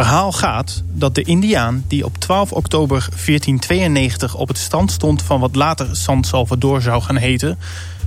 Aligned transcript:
verhaal 0.00 0.32
gaat 0.32 0.82
dat 0.92 1.14
de 1.14 1.22
Indiaan 1.22 1.84
die 1.88 2.04
op 2.04 2.18
12 2.18 2.52
oktober 2.52 2.98
1492 2.98 4.34
op 4.34 4.48
het 4.48 4.58
strand 4.58 4.90
stond 4.90 5.22
van 5.22 5.40
wat 5.40 5.54
later 5.54 5.96
San 5.96 6.24
Salvador 6.24 6.82
zou 6.82 7.02
gaan 7.02 7.16
heten, 7.16 7.58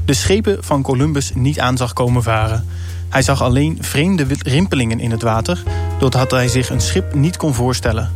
de 0.05 0.13
schepen 0.13 0.57
van 0.63 0.81
Columbus 0.81 1.31
niet 1.35 1.59
aan 1.59 1.77
zag 1.77 1.93
komen 1.93 2.23
varen. 2.23 2.65
Hij 3.09 3.21
zag 3.21 3.41
alleen 3.41 3.77
vreemde 3.81 4.25
rimpelingen 4.39 4.99
in 4.99 5.11
het 5.11 5.21
water, 5.21 5.63
doordat 5.99 6.31
hij 6.31 6.47
zich 6.47 6.69
een 6.69 6.81
schip 6.81 7.13
niet 7.13 7.37
kon 7.37 7.53
voorstellen. 7.53 8.11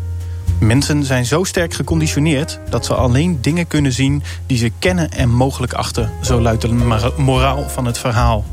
Mensen 0.59 1.03
zijn 1.03 1.25
zo 1.25 1.43
sterk 1.43 1.73
geconditioneerd 1.73 2.59
dat 2.69 2.85
ze 2.85 2.93
alleen 2.93 3.38
dingen 3.41 3.67
kunnen 3.67 3.93
zien 3.93 4.23
die 4.45 4.57
ze 4.57 4.71
kennen 4.79 5.11
en 5.11 5.29
mogelijk 5.29 5.74
achten, 5.74 6.11
zo 6.21 6.41
luidt 6.41 6.61
de 6.61 7.13
moraal 7.18 7.69
van 7.69 7.85
het 7.85 7.97
verhaal. 7.97 8.46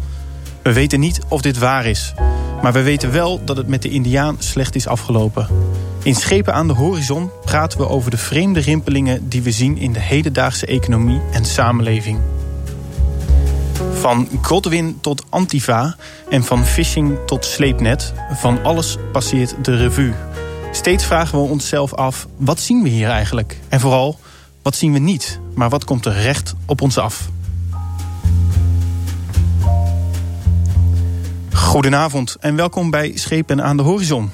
We 0.63 0.73
weten 0.73 1.01
niet 1.01 1.21
of 1.29 1.41
dit 1.41 1.59
waar 1.59 1.87
is, 1.87 2.15
maar 2.63 2.73
we 2.73 2.83
weten 2.83 3.13
wel 3.13 3.45
dat 3.45 3.57
het 3.57 3.69
met 3.69 3.83
de 3.83 3.91
Indiaan 3.91 4.37
slecht 4.39 4.75
is 4.75 4.87
afgelopen. 4.87 5.47
In 6.03 6.15
Schepen 6.15 6.55
aan 6.55 6.67
de 6.67 6.75
Horizon 6.75 7.31
praten 7.45 7.79
we 7.79 7.89
over 7.89 8.11
de 8.11 8.17
vreemde 8.17 8.61
rimpelingen 8.61 9.29
die 9.29 9.43
we 9.43 9.51
zien 9.51 9.77
in 9.79 9.93
de 9.93 10.01
hedendaagse 10.01 10.67
economie 10.67 11.21
en 11.33 11.45
samenleving. 11.45 12.19
Van 13.93 14.29
Godwin 14.43 14.99
tot 15.01 15.25
Antifa 15.29 15.97
en 16.31 16.45
van 16.45 16.65
phishing 16.65 17.19
tot 17.27 17.45
sleepnet, 17.45 18.13
van 18.33 18.63
alles 18.65 18.97
passeert 19.13 19.65
de 19.65 19.77
revue. 19.77 20.13
Steeds 20.73 21.05
vragen 21.05 21.39
we 21.39 21.45
onszelf 21.45 21.95
af, 21.95 22.27
wat 22.37 22.61
zien 22.61 22.83
we 22.83 22.89
hier 22.89 23.09
eigenlijk? 23.09 23.59
En 23.69 23.81
vooral, 23.81 24.19
wat 24.63 24.77
zien 24.77 24.93
we 24.93 24.99
niet, 24.99 25.41
maar 25.55 25.69
wat 25.69 25.85
komt 25.85 26.07
er 26.07 26.13
recht 26.13 26.55
op 26.67 26.81
ons 26.81 26.99
af? 26.99 27.29
Goedenavond 31.59 32.37
en 32.41 32.57
welkom 32.57 32.91
bij 32.91 33.13
Schepen 33.15 33.63
aan 33.63 33.77
de 33.77 33.83
Horizon. 33.83 34.31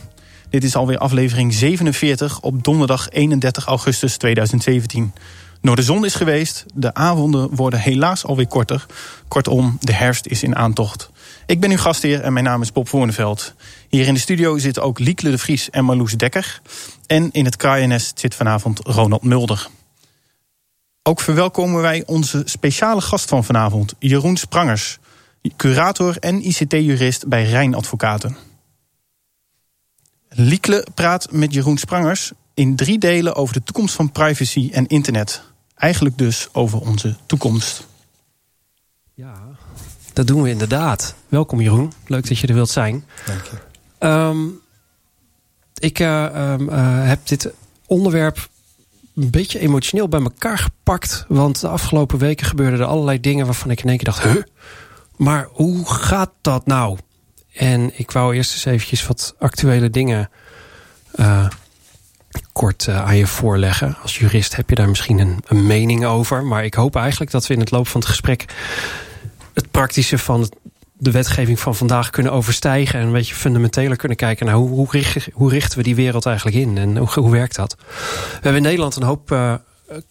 Dit 0.50 0.64
is 0.64 0.77
alweer 0.77 0.98
aflevering 0.98 1.55
47 1.55 2.41
op 2.41 2.64
donderdag 2.64 3.11
31 3.11 3.67
augustus 3.67 4.17
2017. 4.17 5.12
Noor 5.61 5.77
de 5.77 5.83
zon 5.83 6.05
is 6.05 6.14
geweest, 6.14 6.64
de 6.75 6.95
avonden 6.95 7.55
worden 7.55 7.80
helaas 7.80 8.25
alweer 8.25 8.47
korter. 8.47 8.86
Kortom, 9.28 9.77
de 9.80 9.92
herfst 9.92 10.27
is 10.27 10.42
in 10.42 10.56
aantocht. 10.56 11.11
Ik 11.47 11.61
ben 11.61 11.70
uw 11.70 11.77
gastheer 11.77 12.20
en 12.20 12.33
mijn 12.33 12.45
naam 12.45 12.62
is 12.62 12.72
Bob 12.72 12.89
Voorneveld. 12.89 13.55
Hier 13.89 14.06
in 14.06 14.14
de 14.14 14.20
studio 14.20 14.58
zitten 14.58 14.83
ook 14.83 14.98
Liekle 14.98 15.30
de 15.30 15.39
Vries 15.39 15.70
en 15.70 15.84
Marloes 15.84 16.12
Dekker. 16.12 16.61
En 17.06 17.28
in 17.33 17.45
het 17.45 17.56
kraaiennest 17.56 18.19
zit 18.19 18.34
vanavond 18.34 18.80
Ronald 18.83 19.22
Mulder. 19.22 19.69
Ook 21.02 21.20
verwelkomen 21.20 21.83
wij 21.83 22.02
onze 22.06 22.42
speciale 22.45 23.00
gast 23.00 23.28
van 23.28 23.45
vanavond, 23.45 23.95
Jeroen 23.98 24.36
Sprangers 24.36 24.98
curator 25.56 26.17
en 26.19 26.47
ICT-jurist 26.47 27.27
bij 27.27 27.45
Rijn 27.45 27.75
Advocaten. 27.75 28.37
Liekle 30.28 30.86
praat 30.95 31.33
met 31.33 31.55
Jeroen 31.55 31.78
Sprangers 31.78 32.33
in 32.55 32.77
drie 32.77 32.98
delen 32.98 33.34
over 33.34 33.55
de 33.55 33.62
toekomst 33.62 33.95
van 33.95 34.12
privacy 34.12 34.70
en 34.73 34.86
internet. 34.86 35.42
Eigenlijk 35.75 36.19
dus 36.19 36.48
over 36.53 36.81
onze 36.81 37.17
toekomst. 37.27 37.86
Ja, 39.14 39.34
dat 40.12 40.27
doen 40.27 40.42
we 40.42 40.48
inderdaad. 40.51 41.14
Welkom 41.28 41.61
Jeroen, 41.61 41.92
leuk 42.06 42.29
dat 42.29 42.39
je 42.39 42.47
er 42.47 42.55
wilt 42.55 42.70
zijn. 42.70 43.05
Dank 43.27 43.45
je. 43.45 43.56
Ehm, 43.98 44.47
ik 45.79 45.98
uh, 45.98 47.06
heb 47.06 47.27
dit 47.27 47.53
onderwerp 47.86 48.48
een 49.14 49.31
beetje 49.31 49.58
emotioneel 49.58 50.08
bij 50.08 50.20
elkaar 50.20 50.58
gepakt. 50.58 51.25
Want 51.29 51.61
de 51.61 51.69
afgelopen 51.69 52.19
weken 52.19 52.47
gebeurden 52.47 52.81
er 52.81 52.86
allerlei 52.86 53.20
dingen 53.20 53.47
waarvan 53.47 53.70
ik 53.70 53.83
in 53.83 53.89
één 53.89 53.97
keer 53.97 54.06
dacht... 54.06 54.23
Huh? 54.23 54.42
Maar 55.17 55.48
hoe 55.51 55.87
gaat 55.87 56.31
dat 56.41 56.67
nou? 56.67 56.98
En 57.53 57.98
ik 57.98 58.11
wou 58.11 58.35
eerst 58.35 58.52
eens 58.52 58.64
eventjes 58.64 59.07
wat 59.07 59.35
actuele 59.39 59.91
dingen 59.91 60.30
uh, 61.14 61.47
kort 62.52 62.86
uh, 62.86 63.05
aan 63.05 63.17
je 63.17 63.27
voorleggen. 63.27 63.97
Als 64.02 64.19
jurist 64.19 64.57
heb 64.57 64.69
je 64.69 64.75
daar 64.75 64.89
misschien 64.89 65.19
een, 65.19 65.45
een, 65.47 65.67
mening 65.67 66.05
over. 66.05 66.45
Maar 66.45 66.64
ik 66.64 66.75
hoop 66.75 66.97
eigenlijk 66.97 67.30
dat 67.30 67.47
we 67.47 67.55
in 67.55 67.61
het 67.61 67.70
loop 67.70 67.89
van 67.89 68.01
het 68.01 68.08
gesprek... 68.08 68.45
het 69.55 69.70
praktische 69.70 70.19
van 70.19 70.52
de 70.92 71.11
wetgeving 71.11 71.61
van 71.61 71.75
vandaag 71.75 72.11
kunnen 72.11 72.33
overstijgen... 72.33 73.01
en 73.01 73.07
een 73.07 73.13
beetje 73.13 73.35
fundamenteler 73.35 73.96
kunnen 73.96 74.17
kijken 74.17 74.46
naar 74.46 74.55
hoe, 74.55 74.89
hoe 75.33 75.51
richten 75.51 75.79
we 75.79 75.85
die 75.85 75.95
wereld 75.95 76.27
eigenlijk 76.27 76.57
in? 76.57 76.79
En 76.79 76.96
hoe, 76.96 77.08
hoe 77.08 77.31
werkt 77.31 77.57
dat? 77.57 77.77
We 77.79 78.33
hebben 78.33 78.57
in 78.57 78.63
Nederland 78.63 78.96
een 78.96 79.02
hoop 79.02 79.31
uh, 79.31 79.55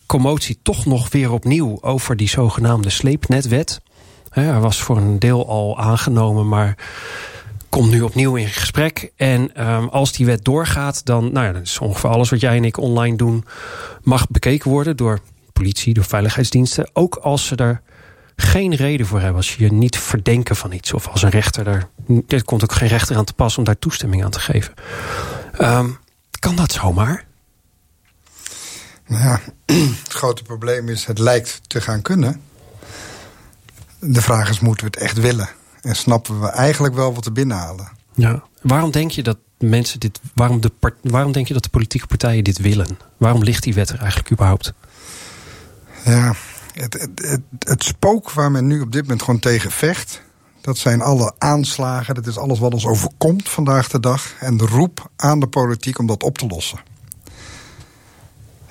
commotie 0.06 0.60
toch 0.64 0.86
nog 0.86 1.10
weer 1.12 1.32
opnieuw... 1.32 1.78
over 1.82 2.16
die 2.16 2.30
zogenaamde 2.30 2.90
sleepnetwet... 2.90 3.82
Hij 4.34 4.60
was 4.60 4.82
voor 4.82 4.98
een 4.98 5.20
deel 5.20 5.48
al 5.48 5.80
aangenomen, 5.80 6.48
maar 6.48 6.78
komt 7.70 7.92
nu 7.92 8.02
opnieuw 8.02 8.36
in 8.36 8.48
gesprek. 8.48 9.12
En 9.16 9.68
um, 9.68 9.88
als 9.90 10.12
die 10.12 10.26
wet 10.26 10.46
doorgaat, 10.46 11.06
dan, 11.06 11.32
nou 11.32 11.46
ja, 11.46 11.52
dan 11.52 11.62
is 11.62 11.80
ongeveer 11.80 12.10
alles 12.10 12.30
wat 12.30 12.40
jij 12.40 12.58
en 12.58 12.64
ik 12.64 12.78
online 12.78 13.18
doen, 13.18 13.46
mag 14.02 14.28
bekeken 14.28 14.72
worden 14.72 14.98
door 14.98 15.20
politie, 15.54 15.94
door 15.94 16.04
veiligheidsdiensten. 16.04 16.90
Ook 16.94 17.16
als 17.16 17.46
ze 17.46 17.56
er 17.56 17.82
geen 18.36 18.76
reden 18.76 19.06
voor 19.06 19.20
hebben, 19.20 19.38
als 19.38 19.56
je 19.56 19.64
je 19.64 19.72
niet 19.72 19.98
verdenken 19.98 20.56
van 20.56 20.72
iets. 20.72 20.94
Of 20.94 21.08
als 21.08 21.22
een 21.22 21.30
rechter 21.30 21.68
er. 21.68 21.88
Er 22.28 22.44
komt 22.44 22.64
ook 22.64 22.74
geen 22.74 22.88
rechter 22.88 23.16
aan 23.16 23.26
te 23.26 23.34
pas 23.34 23.58
om 23.58 23.64
daar 23.64 23.80
toestemming 23.80 24.24
aan 24.24 24.32
te 24.32 24.40
geven. 24.40 24.74
Um, 25.62 25.98
kan 26.40 26.56
dat 26.56 26.72
zomaar? 26.72 27.26
Nou 29.08 29.24
ja, 29.24 29.40
het 30.04 30.14
grote 30.14 30.44
probleem 30.44 30.90
is, 30.90 31.06
het 31.06 31.20
lijkt 31.20 31.62
te 31.68 31.82
gaan 31.82 32.02
kunnen. 32.02 32.42
De 34.06 34.22
vraag 34.22 34.50
is, 34.50 34.60
moeten 34.60 34.86
we 34.86 34.92
het 34.92 35.02
echt 35.04 35.20
willen? 35.20 35.50
En 35.82 35.96
snappen 35.96 36.42
we 36.42 36.48
eigenlijk 36.48 36.96
wel 36.96 37.14
wat 37.14 37.26
er 37.26 37.32
binnenhalen? 37.32 37.92
Ja. 38.14 38.44
Waarom 38.62 38.92
denk 38.92 39.12
je 39.12 39.24
dat 39.24 39.38
mensen 39.58 40.00
dit. 40.00 40.20
Waarom, 40.34 40.62
de, 40.62 40.72
waarom 41.02 41.32
denk 41.32 41.48
je 41.48 41.54
dat 41.54 41.64
de 41.64 41.70
politieke 41.70 42.08
partijen 42.08 42.44
dit 42.44 42.58
willen? 42.58 42.98
Waarom 43.18 43.44
ligt 43.44 43.64
die 43.64 43.74
wet 43.74 43.90
er 43.90 44.00
eigenlijk 44.00 44.32
überhaupt? 44.32 44.74
Ja, 46.06 46.34
het, 46.74 46.94
het, 46.94 47.10
het, 47.16 47.42
het 47.60 47.84
spook 47.84 48.32
waar 48.32 48.52
men 48.52 48.68
nu 48.68 48.82
op 48.82 48.92
dit 48.92 49.02
moment 49.02 49.22
gewoon 49.22 49.40
tegen 49.40 49.72
vecht. 49.72 50.22
Dat 50.62 50.78
zijn 50.78 51.02
alle 51.02 51.34
aanslagen, 51.38 52.16
dat 52.16 52.28
is 52.28 52.38
alles 52.38 52.60
wat 52.60 52.74
ons 52.74 52.86
overkomt 52.86 53.50
vandaag 53.50 53.90
de 53.90 54.00
dag. 54.00 54.34
En 54.40 54.58
de 54.58 54.66
roep 54.66 55.12
aan 55.16 55.40
de 55.40 55.48
politiek 55.48 56.00
om 56.00 56.08
dat 56.08 56.24
op 56.24 56.38
te 56.38 56.48
lossen. 56.48 56.80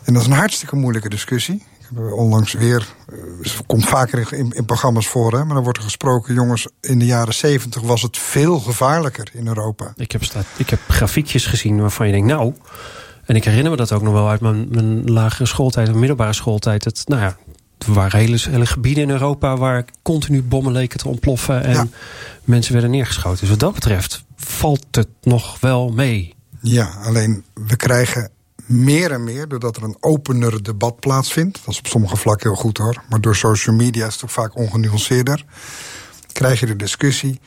En 0.05 0.13
dat 0.13 0.23
is 0.23 0.29
een 0.29 0.35
hartstikke 0.35 0.77
moeilijke 0.77 1.09
discussie 1.09 1.63
onlangs 1.97 2.53
weer, 2.53 2.95
eh, 3.09 3.51
komt 3.67 3.89
vaker 3.89 4.33
in, 4.33 4.53
in, 4.53 4.65
programma's 4.65 5.09
voor, 5.09 5.33
hè, 5.33 5.45
maar 5.45 5.55
dan 5.55 5.63
wordt 5.63 5.79
er 5.79 5.85
gesproken, 5.85 6.35
jongens, 6.35 6.67
in 6.81 6.99
de 6.99 7.05
jaren 7.05 7.35
zeventig 7.35 7.83
was 7.83 8.03
het 8.03 8.19
veel 8.19 8.59
gevaarlijker 8.59 9.31
in 9.33 9.47
Europa. 9.47 9.93
Ik 9.97 10.13
heb, 10.13 10.25
staat, 10.25 10.47
ik 10.57 10.71
heb 10.71 10.81
grafiekjes 10.89 11.47
gezien 11.47 11.81
waarvan 11.81 12.07
je 12.07 12.13
denkt, 12.13 12.29
nou, 12.29 12.55
en 13.25 13.37
ik 13.37 13.45
herinner 13.45 13.71
me 13.71 13.77
dat 13.77 13.93
ook 13.93 14.03
nog 14.03 14.13
wel 14.13 14.29
uit 14.29 14.41
mijn, 14.41 14.69
mijn 14.71 15.11
lagere 15.11 15.47
schooltijd, 15.47 15.87
mijn 15.87 15.99
middelbare 15.99 16.33
schooltijd. 16.33 16.85
Het, 16.85 17.03
nou 17.07 17.23
ja, 17.23 17.37
er 17.79 17.93
waren 17.93 18.19
hele, 18.19 18.39
hele 18.51 18.67
gebieden 18.67 19.03
in 19.03 19.11
Europa 19.11 19.57
waar 19.57 19.85
continu 20.03 20.43
bommen 20.43 20.73
leken 20.73 20.99
te 20.99 21.09
ontploffen 21.09 21.65
en 21.65 21.93
mensen 22.45 22.73
werden 22.73 22.91
neergeschoten. 22.91 23.41
Dus 23.41 23.49
wat 23.49 23.61
dat 23.61 23.75
betreft 23.75 24.25
valt 24.37 24.87
het 24.91 25.09
nog 25.23 25.61
wel 25.61 25.89
mee. 25.89 26.35
Ja, 26.61 26.91
alleen 27.03 27.45
we 27.55 27.77
krijgen 27.77 28.31
meer 28.73 29.13
en 29.13 29.25
meer, 29.25 29.49
doordat 29.49 29.77
er 29.77 29.83
een 29.83 29.97
opener 30.01 30.63
debat 30.63 31.01
plaatsvindt... 31.01 31.59
dat 31.65 31.75
is 31.75 31.79
op 31.79 31.87
sommige 31.87 32.17
vlakken 32.17 32.51
heel 32.51 32.61
goed 32.61 32.79
hoor... 32.79 33.03
maar 33.09 33.21
door 33.21 33.37
social 33.37 33.77
media 33.77 34.07
is 34.07 34.15
het 34.15 34.25
ook 34.25 34.31
vaak 34.31 34.57
ongenuanceerder... 34.57 35.45
krijg 36.33 36.61
je 36.61 36.67
de 36.67 36.77
discussie 36.77 37.41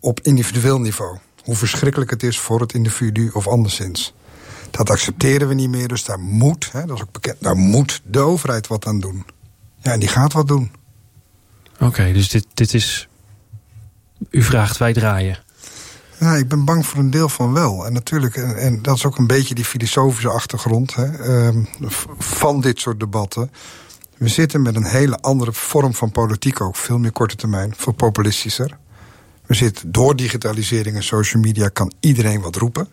op 0.00 0.20
individueel 0.20 0.80
niveau. 0.80 1.18
Hoe 1.44 1.56
verschrikkelijk 1.56 2.10
het 2.10 2.22
is 2.22 2.38
voor 2.38 2.60
het 2.60 2.72
individu 2.72 3.30
of 3.32 3.46
anderszins. 3.46 4.14
Dat 4.70 4.90
accepteren 4.90 5.48
we 5.48 5.54
niet 5.54 5.70
meer, 5.70 5.88
dus 5.88 6.04
daar 6.04 6.20
moet, 6.20 6.72
hè, 6.72 6.86
dat 6.86 6.96
is 6.96 7.02
ook 7.02 7.12
bekend... 7.12 7.36
daar 7.40 7.56
moet 7.56 8.00
de 8.04 8.20
overheid 8.20 8.66
wat 8.66 8.86
aan 8.86 9.00
doen. 9.00 9.24
Ja, 9.80 9.92
en 9.92 10.00
die 10.00 10.08
gaat 10.08 10.32
wat 10.32 10.48
doen. 10.48 10.70
Oké, 11.80 12.12
dus 12.12 12.28
dit, 12.28 12.46
dit 12.54 12.74
is... 12.74 13.08
U 14.30 14.42
vraagt, 14.42 14.76
wij 14.76 14.92
draaien. 14.92 15.38
Ja, 16.18 16.34
ik 16.34 16.48
ben 16.48 16.64
bang 16.64 16.86
voor 16.86 16.98
een 16.98 17.10
deel 17.10 17.28
van 17.28 17.52
wel. 17.52 17.86
En 17.86 17.92
natuurlijk, 17.92 18.36
en, 18.36 18.82
dat 18.82 18.96
is 18.96 19.06
ook 19.06 19.18
een 19.18 19.26
beetje 19.26 19.54
die 19.54 19.64
filosofische 19.64 20.28
achtergrond 20.28 20.94
hè, 20.94 21.06
ehm, 21.06 21.64
van 22.18 22.60
dit 22.60 22.80
soort 22.80 23.00
debatten. 23.00 23.50
We 24.16 24.28
zitten 24.28 24.62
met 24.62 24.76
een 24.76 24.84
hele 24.84 25.20
andere 25.20 25.52
vorm 25.52 25.94
van 25.94 26.12
politiek 26.12 26.60
ook. 26.60 26.76
Veel 26.76 26.98
meer 26.98 27.12
korte 27.12 27.36
termijn, 27.36 27.74
veel 27.76 27.92
populistischer. 27.92 28.78
We 29.46 29.54
zitten 29.54 29.92
door 29.92 30.16
digitalisering 30.16 30.96
en 30.96 31.02
social 31.02 31.42
media 31.42 31.68
kan 31.68 31.92
iedereen 32.00 32.40
wat 32.40 32.56
roepen. 32.56 32.88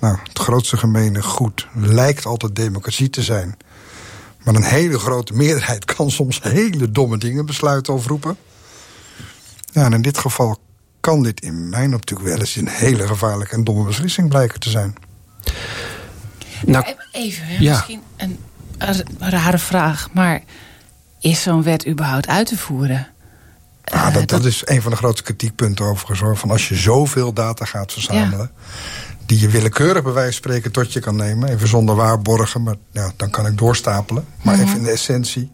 Nou, 0.00 0.18
het 0.28 0.38
grootste 0.38 0.76
gemene 0.76 1.22
goed 1.22 1.68
lijkt 1.74 2.26
altijd 2.26 2.56
democratie 2.56 3.10
te 3.10 3.22
zijn. 3.22 3.56
Maar 4.44 4.54
een 4.54 4.62
hele 4.62 4.98
grote 4.98 5.34
meerderheid 5.34 5.84
kan 5.94 6.10
soms 6.10 6.42
hele 6.42 6.90
domme 6.90 7.18
dingen 7.18 7.46
besluiten 7.46 7.94
of 7.94 8.06
roepen. 8.06 8.36
Ja, 9.72 9.84
en 9.84 9.92
in 9.92 10.02
dit 10.02 10.18
geval 10.18 10.58
kan 11.02 11.22
dit 11.22 11.40
in 11.40 11.68
mijn 11.68 11.94
optiek 11.94 12.18
wel 12.18 12.38
eens 12.38 12.56
een 12.56 12.68
hele 12.68 13.06
gevaarlijke 13.06 13.54
en 13.54 13.64
domme 13.64 13.84
beslissing 13.84 14.28
blijken 14.28 14.60
te 14.60 14.70
zijn. 14.70 14.94
Nou, 16.66 16.84
even, 17.12 17.46
hè, 17.46 17.68
misschien 17.68 18.02
een, 18.16 18.38
rare 19.18 19.58
vraag, 19.58 20.08
maar 20.12 20.42
is 21.20 21.42
zo'n 21.42 21.62
wet 21.62 21.86
überhaupt 21.86 22.28
uit 22.28 22.46
te 22.46 22.58
voeren? 22.58 23.08
Ah, 23.84 24.14
dat, 24.14 24.28
dat, 24.28 24.44
is 24.44 24.62
een 24.64 24.82
van 24.82 24.90
de 24.90 24.96
grootste 24.96 25.22
kritiekpunten 25.22 25.84
overigens 25.84 26.20
hoor. 26.20 26.36
Van 26.36 26.50
als 26.50 26.68
je 26.68 26.74
zoveel 26.74 27.32
data 27.32 27.64
gaat 27.64 27.92
verzamelen, 27.92 28.50
die 29.26 29.40
je 29.40 29.48
willekeurig 29.48 30.02
bij 30.02 30.12
wijze 30.12 30.32
van 30.32 30.36
spreken 30.36 30.72
tot 30.72 30.92
je 30.92 31.00
kan 31.00 31.16
nemen. 31.16 31.48
Even 31.48 31.68
zonder 31.68 31.94
waarborgen, 31.94 32.62
maar 32.62 32.76
ja, 32.90 33.12
dan 33.16 33.30
kan 33.30 33.46
ik 33.46 33.58
doorstapelen. 33.58 34.26
Maar 34.42 34.60
even 34.60 34.76
in 34.76 34.82
de 34.82 34.90
essentie, 34.90 35.50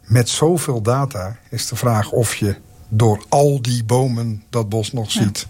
met 0.00 0.28
zoveel 0.28 0.82
data 0.82 1.36
is 1.50 1.66
de 1.66 1.76
vraag 1.76 2.10
of 2.10 2.34
je 2.34 2.56
door 2.88 3.24
al 3.28 3.62
die 3.62 3.84
bomen 3.84 4.42
dat 4.50 4.68
bos 4.68 4.92
nog 4.92 5.10
ziet. 5.10 5.46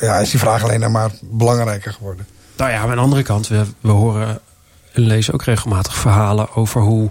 Ja, 0.00 0.18
is 0.18 0.30
die 0.30 0.40
vraag 0.40 0.62
alleen 0.62 0.90
maar 0.90 1.10
belangrijker 1.20 1.92
geworden. 1.92 2.26
Nou 2.56 2.70
ja, 2.70 2.80
aan 2.80 2.90
de 2.90 2.96
andere 2.96 3.22
kant, 3.22 3.48
we, 3.48 3.64
we 3.80 3.90
horen 3.90 4.40
en 4.92 5.02
lezen 5.02 5.34
ook 5.34 5.42
regelmatig 5.42 5.96
verhalen 5.96 6.54
over 6.54 6.80
hoe 6.80 7.10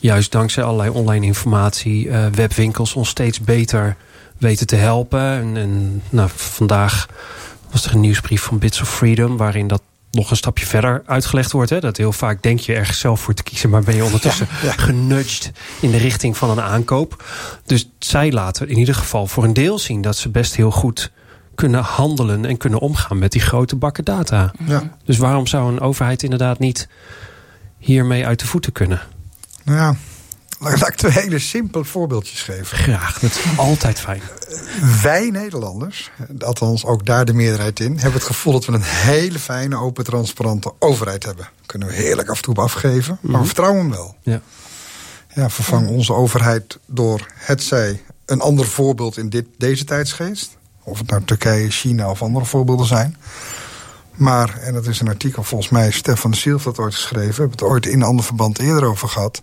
juist 0.00 0.32
dankzij 0.32 0.62
allerlei 0.62 0.90
online 0.90 1.26
informatie 1.26 2.06
uh, 2.06 2.26
webwinkels 2.26 2.94
ons 2.94 3.08
steeds 3.08 3.40
beter 3.40 3.96
weten 4.38 4.66
te 4.66 4.76
helpen. 4.76 5.20
En, 5.20 5.56
en 5.56 6.02
nou, 6.10 6.30
vandaag 6.34 7.08
was 7.70 7.84
er 7.84 7.94
een 7.94 8.00
nieuwsbrief 8.00 8.42
van 8.42 8.58
Bits 8.58 8.80
of 8.80 8.94
Freedom 8.94 9.36
waarin 9.36 9.68
dat 9.68 9.82
nog 10.10 10.30
een 10.30 10.36
stapje 10.36 10.66
verder 10.66 11.02
uitgelegd 11.06 11.52
wordt. 11.52 11.70
Hè? 11.70 11.80
Dat 11.80 11.96
heel 11.96 12.12
vaak 12.12 12.42
denk 12.42 12.60
je 12.60 12.74
ergens 12.74 12.98
zelf 12.98 13.20
voor 13.20 13.34
te 13.34 13.42
kiezen... 13.42 13.70
maar 13.70 13.82
ben 13.82 13.94
je 13.96 14.04
ondertussen 14.04 14.48
ja, 14.62 14.72
genudged 14.72 15.52
in 15.80 15.90
de 15.90 15.96
richting 15.96 16.36
van 16.36 16.50
een 16.50 16.60
aankoop. 16.60 17.24
Dus 17.66 17.90
zij 17.98 18.32
laten 18.32 18.68
in 18.68 18.78
ieder 18.78 18.94
geval 18.94 19.26
voor 19.26 19.44
een 19.44 19.52
deel 19.52 19.78
zien... 19.78 20.02
dat 20.02 20.16
ze 20.16 20.28
best 20.28 20.56
heel 20.56 20.70
goed 20.70 21.10
kunnen 21.54 21.82
handelen 21.82 22.44
en 22.44 22.56
kunnen 22.56 22.78
omgaan 22.78 23.18
met 23.18 23.32
die 23.32 23.40
grote 23.40 23.76
bakken 23.76 24.04
data. 24.04 24.52
Ja. 24.66 24.96
Dus 25.04 25.18
waarom 25.18 25.46
zou 25.46 25.72
een 25.72 25.80
overheid 25.80 26.22
inderdaad 26.22 26.58
niet 26.58 26.88
hiermee 27.78 28.26
uit 28.26 28.40
de 28.40 28.46
voeten 28.46 28.72
kunnen? 28.72 29.00
Nou 29.64 29.78
ja, 29.78 29.96
laat 30.60 30.88
ik 30.88 30.94
twee 30.94 31.12
hele 31.12 31.38
simpele 31.38 31.84
voorbeeldjes 31.84 32.42
geven. 32.42 32.78
Graag, 32.78 33.18
dat 33.18 33.30
is 33.30 33.40
altijd 33.56 34.00
fijn. 34.00 34.22
Wij 35.02 35.30
Nederlanders, 35.30 36.10
althans 36.38 36.84
ook 36.84 37.06
daar 37.06 37.24
de 37.24 37.32
meerderheid 37.32 37.80
in... 37.80 37.92
hebben 37.92 38.12
het 38.12 38.22
gevoel 38.22 38.52
dat 38.52 38.64
we 38.64 38.72
een 38.72 38.82
hele 38.82 39.38
fijne, 39.38 39.76
open, 39.76 40.04
transparante 40.04 40.72
overheid 40.78 41.24
hebben. 41.24 41.48
Kunnen 41.66 41.88
we 41.88 41.94
heerlijk 41.94 42.28
af 42.28 42.36
en 42.36 42.42
toe 42.42 42.54
afgeven, 42.54 43.18
maar 43.20 43.30
we 43.30 43.36
mhm. 43.36 43.46
vertrouwen 43.46 43.80
hem 43.80 43.90
wel. 43.90 44.16
Ja. 44.22 44.40
Ja, 45.34 45.50
vervang 45.50 45.88
onze 45.88 46.12
overheid 46.12 46.78
door 46.86 47.26
hetzij 47.34 48.02
een 48.26 48.40
ander 48.40 48.66
voorbeeld 48.66 49.16
in 49.16 49.28
dit, 49.28 49.46
deze 49.58 49.84
tijdsgeest. 49.84 50.56
Of 50.82 50.98
het 50.98 51.10
nou 51.10 51.24
Turkije, 51.24 51.70
China 51.70 52.10
of 52.10 52.22
andere 52.22 52.44
voorbeelden 52.44 52.86
zijn. 52.86 53.16
Maar, 54.14 54.58
en 54.58 54.74
dat 54.74 54.86
is 54.86 55.00
een 55.00 55.08
artikel, 55.08 55.42
volgens 55.42 55.70
mij 55.70 55.90
Stefan 55.90 56.30
de 56.30 56.36
Siel 56.36 56.60
dat 56.62 56.78
ooit 56.78 56.94
geschreven... 56.94 57.34
we 57.34 57.40
hebben 57.40 57.50
het 57.50 57.62
ooit 57.62 57.86
in 57.86 58.00
een 58.00 58.06
ander 58.06 58.24
verband 58.24 58.58
eerder 58.58 58.84
over 58.84 59.08
gehad. 59.08 59.42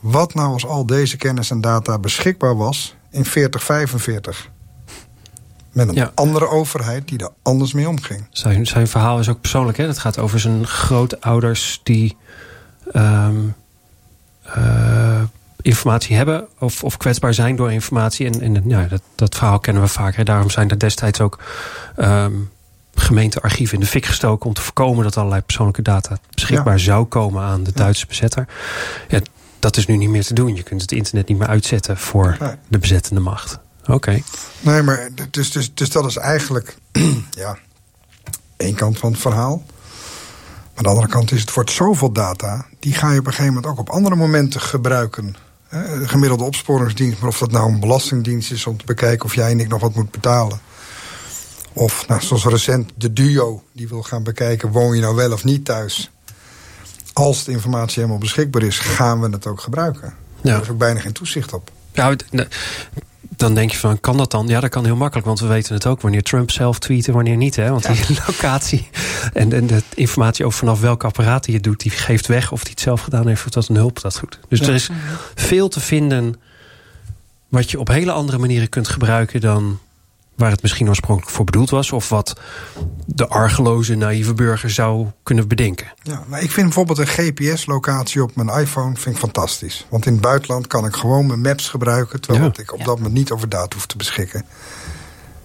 Wat 0.00 0.34
nou 0.34 0.52
als 0.52 0.66
al 0.66 0.86
deze 0.86 1.16
kennis 1.16 1.50
en 1.50 1.60
data 1.60 1.98
beschikbaar 1.98 2.56
was 2.56 2.94
in 3.10 3.24
4045? 3.24 4.50
Met 5.72 5.96
een 5.96 6.14
andere 6.14 6.48
overheid 6.48 7.08
die 7.08 7.18
er 7.18 7.30
anders 7.42 7.72
mee 7.72 7.88
omging. 7.88 8.26
Zijn, 8.30 8.66
zijn 8.66 8.88
verhaal 8.88 9.18
is 9.18 9.28
ook 9.28 9.40
persoonlijk. 9.40 9.78
Hè? 9.78 9.86
Het 9.86 9.98
gaat 9.98 10.18
over 10.18 10.40
zijn 10.40 10.66
grootouders 10.66 11.80
die... 11.82 12.16
Um, 12.92 13.54
informatie 15.62 16.16
hebben 16.16 16.48
of, 16.58 16.84
of 16.84 16.96
kwetsbaar 16.96 17.34
zijn 17.34 17.56
door 17.56 17.72
informatie. 17.72 18.26
En, 18.26 18.40
en 18.40 18.62
ja, 18.66 18.86
dat, 18.86 19.02
dat 19.14 19.34
verhaal 19.34 19.58
kennen 19.58 19.82
we 19.82 19.88
vaker. 19.88 20.24
Daarom 20.24 20.50
zijn 20.50 20.70
er 20.70 20.78
destijds 20.78 21.20
ook 21.20 21.38
um, 21.96 22.50
gemeentearchieven 22.94 23.74
in 23.74 23.80
de 23.80 23.86
fik 23.86 24.06
gestoken... 24.06 24.46
om 24.46 24.54
te 24.54 24.60
voorkomen 24.60 25.04
dat 25.04 25.16
allerlei 25.16 25.42
persoonlijke 25.42 25.82
data 25.82 26.18
beschikbaar 26.34 26.78
zou 26.78 27.04
komen 27.04 27.42
aan 27.42 27.62
de 27.62 27.72
Duitse 27.72 28.06
bezetter. 28.06 28.46
Ja, 29.08 29.20
dat 29.60 29.76
is 29.76 29.86
nu 29.86 29.96
niet 29.96 30.08
meer 30.08 30.24
te 30.24 30.34
doen. 30.34 30.54
Je 30.54 30.62
kunt 30.62 30.80
het 30.80 30.92
internet 30.92 31.28
niet 31.28 31.38
meer 31.38 31.48
uitzetten 31.48 31.98
voor 31.98 32.58
de 32.68 32.78
bezettende 32.78 33.20
macht. 33.20 33.58
Oké. 33.86 34.22
Nee, 34.60 34.82
maar 34.82 35.08
dus, 35.30 35.52
dus, 35.52 35.74
dus 35.74 35.90
dat 35.90 36.06
is 36.06 36.16
eigenlijk 36.16 36.76
ja, 37.30 37.58
één 38.56 38.74
kant 38.74 38.98
van 38.98 39.12
het 39.12 39.20
verhaal. 39.20 39.62
Aan 40.74 40.82
de 40.82 40.88
andere 40.88 41.08
kant 41.08 41.32
is 41.32 41.40
het 41.40 41.54
wordt 41.54 41.70
zoveel 41.70 42.12
data... 42.12 42.66
die 42.78 42.94
ga 42.94 43.12
je 43.12 43.18
op 43.18 43.26
een 43.26 43.32
gegeven 43.32 43.54
moment 43.54 43.72
ook 43.72 43.78
op 43.78 43.90
andere 43.90 44.16
momenten 44.16 44.60
gebruiken 44.60 45.36
de 45.70 46.08
gemiddelde 46.08 46.44
opsporingsdienst, 46.44 47.20
maar 47.20 47.28
of 47.28 47.38
dat 47.38 47.50
nou 47.50 47.72
een 47.72 47.80
belastingdienst 47.80 48.50
is 48.50 48.66
om 48.66 48.76
te 48.76 48.84
bekijken 48.84 49.24
of 49.24 49.34
jij 49.34 49.50
en 49.50 49.60
ik 49.60 49.68
nog 49.68 49.80
wat 49.80 49.94
moet 49.94 50.10
betalen. 50.10 50.60
Of 51.72 52.08
nou, 52.08 52.22
zoals 52.22 52.44
recent 52.44 52.92
de 52.96 53.12
duo 53.12 53.62
die 53.72 53.88
wil 53.88 54.02
gaan 54.02 54.22
bekijken, 54.22 54.70
woon 54.70 54.94
je 54.94 55.00
nou 55.00 55.14
wel 55.14 55.32
of 55.32 55.44
niet 55.44 55.64
thuis. 55.64 56.10
Als 57.12 57.44
de 57.44 57.52
informatie 57.52 57.94
helemaal 57.94 58.20
beschikbaar 58.20 58.62
is, 58.62 58.78
gaan 58.78 59.20
we 59.20 59.28
het 59.28 59.46
ook 59.46 59.60
gebruiken. 59.60 60.14
Ja. 60.42 60.50
Daar 60.52 60.62
is 60.62 60.68
ook 60.68 60.78
bijna 60.78 61.00
geen 61.00 61.12
toezicht 61.12 61.52
op. 61.52 61.70
Ja, 61.92 62.14
dan 63.36 63.54
denk 63.54 63.70
je 63.70 63.76
van, 63.78 64.00
kan 64.00 64.16
dat 64.16 64.30
dan? 64.30 64.46
Ja, 64.46 64.60
dat 64.60 64.70
kan 64.70 64.84
heel 64.84 64.96
makkelijk, 64.96 65.26
want 65.26 65.40
we 65.40 65.46
weten 65.46 65.74
het 65.74 65.86
ook 65.86 66.00
wanneer 66.00 66.22
Trump 66.22 66.50
zelf 66.50 66.78
tweet 66.78 67.08
en 67.08 67.12
wanneer 67.12 67.36
niet. 67.36 67.56
Hè? 67.56 67.70
Want 67.70 67.86
die 67.86 68.18
locatie 68.26 68.88
en, 69.32 69.52
en 69.52 69.66
de 69.66 69.82
informatie 69.94 70.44
over 70.44 70.58
vanaf 70.58 70.80
welk 70.80 71.04
apparaat 71.04 71.46
hij 71.46 71.54
het 71.54 71.64
doet, 71.64 71.80
die 71.80 71.90
geeft 71.90 72.26
weg 72.26 72.52
of 72.52 72.60
hij 72.60 72.70
het 72.70 72.80
zelf 72.80 73.00
gedaan 73.00 73.26
heeft 73.26 73.44
of 73.44 73.50
dat 73.50 73.68
een 73.68 73.76
hulp 73.76 74.00
dat 74.00 74.18
goed. 74.18 74.38
Dus 74.48 74.60
er 74.60 74.74
is 74.74 74.90
veel 75.34 75.68
te 75.68 75.80
vinden 75.80 76.40
wat 77.48 77.70
je 77.70 77.80
op 77.80 77.88
hele 77.88 78.12
andere 78.12 78.38
manieren 78.38 78.68
kunt 78.68 78.88
gebruiken 78.88 79.40
dan 79.40 79.78
waar 80.40 80.50
het 80.50 80.62
misschien 80.62 80.88
oorspronkelijk 80.88 81.34
voor 81.34 81.44
bedoeld 81.44 81.70
was... 81.70 81.92
of 81.92 82.08
wat 82.08 82.40
de 83.06 83.28
argeloze, 83.28 83.94
naïeve 83.94 84.34
burger 84.34 84.70
zou 84.70 85.06
kunnen 85.22 85.48
bedenken. 85.48 85.92
Ja, 86.02 86.24
maar 86.28 86.42
ik 86.42 86.50
vind 86.50 86.66
bijvoorbeeld 86.66 86.98
een 86.98 87.06
GPS-locatie 87.06 88.22
op 88.22 88.36
mijn 88.36 88.60
iPhone 88.60 88.96
vind 88.96 89.14
ik 89.14 89.20
fantastisch. 89.20 89.86
Want 89.88 90.06
in 90.06 90.12
het 90.12 90.20
buitenland 90.20 90.66
kan 90.66 90.86
ik 90.86 90.94
gewoon 90.94 91.26
mijn 91.26 91.40
maps 91.40 91.68
gebruiken... 91.68 92.20
terwijl 92.20 92.52
ik 92.56 92.72
op 92.72 92.84
dat 92.84 92.96
moment 92.96 93.14
niet 93.14 93.30
over 93.30 93.48
data 93.48 93.76
hoef 93.76 93.86
te 93.86 93.96
beschikken. 93.96 94.44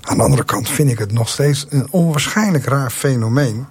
Aan 0.01 0.17
de 0.17 0.23
andere 0.23 0.43
kant 0.43 0.69
vind 0.69 0.89
ik 0.89 0.97
het 0.97 1.11
nog 1.11 1.29
steeds 1.29 1.65
een 1.69 1.87
onwaarschijnlijk 1.91 2.65
raar 2.65 2.91
fenomeen... 2.91 3.65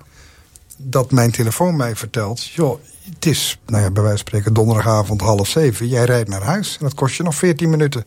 dat 0.76 1.10
mijn 1.10 1.30
telefoon 1.30 1.76
mij 1.76 1.96
vertelt... 1.96 2.44
joh, 2.44 2.80
het 3.14 3.26
is, 3.26 3.60
nou 3.66 3.82
ja, 3.82 3.90
bij 3.90 4.02
wijze 4.02 4.18
van 4.18 4.26
spreken, 4.26 4.54
donderdagavond 4.54 5.20
half 5.20 5.48
zeven... 5.48 5.88
jij 5.88 6.04
rijdt 6.04 6.28
naar 6.28 6.42
huis 6.42 6.76
en 6.78 6.84
dat 6.84 6.94
kost 6.94 7.16
je 7.16 7.22
nog 7.22 7.34
14 7.34 7.70
minuten. 7.70 8.04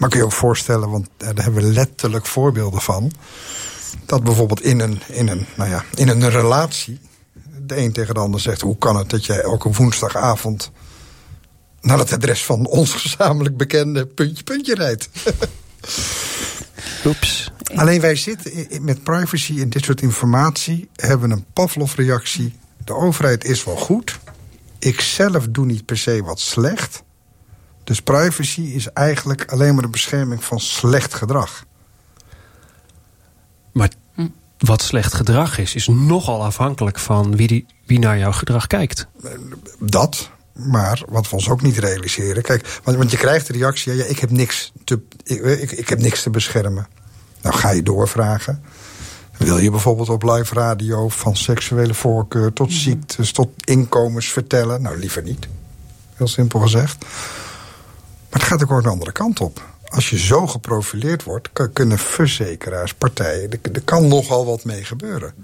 Maar 0.00 0.08
kun 0.08 0.18
je 0.18 0.24
ook 0.24 0.32
voorstellen, 0.32 0.90
want 0.90 1.08
daar 1.16 1.34
hebben 1.34 1.62
we 1.62 1.72
letterlijk 1.72 2.26
voorbeelden 2.26 2.80
van... 2.80 3.12
dat 4.06 4.24
bijvoorbeeld 4.24 4.62
in 4.62 4.80
een, 4.80 5.00
in 5.08 5.28
een, 5.28 5.46
nou 5.56 5.70
ja, 5.70 5.84
in 5.94 6.08
een 6.08 6.30
relatie... 6.30 7.00
de 7.66 7.76
een 7.76 7.92
tegen 7.92 8.14
de 8.14 8.20
ander 8.20 8.40
zegt... 8.40 8.60
hoe 8.60 8.78
kan 8.78 8.96
het 8.96 9.10
dat 9.10 9.26
jij 9.26 9.40
elke 9.40 9.70
woensdagavond... 9.70 10.70
naar 11.80 11.98
het 11.98 12.12
adres 12.12 12.44
van 12.44 12.66
ons 12.66 12.92
gezamenlijk 12.92 13.56
bekende 13.56 14.06
puntje 14.06 14.44
puntje 14.44 14.74
rijdt? 14.74 15.08
Oeps. 17.06 17.50
Alleen 17.74 18.00
wij 18.00 18.16
zitten 18.16 18.84
met 18.84 19.02
privacy 19.02 19.60
en 19.60 19.70
dit 19.70 19.84
soort 19.84 20.02
informatie... 20.02 20.88
hebben 20.94 21.30
een 21.30 21.44
Pavlov-reactie. 21.52 22.54
De 22.84 22.94
overheid 22.94 23.44
is 23.44 23.64
wel 23.64 23.76
goed. 23.76 24.18
Ik 24.78 25.00
zelf 25.00 25.46
doe 25.50 25.66
niet 25.66 25.84
per 25.84 25.98
se 25.98 26.22
wat 26.22 26.40
slecht... 26.40 27.02
Dus 27.90 28.02
privacy 28.02 28.60
is 28.60 28.92
eigenlijk 28.92 29.52
alleen 29.52 29.74
maar 29.74 29.82
de 29.82 29.88
bescherming 29.88 30.44
van 30.44 30.60
slecht 30.60 31.14
gedrag. 31.14 31.64
Maar 33.72 33.90
wat 34.58 34.82
slecht 34.82 35.14
gedrag 35.14 35.58
is, 35.58 35.74
is 35.74 35.86
nogal 35.86 36.44
afhankelijk 36.44 36.98
van 36.98 37.36
wie, 37.36 37.46
die, 37.46 37.66
wie 37.86 37.98
naar 37.98 38.18
jouw 38.18 38.32
gedrag 38.32 38.66
kijkt. 38.66 39.06
Dat, 39.78 40.30
maar 40.52 41.02
wat 41.08 41.28
we 41.28 41.36
ons 41.36 41.48
ook 41.48 41.62
niet 41.62 41.78
realiseren. 41.78 42.42
Kijk, 42.42 42.80
want, 42.84 42.96
want 42.96 43.10
je 43.10 43.16
krijgt 43.16 43.46
de 43.46 43.52
reactie: 43.52 43.94
ja, 43.94 44.04
ik, 44.04 44.18
heb 44.18 44.30
niks 44.30 44.72
te, 44.84 45.00
ik, 45.22 45.42
ik, 45.42 45.70
ik, 45.70 45.88
heb 45.88 45.98
niks 45.98 46.22
te 46.22 46.30
beschermen. 46.30 46.86
Nou 47.42 47.56
ga 47.56 47.70
je 47.70 47.82
doorvragen. 47.82 48.62
Wil 49.36 49.58
je 49.58 49.70
bijvoorbeeld 49.70 50.08
op 50.08 50.22
live 50.22 50.54
radio 50.54 51.08
van 51.08 51.36
seksuele 51.36 51.94
voorkeur 51.94 52.52
tot 52.52 52.68
mhm. 52.68 52.78
ziektes, 52.78 53.32
tot 53.32 53.50
inkomens 53.64 54.32
vertellen? 54.32 54.82
Nou, 54.82 54.98
liever 54.98 55.22
niet. 55.22 55.48
Heel 56.14 56.28
simpel 56.28 56.60
gezegd. 56.60 57.04
Maar 58.30 58.40
het 58.40 58.48
gaat 58.48 58.62
ook 58.62 58.70
een 58.70 58.90
andere 58.90 59.12
kant 59.12 59.40
op. 59.40 59.68
Als 59.84 60.10
je 60.10 60.18
zo 60.18 60.46
geprofileerd 60.46 61.22
wordt, 61.22 61.48
kunnen 61.72 61.98
verzekeraars, 61.98 62.94
partijen... 62.94 63.50
er 63.50 63.82
kan 63.84 64.08
nogal 64.08 64.46
wat 64.46 64.64
mee 64.64 64.84
gebeuren. 64.84 65.34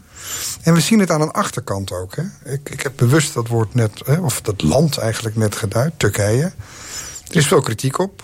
En 0.62 0.74
we 0.74 0.80
zien 0.80 0.98
het 0.98 1.10
aan 1.10 1.20
een 1.20 1.30
achterkant 1.30 1.92
ook. 1.92 2.16
Hè. 2.16 2.52
Ik, 2.52 2.70
ik 2.70 2.80
heb 2.80 2.92
bewust 2.96 3.34
dat 3.34 3.48
woord 3.48 3.74
net, 3.74 4.02
of 4.20 4.40
dat 4.40 4.62
land 4.62 4.98
eigenlijk 4.98 5.36
net 5.36 5.56
geduid, 5.56 5.92
Turkije. 5.96 6.52
Er 7.28 7.36
is 7.36 7.46
veel 7.46 7.60
kritiek 7.60 7.98
op, 7.98 8.22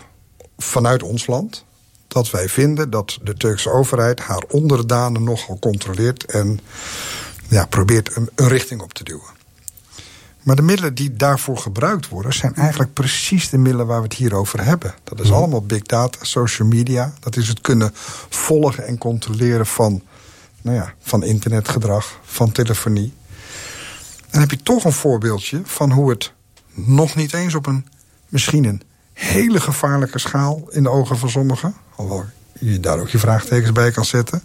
vanuit 0.59 1.03
ons 1.03 1.27
land... 1.27 1.65
dat 2.09 2.31
wij 2.31 2.49
vinden 2.49 2.91
dat 2.91 3.19
de 3.23 3.35
Turkse 3.35 3.71
overheid 3.71 4.21
haar 4.21 4.45
onderdanen 4.49 5.23
nogal 5.23 5.59
controleert... 5.59 6.25
en 6.25 6.61
ja, 7.49 7.67
probeert 7.67 8.17
een 8.17 8.31
richting 8.35 8.81
op 8.81 8.93
te 8.93 9.05
duwen. 9.05 9.42
Maar 10.43 10.57
de 10.57 10.63
middelen 10.63 10.95
die 10.95 11.17
daarvoor 11.17 11.59
gebruikt 11.59 12.09
worden... 12.09 12.33
zijn 12.33 12.55
eigenlijk 12.55 12.93
precies 12.93 13.49
de 13.49 13.59
middelen 13.59 13.87
waar 13.87 13.99
we 13.99 14.05
het 14.05 14.17
hier 14.17 14.35
over 14.35 14.65
hebben. 14.65 14.95
Dat 15.05 15.21
is 15.21 15.33
allemaal 15.33 15.63
big 15.63 15.83
data, 15.83 16.19
social 16.25 16.69
media. 16.69 17.13
Dat 17.21 17.37
is 17.37 17.49
het 17.49 17.61
kunnen 17.61 17.91
volgen 18.29 18.87
en 18.87 18.99
controleren 18.99 19.67
van, 19.67 20.03
nou 20.63 20.77
ja, 20.77 20.95
van 21.01 21.23
internetgedrag, 21.23 22.21
van 22.25 22.53
telefonie. 22.53 23.13
Dan 24.31 24.41
heb 24.41 24.51
je 24.51 24.63
toch 24.63 24.85
een 24.85 24.93
voorbeeldje 24.93 25.61
van 25.65 25.93
hoe 25.93 26.11
het 26.11 26.33
nog 26.75 27.15
niet 27.15 27.33
eens 27.33 27.55
op 27.55 27.67
een... 27.67 27.87
misschien 28.29 28.65
een 28.65 28.83
hele 29.13 29.61
gevaarlijke 29.61 30.19
schaal 30.19 30.63
in 30.71 30.83
de 30.83 30.91
ogen 30.91 31.19
van 31.19 31.31
sommigen... 31.31 31.75
alhoewel 31.97 32.27
je 32.59 32.81
daar 32.81 32.99
ook 32.99 33.09
je 33.09 33.19
vraagtekens 33.19 33.73
bij 33.73 33.91
kan 33.91 34.05
zetten. 34.05 34.43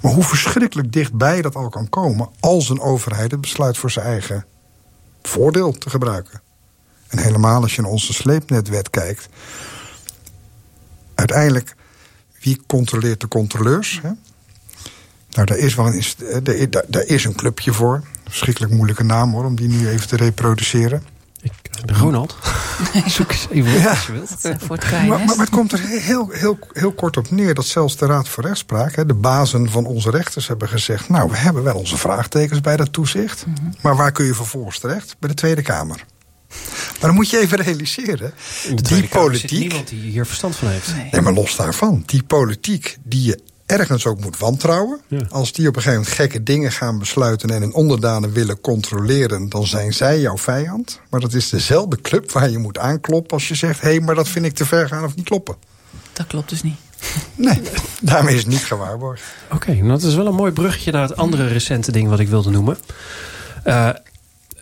Maar 0.00 0.12
hoe 0.12 0.24
verschrikkelijk 0.24 0.92
dichtbij 0.92 1.42
dat 1.42 1.54
al 1.54 1.68
kan 1.68 1.88
komen... 1.88 2.28
als 2.40 2.68
een 2.68 2.80
overheid 2.80 3.30
het 3.30 3.40
besluit 3.40 3.78
voor 3.78 3.90
zijn 3.90 4.06
eigen 4.06 4.44
voordeel 5.22 5.72
te 5.72 5.90
gebruiken. 5.90 6.40
En 7.08 7.18
helemaal 7.18 7.62
als 7.62 7.74
je 7.74 7.82
naar 7.82 7.90
onze 7.90 8.12
sleepnetwet 8.12 8.90
kijkt... 8.90 9.28
uiteindelijk, 11.14 11.74
wie 12.40 12.60
controleert 12.66 13.20
de 13.20 13.28
controleurs? 13.28 14.00
Hè? 14.02 14.10
Nou, 15.30 15.46
daar 15.46 15.58
is, 15.58 15.74
wel 15.74 15.86
een, 15.86 16.70
daar, 16.70 16.84
daar 16.88 17.06
is 17.06 17.24
een 17.24 17.34
clubje 17.34 17.72
voor. 17.72 18.02
Verschrikkelijk 18.24 18.72
moeilijke 18.72 19.04
naam 19.04 19.32
hoor, 19.32 19.44
om 19.44 19.56
die 19.56 19.68
nu 19.68 19.88
even 19.88 20.08
te 20.08 20.16
reproduceren. 20.16 21.02
Ik, 21.40 21.52
eh, 21.70 22.51
Zoek 23.06 23.30
eens 23.30 23.46
even 23.50 23.72
ja. 23.72 23.90
als 23.90 24.06
je 24.06 24.12
wilt. 24.12 24.30
Voor 24.40 24.76
het 24.76 24.90
maar, 24.90 25.06
maar, 25.06 25.24
maar, 25.24 25.36
het 25.36 25.50
komt 25.50 25.72
er 25.72 25.80
heel, 25.80 26.28
heel, 26.30 26.58
heel 26.72 26.92
kort 26.92 27.16
op 27.16 27.30
neer 27.30 27.54
dat 27.54 27.66
zelfs 27.66 27.96
de 27.96 28.06
Raad 28.06 28.28
voor 28.28 28.44
Rechtspraak... 28.44 29.08
de 29.08 29.14
bazen 29.14 29.70
van 29.70 29.86
onze 29.86 30.10
rechters 30.10 30.48
hebben 30.48 30.68
gezegd... 30.68 31.08
nou, 31.08 31.30
we 31.30 31.36
hebben 31.36 31.62
wel 31.62 31.76
onze 31.76 31.96
vraagtekens 31.96 32.60
bij 32.60 32.76
dat 32.76 32.92
toezicht... 32.92 33.46
Mhm. 33.46 33.70
maar 33.80 33.96
waar 33.96 34.12
kun 34.12 34.24
je 34.24 34.34
vervolgens 34.34 34.78
terecht? 34.78 35.16
Bij 35.18 35.28
de 35.28 35.34
Tweede 35.34 35.62
Kamer. 35.62 36.04
Maar 37.00 37.10
dan 37.10 37.14
moet 37.14 37.30
je 37.30 37.38
even 37.38 37.58
realiseren. 37.58 38.32
die 38.74 39.08
politiek. 39.08 39.58
niemand 39.58 39.88
die 39.88 40.00
hier 40.00 40.26
verstand 40.26 40.56
van 40.56 40.68
heeft. 40.68 40.94
Nee. 40.96 41.08
nee. 41.12 41.20
maar 41.20 41.32
los 41.32 41.56
daarvan. 41.56 42.02
Die 42.06 42.22
politiek 42.22 42.96
die 43.02 43.22
je 43.22 43.38
ergens 43.72 44.06
ook 44.06 44.20
moet 44.20 44.38
wantrouwen. 44.38 45.00
Als 45.28 45.52
die 45.52 45.68
op 45.68 45.76
een 45.76 45.82
gegeven 45.82 46.02
moment 46.02 46.20
gekke 46.20 46.42
dingen 46.42 46.72
gaan 46.72 46.98
besluiten... 46.98 47.50
en 47.50 47.60
hun 47.60 47.74
onderdanen 47.74 48.32
willen 48.32 48.60
controleren, 48.60 49.48
dan 49.48 49.66
zijn 49.66 49.92
zij 49.92 50.20
jouw 50.20 50.38
vijand. 50.38 51.00
Maar 51.10 51.20
dat 51.20 51.32
is 51.32 51.48
dezelfde 51.48 52.00
club 52.00 52.32
waar 52.32 52.50
je 52.50 52.58
moet 52.58 52.78
aankloppen... 52.78 53.30
als 53.30 53.48
je 53.48 53.54
zegt, 53.54 53.80
hé, 53.80 53.88
hey, 53.88 54.00
maar 54.00 54.14
dat 54.14 54.28
vind 54.28 54.44
ik 54.44 54.54
te 54.54 54.66
ver 54.66 54.88
gaan 54.88 55.04
of 55.04 55.16
niet 55.16 55.24
kloppen. 55.24 55.56
Dat 56.12 56.26
klopt 56.26 56.48
dus 56.48 56.62
niet. 56.62 56.76
Nee, 57.34 57.60
daarmee 58.00 58.34
is 58.34 58.40
het 58.40 58.48
niet 58.48 58.64
gewaarborgd. 58.64 59.22
Oké, 59.50 59.74
nou 59.74 59.88
dat 59.88 60.02
is 60.02 60.14
wel 60.14 60.26
een 60.26 60.34
mooi 60.34 60.52
bruggetje 60.52 60.92
naar 60.92 61.08
het 61.08 61.16
andere 61.16 61.46
recente 61.46 61.92
ding 61.92 62.08
wat 62.08 62.20
ik 62.20 62.28
wilde 62.28 62.50
noemen. 62.50 62.78
Uh, 63.66 63.88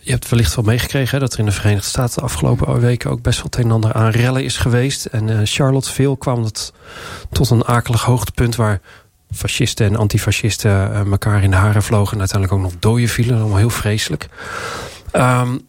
je 0.03 0.11
hebt 0.11 0.29
wellicht 0.29 0.55
wel 0.55 0.65
meegekregen 0.65 1.21
dat 1.21 1.33
er 1.33 1.39
in 1.39 1.45
de 1.45 1.53
Verenigde 1.53 1.89
Staten 1.89 2.15
de 2.15 2.21
afgelopen 2.21 2.81
weken 2.81 3.11
ook 3.11 3.23
best 3.23 3.37
wel 3.37 3.47
het 3.47 3.57
een 3.57 3.65
en 3.65 3.71
ander 3.71 3.93
aan 3.93 4.11
rellen 4.11 4.45
is 4.45 4.57
geweest. 4.57 5.05
En 5.05 5.29
uh, 5.29 5.41
Charlottesville 5.45 6.19
kwam 6.19 6.45
het 6.45 6.73
tot 7.31 7.51
een 7.51 7.65
akelig 7.65 8.03
hoogtepunt 8.03 8.57
waar 8.57 8.81
fascisten 9.31 9.87
en 9.87 9.97
antifascisten 9.97 10.71
uh, 10.71 10.99
elkaar 11.01 11.43
in 11.43 11.51
de 11.51 11.57
haren 11.57 11.83
vlogen. 11.83 12.13
En 12.13 12.19
uiteindelijk 12.19 12.59
ook 12.59 12.71
nog 12.71 12.81
doden 12.81 13.09
vielen. 13.09 13.39
Allemaal 13.39 13.59
heel 13.59 13.71
vreselijk. 13.71 14.29
Um, 15.13 15.69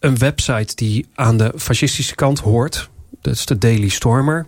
een 0.00 0.18
website 0.18 0.74
die 0.74 1.06
aan 1.14 1.36
de 1.36 1.52
fascistische 1.56 2.14
kant 2.14 2.38
hoort. 2.38 2.90
Dat 3.20 3.34
is 3.34 3.46
de 3.46 3.58
Daily 3.58 3.88
Stormer. 3.88 4.46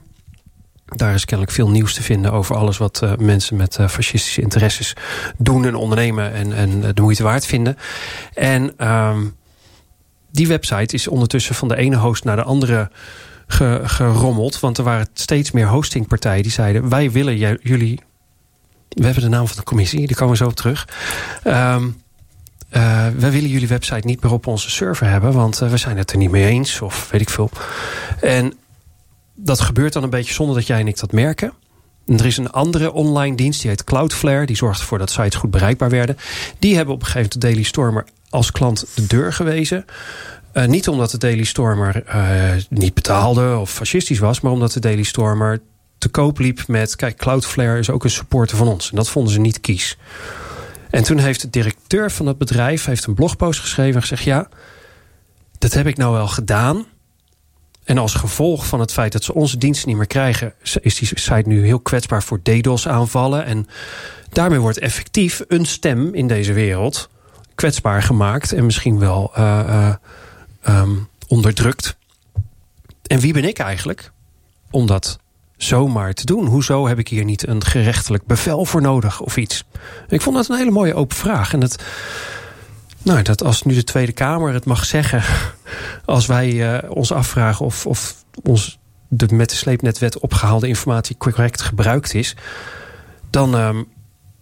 Daar 0.96 1.14
is 1.14 1.24
kennelijk 1.24 1.56
veel 1.56 1.70
nieuws 1.70 1.94
te 1.94 2.02
vinden 2.02 2.32
over 2.32 2.56
alles 2.56 2.78
wat 2.78 3.00
uh, 3.04 3.12
mensen 3.18 3.56
met 3.56 3.78
uh, 3.80 3.88
fascistische 3.88 4.40
interesses 4.40 4.96
doen 5.36 5.64
en 5.64 5.74
ondernemen 5.74 6.32
en, 6.32 6.52
en 6.52 6.94
de 6.94 7.02
moeite 7.02 7.22
waard 7.22 7.46
vinden. 7.46 7.76
En 8.34 8.88
um, 8.90 9.36
die 10.30 10.48
website 10.48 10.94
is 10.94 11.08
ondertussen 11.08 11.54
van 11.54 11.68
de 11.68 11.76
ene 11.76 11.96
host 11.96 12.24
naar 12.24 12.36
de 12.36 12.42
andere 12.42 12.90
ge, 13.46 13.80
gerommeld. 13.84 14.60
Want 14.60 14.78
er 14.78 14.84
waren 14.84 15.08
steeds 15.14 15.50
meer 15.50 15.66
hostingpartijen 15.66 16.42
die 16.42 16.52
zeiden... 16.52 16.88
wij 16.88 17.10
willen 17.10 17.58
jullie... 17.62 18.00
We 18.88 19.04
hebben 19.04 19.22
de 19.22 19.28
naam 19.28 19.46
van 19.46 19.56
de 19.56 19.62
commissie, 19.62 20.06
die 20.06 20.16
komen 20.16 20.30
we 20.30 20.36
zo 20.36 20.48
op 20.48 20.56
terug. 20.56 20.88
Um, 21.46 22.02
uh, 22.76 23.06
wij 23.16 23.30
willen 23.30 23.48
jullie 23.48 23.68
website 23.68 24.06
niet 24.06 24.22
meer 24.22 24.32
op 24.32 24.46
onze 24.46 24.70
server 24.70 25.06
hebben... 25.06 25.32
want 25.32 25.58
we 25.58 25.76
zijn 25.76 25.96
het 25.96 26.10
er 26.10 26.16
niet 26.16 26.30
mee 26.30 26.46
eens, 26.46 26.80
of 26.80 27.08
weet 27.10 27.20
ik 27.20 27.30
veel. 27.30 27.50
En 28.20 28.54
dat 29.34 29.60
gebeurt 29.60 29.92
dan 29.92 30.02
een 30.02 30.10
beetje 30.10 30.34
zonder 30.34 30.56
dat 30.56 30.66
jij 30.66 30.80
en 30.80 30.88
ik 30.88 30.98
dat 30.98 31.12
merken. 31.12 31.52
En 32.06 32.18
er 32.18 32.26
is 32.26 32.36
een 32.36 32.50
andere 32.50 32.92
online 32.92 33.36
dienst, 33.36 33.60
die 33.60 33.70
heet 33.70 33.84
Cloudflare. 33.84 34.46
Die 34.46 34.56
zorgt 34.56 34.80
ervoor 34.80 34.98
dat 34.98 35.10
sites 35.10 35.34
goed 35.34 35.50
bereikbaar 35.50 35.90
werden. 35.90 36.16
Die 36.58 36.76
hebben 36.76 36.94
op 36.94 37.00
een 37.00 37.06
gegeven 37.06 37.30
moment 37.30 37.40
de 37.40 37.48
Daily 37.48 37.62
Stormer 37.62 38.06
als 38.28 38.52
klant 38.52 38.86
de 38.94 39.06
deur 39.06 39.32
gewezen. 39.32 39.84
Uh, 40.54 40.64
niet 40.64 40.88
omdat 40.88 41.10
de 41.10 41.18
Daily 41.18 41.44
Stormer 41.44 42.04
uh, 42.06 42.62
niet 42.68 42.94
betaalde 42.94 43.56
of 43.56 43.70
fascistisch 43.70 44.18
was... 44.18 44.40
maar 44.40 44.52
omdat 44.52 44.72
de 44.72 44.80
Daily 44.80 45.02
Stormer 45.02 45.60
te 45.98 46.08
koop 46.08 46.38
liep 46.38 46.66
met... 46.66 46.96
kijk, 46.96 47.16
Cloudflare 47.16 47.78
is 47.78 47.90
ook 47.90 48.04
een 48.04 48.10
supporter 48.10 48.56
van 48.56 48.68
ons. 48.68 48.90
En 48.90 48.96
dat 48.96 49.08
vonden 49.08 49.32
ze 49.32 49.40
niet 49.40 49.60
kies. 49.60 49.98
En 50.90 51.02
toen 51.02 51.18
heeft 51.18 51.40
de 51.40 51.50
directeur 51.50 52.10
van 52.10 52.26
het 52.26 52.38
bedrijf 52.38 52.84
heeft 52.84 53.06
een 53.06 53.14
blogpost 53.14 53.60
geschreven 53.60 53.94
en 53.94 54.00
gezegd... 54.00 54.22
ja, 54.22 54.48
dat 55.58 55.72
heb 55.72 55.86
ik 55.86 55.96
nou 55.96 56.12
wel 56.12 56.28
gedaan... 56.28 56.86
En 57.84 57.98
als 57.98 58.14
gevolg 58.14 58.66
van 58.66 58.80
het 58.80 58.92
feit 58.92 59.12
dat 59.12 59.24
ze 59.24 59.34
onze 59.34 59.58
diensten 59.58 59.88
niet 59.88 59.96
meer 59.96 60.06
krijgen... 60.06 60.52
is 60.80 60.94
die 60.94 61.08
site 61.14 61.48
nu 61.48 61.64
heel 61.64 61.80
kwetsbaar 61.80 62.22
voor 62.22 62.42
DDoS-aanvallen. 62.42 63.44
En 63.44 63.68
daarmee 64.28 64.58
wordt 64.58 64.78
effectief 64.78 65.42
een 65.48 65.66
stem 65.66 66.14
in 66.14 66.28
deze 66.28 66.52
wereld 66.52 67.08
kwetsbaar 67.54 68.02
gemaakt... 68.02 68.52
en 68.52 68.64
misschien 68.64 68.98
wel 68.98 69.32
uh, 69.38 69.60
uh, 69.68 69.94
um, 70.80 71.08
onderdrukt. 71.28 71.96
En 73.06 73.20
wie 73.20 73.32
ben 73.32 73.44
ik 73.44 73.58
eigenlijk 73.58 74.10
om 74.70 74.86
dat 74.86 75.18
zomaar 75.56 76.12
te 76.12 76.24
doen? 76.24 76.46
Hoezo 76.46 76.86
heb 76.86 76.98
ik 76.98 77.08
hier 77.08 77.24
niet 77.24 77.46
een 77.46 77.64
gerechtelijk 77.64 78.26
bevel 78.26 78.64
voor 78.64 78.82
nodig 78.82 79.20
of 79.20 79.36
iets? 79.36 79.64
Ik 80.08 80.20
vond 80.20 80.36
dat 80.36 80.48
een 80.48 80.56
hele 80.56 80.70
mooie 80.70 80.94
open 80.94 81.16
vraag. 81.16 81.52
En 81.52 81.60
het 81.60 81.84
nou, 83.04 83.22
dat 83.22 83.42
als 83.42 83.62
nu 83.62 83.74
de 83.74 83.84
Tweede 83.84 84.12
Kamer 84.12 84.52
het 84.52 84.64
mag 84.64 84.84
zeggen... 84.84 85.22
als 86.04 86.26
wij 86.26 86.52
uh, 86.52 86.90
ons 86.90 87.12
afvragen 87.12 87.66
of, 87.66 87.86
of 87.86 88.24
ons 88.42 88.78
de 89.08 89.34
met 89.34 89.50
de 89.50 89.56
sleepnetwet 89.56 90.18
opgehaalde 90.18 90.68
informatie 90.68 91.16
correct 91.16 91.62
gebruikt 91.62 92.14
is... 92.14 92.36
dan, 93.30 93.54
uh, 93.54 93.80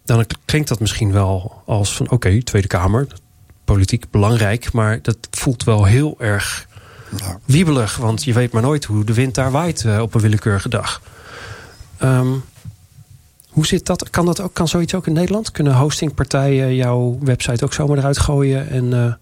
dan 0.05 0.25
klinkt 0.45 0.67
dat 0.67 0.79
misschien 0.79 1.11
wel 1.11 1.61
als 1.65 1.95
van... 1.95 2.09
oké, 2.09 2.43
Tweede 2.43 2.67
Kamer, 2.67 3.07
politiek 3.65 4.09
belangrijk... 4.11 4.71
maar 4.71 5.01
dat 5.01 5.17
voelt 5.31 5.63
wel 5.63 5.85
heel 5.85 6.15
erg 6.19 6.67
ja. 7.17 7.39
wiebelig. 7.45 7.97
Want 7.97 8.23
je 8.23 8.33
weet 8.33 8.51
maar 8.51 8.61
nooit 8.61 8.85
hoe 8.85 9.03
de 9.03 9.13
wind 9.13 9.35
daar 9.35 9.51
waait 9.51 9.83
uh, 9.83 9.99
op 9.99 10.13
een 10.13 10.21
willekeurige 10.21 10.69
dag. 10.69 11.01
Um, 12.03 12.43
hoe 13.53 13.65
zit 13.65 13.85
dat? 13.85 14.09
Kan, 14.09 14.25
dat 14.25 14.41
ook, 14.41 14.53
kan 14.53 14.67
zoiets 14.67 14.95
ook 14.95 15.07
in 15.07 15.13
Nederland? 15.13 15.51
Kunnen 15.51 15.75
hostingpartijen 15.75 16.75
jouw 16.75 17.17
website 17.21 17.63
ook 17.63 17.73
zomaar 17.73 17.97
eruit 17.97 18.19
gooien? 18.19 18.69
En, 18.69 18.91
uh... 18.91 19.13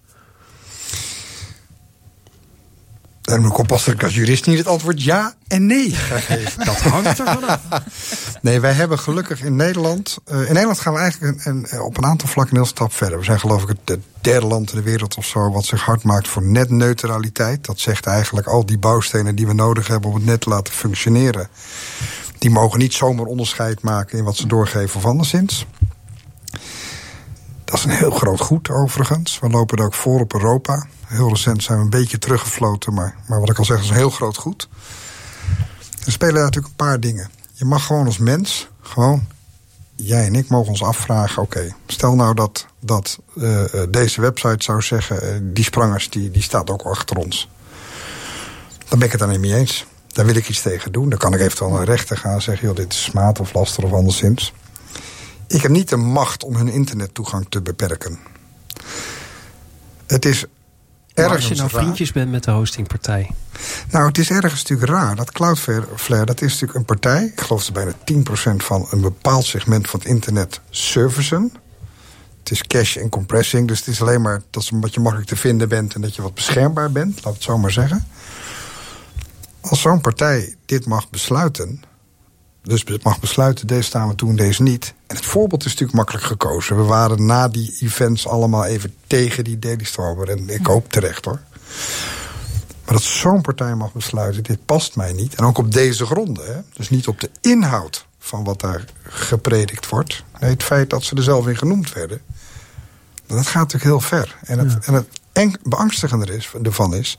Dan 3.22 3.40
moet 3.40 3.50
ik 3.50 3.58
oppassen 3.58 3.90
dat 3.90 4.00
ik 4.00 4.06
als 4.06 4.14
jurist 4.14 4.46
niet 4.46 4.58
het 4.58 4.66
antwoord 4.66 5.02
ja 5.02 5.34
en 5.48 5.66
nee 5.66 5.90
ga 5.90 6.18
geven. 6.18 6.64
dat 6.66 6.80
hangt 6.80 7.18
er 7.18 7.26
vanaf. 7.26 7.60
nee, 8.40 8.60
wij 8.60 8.72
hebben 8.72 8.98
gelukkig 8.98 9.42
in 9.42 9.56
Nederland... 9.56 10.18
Uh, 10.26 10.36
in 10.36 10.52
Nederland 10.52 10.80
gaan 10.80 10.92
we 10.92 10.98
eigenlijk 10.98 11.46
een, 11.46 11.66
een, 11.70 11.80
op 11.80 11.96
een 11.96 12.04
aantal 12.04 12.28
vlakken 12.28 12.54
een 12.56 12.62
heel 12.62 12.70
stap 12.70 12.92
verder. 12.92 13.18
We 13.18 13.24
zijn 13.24 13.40
geloof 13.40 13.62
ik 13.62 13.76
het 13.84 14.00
derde 14.20 14.46
land 14.46 14.70
in 14.70 14.76
de 14.76 14.84
wereld 14.84 15.16
of 15.16 15.26
zo... 15.26 15.50
wat 15.50 15.64
zich 15.64 15.82
hard 15.82 16.02
maakt 16.02 16.28
voor 16.28 16.42
netneutraliteit. 16.42 17.64
Dat 17.64 17.78
zegt 17.78 18.06
eigenlijk 18.06 18.46
al 18.46 18.66
die 18.66 18.78
bouwstenen 18.78 19.34
die 19.34 19.46
we 19.46 19.54
nodig 19.54 19.86
hebben... 19.86 20.10
om 20.10 20.16
het 20.16 20.24
net 20.24 20.40
te 20.40 20.48
laten 20.48 20.74
functioneren 20.74 21.48
die 22.42 22.50
mogen 22.50 22.78
niet 22.78 22.94
zomaar 22.94 23.26
onderscheid 23.26 23.82
maken 23.82 24.18
in 24.18 24.24
wat 24.24 24.36
ze 24.36 24.46
doorgeven 24.46 24.96
of 24.96 25.04
anderszins. 25.04 25.66
Dat 27.64 27.74
is 27.74 27.84
een 27.84 27.90
heel 27.90 28.10
groot 28.10 28.40
goed 28.40 28.70
overigens. 28.70 29.38
We 29.38 29.48
lopen 29.48 29.78
er 29.78 29.84
ook 29.84 29.94
voor 29.94 30.20
op 30.20 30.34
Europa. 30.34 30.86
Heel 31.06 31.28
recent 31.28 31.62
zijn 31.62 31.78
we 31.78 31.84
een 31.84 31.90
beetje 31.90 32.18
teruggefloten, 32.18 32.94
maar, 32.94 33.16
maar 33.26 33.40
wat 33.40 33.50
ik 33.50 33.58
al 33.58 33.64
zeg 33.64 33.80
is 33.80 33.88
een 33.88 33.94
heel 33.94 34.10
groot 34.10 34.36
goed. 34.36 34.68
Er 36.04 36.12
spelen 36.12 36.42
natuurlijk 36.42 36.66
een 36.66 36.86
paar 36.86 37.00
dingen. 37.00 37.30
Je 37.52 37.64
mag 37.64 37.86
gewoon 37.86 38.06
als 38.06 38.18
mens, 38.18 38.68
gewoon 38.80 39.26
jij 39.94 40.26
en 40.26 40.34
ik 40.34 40.48
mogen 40.48 40.70
ons 40.70 40.82
afvragen... 40.82 41.42
oké, 41.42 41.74
stel 41.86 42.14
nou 42.14 42.34
dat, 42.34 42.66
dat 42.80 43.18
uh, 43.34 43.64
deze 43.88 44.20
website 44.20 44.64
zou 44.64 44.82
zeggen... 44.82 45.24
Uh, 45.24 45.52
die 45.54 45.64
sprangers 45.64 46.10
die, 46.10 46.30
die 46.30 46.42
staat 46.42 46.70
ook 46.70 46.82
achter 46.82 47.16
ons. 47.16 47.48
Dan 48.88 48.98
ben 48.98 49.06
ik 49.06 49.12
het 49.12 49.20
daar 49.20 49.30
niet 49.30 49.40
mee 49.40 49.54
eens. 49.54 49.86
Daar 50.12 50.26
wil 50.26 50.36
ik 50.36 50.48
iets 50.48 50.62
tegen 50.62 50.92
doen. 50.92 51.08
Dan 51.08 51.18
kan 51.18 51.34
ik 51.34 51.40
eventueel 51.40 51.70
naar 51.70 51.84
rechter 51.84 52.16
gaan 52.16 52.34
en 52.34 52.42
zeggen... 52.42 52.66
joh, 52.66 52.76
dit 52.76 52.92
is 52.92 53.02
smaad 53.02 53.40
of 53.40 53.52
laster 53.52 53.84
of 53.84 53.92
anderszins. 53.92 54.52
Ik 55.46 55.62
heb 55.62 55.70
niet 55.70 55.88
de 55.88 55.96
macht 55.96 56.44
om 56.44 56.56
hun 56.56 56.68
internettoegang 56.68 57.46
te 57.48 57.62
beperken. 57.62 58.18
Het 60.06 60.24
is 60.24 60.44
ergens 61.14 61.36
als 61.36 61.48
je 61.48 61.54
nou 61.54 61.70
raar. 61.70 61.82
vriendjes 61.82 62.12
bent 62.12 62.30
met 62.30 62.44
de 62.44 62.50
hostingpartij? 62.50 63.30
Nou, 63.90 64.06
het 64.06 64.18
is 64.18 64.30
ergens 64.30 64.62
natuurlijk 64.62 64.90
raar. 64.90 65.16
Dat 65.16 65.32
Cloudflare, 65.32 66.24
dat 66.24 66.40
is 66.40 66.52
natuurlijk 66.52 66.78
een 66.78 66.84
partij... 66.84 67.24
ik 67.24 67.40
geloof 67.40 67.64
dat 67.64 67.74
bijna 67.74 67.92
10% 68.52 68.56
van 68.56 68.86
een 68.90 69.00
bepaald 69.00 69.44
segment 69.44 69.88
van 69.90 69.98
het 69.98 70.08
internet 70.08 70.60
servicen. 70.70 71.52
Het 72.38 72.50
is 72.50 72.62
cache 72.62 73.00
en 73.00 73.08
compressing, 73.08 73.68
dus 73.68 73.78
het 73.78 73.88
is 73.88 74.00
alleen 74.00 74.20
maar... 74.20 74.42
dat 74.50 74.94
je 74.94 75.00
makkelijk 75.00 75.28
te 75.28 75.36
vinden 75.36 75.68
bent 75.68 75.94
en 75.94 76.00
dat 76.00 76.14
je 76.14 76.22
wat 76.22 76.34
beschermbaar 76.34 76.92
bent. 76.92 77.24
Laat 77.24 77.34
het 77.34 77.42
zo 77.42 77.58
maar 77.58 77.72
zeggen. 77.72 78.06
Als 79.62 79.80
zo'n 79.80 80.00
partij 80.00 80.56
dit 80.66 80.86
mag 80.86 81.10
besluiten... 81.10 81.82
dus 82.62 82.84
mag 83.02 83.20
besluiten, 83.20 83.66
deze 83.66 83.82
staan 83.82 84.08
we 84.08 84.14
toe 84.14 84.34
deze 84.34 84.62
niet... 84.62 84.94
en 85.06 85.16
het 85.16 85.26
voorbeeld 85.26 85.64
is 85.64 85.70
natuurlijk 85.70 85.98
makkelijk 85.98 86.24
gekozen. 86.24 86.76
We 86.76 86.82
waren 86.82 87.26
na 87.26 87.48
die 87.48 87.76
events 87.80 88.28
allemaal 88.28 88.64
even 88.64 88.94
tegen 89.06 89.44
die 89.44 89.58
Daily 89.58 89.84
Stormer. 89.84 90.28
En 90.28 90.48
ik 90.48 90.66
hoop 90.66 90.90
terecht, 90.90 91.24
hoor. 91.24 91.40
Maar 92.84 92.94
dat 92.94 93.02
zo'n 93.02 93.40
partij 93.40 93.74
mag 93.74 93.92
besluiten, 93.92 94.42
dit 94.42 94.66
past 94.66 94.96
mij 94.96 95.12
niet. 95.12 95.34
En 95.34 95.44
ook 95.44 95.58
op 95.58 95.72
deze 95.72 96.06
gronden. 96.06 96.46
Hè? 96.46 96.60
Dus 96.72 96.90
niet 96.90 97.06
op 97.06 97.20
de 97.20 97.30
inhoud 97.40 98.06
van 98.18 98.44
wat 98.44 98.60
daar 98.60 98.84
gepredikt 99.02 99.88
wordt. 99.88 100.24
Nee, 100.40 100.50
het 100.50 100.62
feit 100.62 100.90
dat 100.90 101.04
ze 101.04 101.16
er 101.16 101.22
zelf 101.22 101.46
in 101.46 101.56
genoemd 101.56 101.92
werden. 101.92 102.20
Dat 103.26 103.46
gaat 103.46 103.72
natuurlijk 103.72 103.84
heel 103.84 104.00
ver. 104.00 104.36
En 104.44 104.58
het, 104.58 104.86
en 104.86 104.94
het 104.94 105.58
beangstigende 105.62 106.34
is, 106.36 106.50
ervan 106.62 106.94
is... 106.94 107.18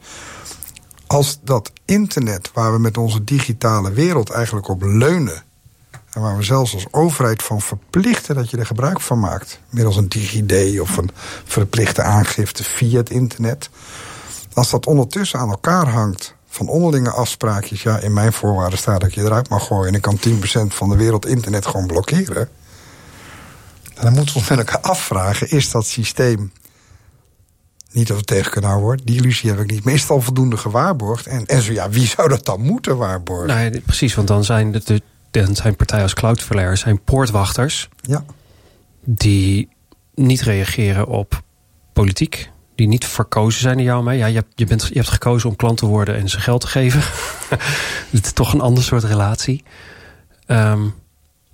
als 1.13 1.39
dat 1.43 1.71
internet 1.85 2.51
waar 2.53 2.73
we 2.73 2.79
met 2.79 2.97
onze 2.97 3.23
digitale 3.23 3.91
wereld 3.91 4.29
eigenlijk 4.29 4.67
op 4.67 4.81
leunen... 4.81 5.43
en 6.11 6.21
waar 6.21 6.37
we 6.37 6.43
zelfs 6.43 6.73
als 6.73 6.87
overheid 6.91 7.43
van 7.43 7.61
verplichten 7.61 8.35
dat 8.35 8.49
je 8.49 8.57
er 8.57 8.65
gebruik 8.65 9.01
van 9.01 9.19
maakt... 9.19 9.59
middels 9.69 9.97
een 9.97 10.09
DigiD 10.09 10.79
of 10.79 10.97
een 10.97 11.09
verplichte 11.43 12.01
aangifte 12.01 12.63
via 12.63 12.97
het 12.97 13.09
internet... 13.09 13.69
als 14.53 14.69
dat 14.69 14.85
ondertussen 14.85 15.39
aan 15.39 15.49
elkaar 15.49 15.87
hangt 15.87 16.35
van 16.47 16.67
onderlinge 16.67 17.11
afspraakjes... 17.11 17.83
ja, 17.83 17.99
in 17.99 18.13
mijn 18.13 18.33
voorwaarden 18.33 18.79
staat 18.79 19.01
dat 19.01 19.13
je 19.13 19.21
eruit 19.21 19.49
mag 19.49 19.67
gooien... 19.67 19.87
en 19.87 19.95
ik 19.95 20.01
kan 20.01 20.19
10% 20.27 20.75
van 20.75 20.89
de 20.89 20.95
wereld 20.95 21.25
internet 21.25 21.65
gewoon 21.65 21.87
blokkeren... 21.87 22.49
dan 23.93 24.13
moeten 24.13 24.33
we 24.33 24.39
ons 24.39 24.49
met 24.49 24.57
elkaar 24.57 24.81
afvragen... 24.81 25.49
is 25.49 25.71
dat 25.71 25.85
systeem 25.85 26.51
niet 27.93 28.07
dat 28.07 28.17
we 28.17 28.23
tegen 28.23 28.51
kunnen 28.51 28.69
houden 28.69 29.05
Die 29.05 29.15
illusie 29.15 29.49
heb 29.49 29.59
ik 29.59 29.71
niet. 29.71 29.83
Meestal 29.83 30.21
voldoende 30.21 30.57
gewaarborgd. 30.57 31.27
En, 31.27 31.45
en 31.45 31.61
zo 31.61 31.71
ja, 31.71 31.89
wie 31.89 32.07
zou 32.07 32.29
dat 32.29 32.45
dan 32.45 32.61
moeten 32.61 32.97
waarborgen? 32.97 33.47
Nee, 33.47 33.81
precies, 33.81 34.15
want 34.15 34.27
dan 34.27 34.43
zijn, 34.43 34.71
de, 34.71 35.01
dan 35.31 35.55
zijn 35.55 35.75
partijen 35.75 36.03
als 36.03 36.13
Cloudflare... 36.13 36.75
zijn 36.75 37.03
poortwachters... 37.03 37.89
Ja. 38.01 38.23
die 39.03 39.69
niet 40.15 40.41
reageren 40.41 41.07
op 41.07 41.41
politiek 41.93 42.51
die 42.75 42.87
niet 42.87 43.05
verkozen 43.05 43.61
zijn 43.61 43.77
in 43.77 43.83
jou 43.83 44.03
mee. 44.03 44.17
Ja, 44.17 44.25
je 44.25 44.35
hebt, 44.35 44.51
je, 44.55 44.65
bent, 44.65 44.87
je 44.87 44.93
hebt 44.93 45.09
gekozen 45.09 45.49
om 45.49 45.55
klant 45.55 45.77
te 45.77 45.85
worden 45.85 46.15
en 46.15 46.29
ze 46.29 46.39
geld 46.39 46.61
te 46.61 46.67
geven. 46.67 47.01
het 48.11 48.25
is 48.25 48.33
toch 48.33 48.53
een 48.53 48.61
ander 48.61 48.83
soort 48.83 49.03
relatie. 49.03 49.63
Ehm, 50.45 50.87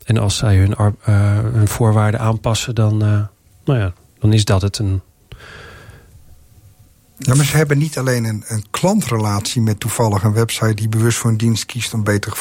en 0.05 0.17
als 0.17 0.37
zij 0.37 0.55
hun, 0.55 0.75
uh, 0.79 0.95
hun 1.53 1.67
voorwaarden 1.67 2.19
aanpassen, 2.19 2.75
dan, 2.75 2.93
uh, 3.03 3.21
nou 3.65 3.79
ja, 3.79 3.93
dan 4.19 4.33
is 4.33 4.45
dat 4.45 4.61
het 4.61 4.77
een. 4.77 5.01
Ja, 7.19 7.35
maar 7.35 7.45
ze 7.45 7.57
hebben 7.57 7.77
niet 7.77 7.97
alleen 7.97 8.23
een, 8.23 8.43
een 8.47 8.63
klantrelatie 8.69 9.61
met 9.61 9.79
toevallig 9.79 10.23
een 10.23 10.33
website 10.33 10.73
die 10.73 10.89
bewust 10.89 11.17
voor 11.17 11.29
een 11.29 11.37
dienst 11.37 11.65
kiest 11.65 11.93
om 11.93 12.03
beter 12.03 12.33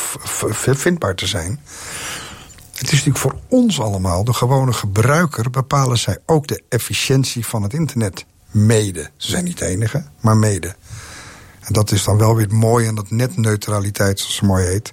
vindbaar 0.76 1.14
te 1.14 1.26
zijn. 1.26 1.60
Het 2.72 2.86
is 2.86 2.90
natuurlijk 2.90 3.18
voor 3.18 3.38
ons 3.48 3.80
allemaal, 3.80 4.24
de 4.24 4.32
gewone 4.32 4.72
gebruiker, 4.72 5.50
bepalen 5.50 5.98
zij 5.98 6.18
ook 6.26 6.46
de 6.46 6.62
efficiëntie 6.68 7.46
van 7.46 7.62
het 7.62 7.72
internet 7.72 8.24
mede. 8.50 9.10
Ze 9.16 9.30
zijn 9.30 9.44
niet 9.44 9.58
de 9.58 9.64
enige, 9.64 10.04
maar 10.20 10.36
mede. 10.36 10.74
En 11.60 11.72
dat 11.72 11.92
is 11.92 12.04
dan 12.04 12.18
wel 12.18 12.36
weer 12.36 12.54
mooi 12.54 12.86
en 12.86 12.94
dat 12.94 13.10
netneutraliteit, 13.10 14.20
zoals 14.20 14.34
ze 14.34 14.44
mooi 14.44 14.64
heet. 14.64 14.92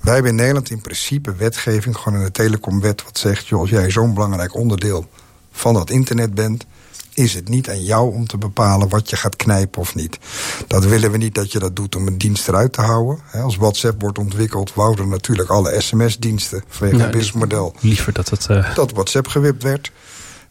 Wij 0.00 0.14
hebben 0.14 0.30
in 0.30 0.36
Nederland 0.36 0.70
in 0.70 0.80
principe 0.80 1.34
wetgeving, 1.34 1.96
gewoon 1.96 2.18
in 2.18 2.24
de 2.24 2.30
telecomwet... 2.30 3.04
wat 3.04 3.18
zegt, 3.18 3.46
joh, 3.46 3.60
als 3.60 3.70
jij 3.70 3.90
zo'n 3.90 4.14
belangrijk 4.14 4.54
onderdeel 4.54 5.08
van 5.52 5.74
dat 5.74 5.90
internet 5.90 6.34
bent... 6.34 6.66
is 7.14 7.34
het 7.34 7.48
niet 7.48 7.68
aan 7.68 7.84
jou 7.84 8.14
om 8.14 8.26
te 8.26 8.38
bepalen 8.38 8.88
wat 8.88 9.10
je 9.10 9.16
gaat 9.16 9.36
knijpen 9.36 9.80
of 9.80 9.94
niet. 9.94 10.18
Dat 10.66 10.84
willen 10.84 11.10
we 11.10 11.16
niet 11.16 11.34
dat 11.34 11.52
je 11.52 11.58
dat 11.58 11.76
doet 11.76 11.96
om 11.96 12.06
een 12.06 12.18
dienst 12.18 12.48
eruit 12.48 12.72
te 12.72 12.80
houden. 12.80 13.18
Als 13.32 13.56
WhatsApp 13.56 14.00
wordt 14.00 14.18
ontwikkeld, 14.18 14.74
wouden 14.74 15.08
natuurlijk 15.08 15.48
alle 15.48 15.80
sms-diensten... 15.80 16.64
vanwege 16.68 17.00
het 17.00 17.10
businessmodel. 17.10 17.74
Liever 17.80 18.12
dat 18.12 18.28
het... 18.28 18.46
Uh... 18.50 18.74
Dat 18.74 18.92
WhatsApp 18.92 19.26
gewipt 19.26 19.62
werd... 19.62 19.92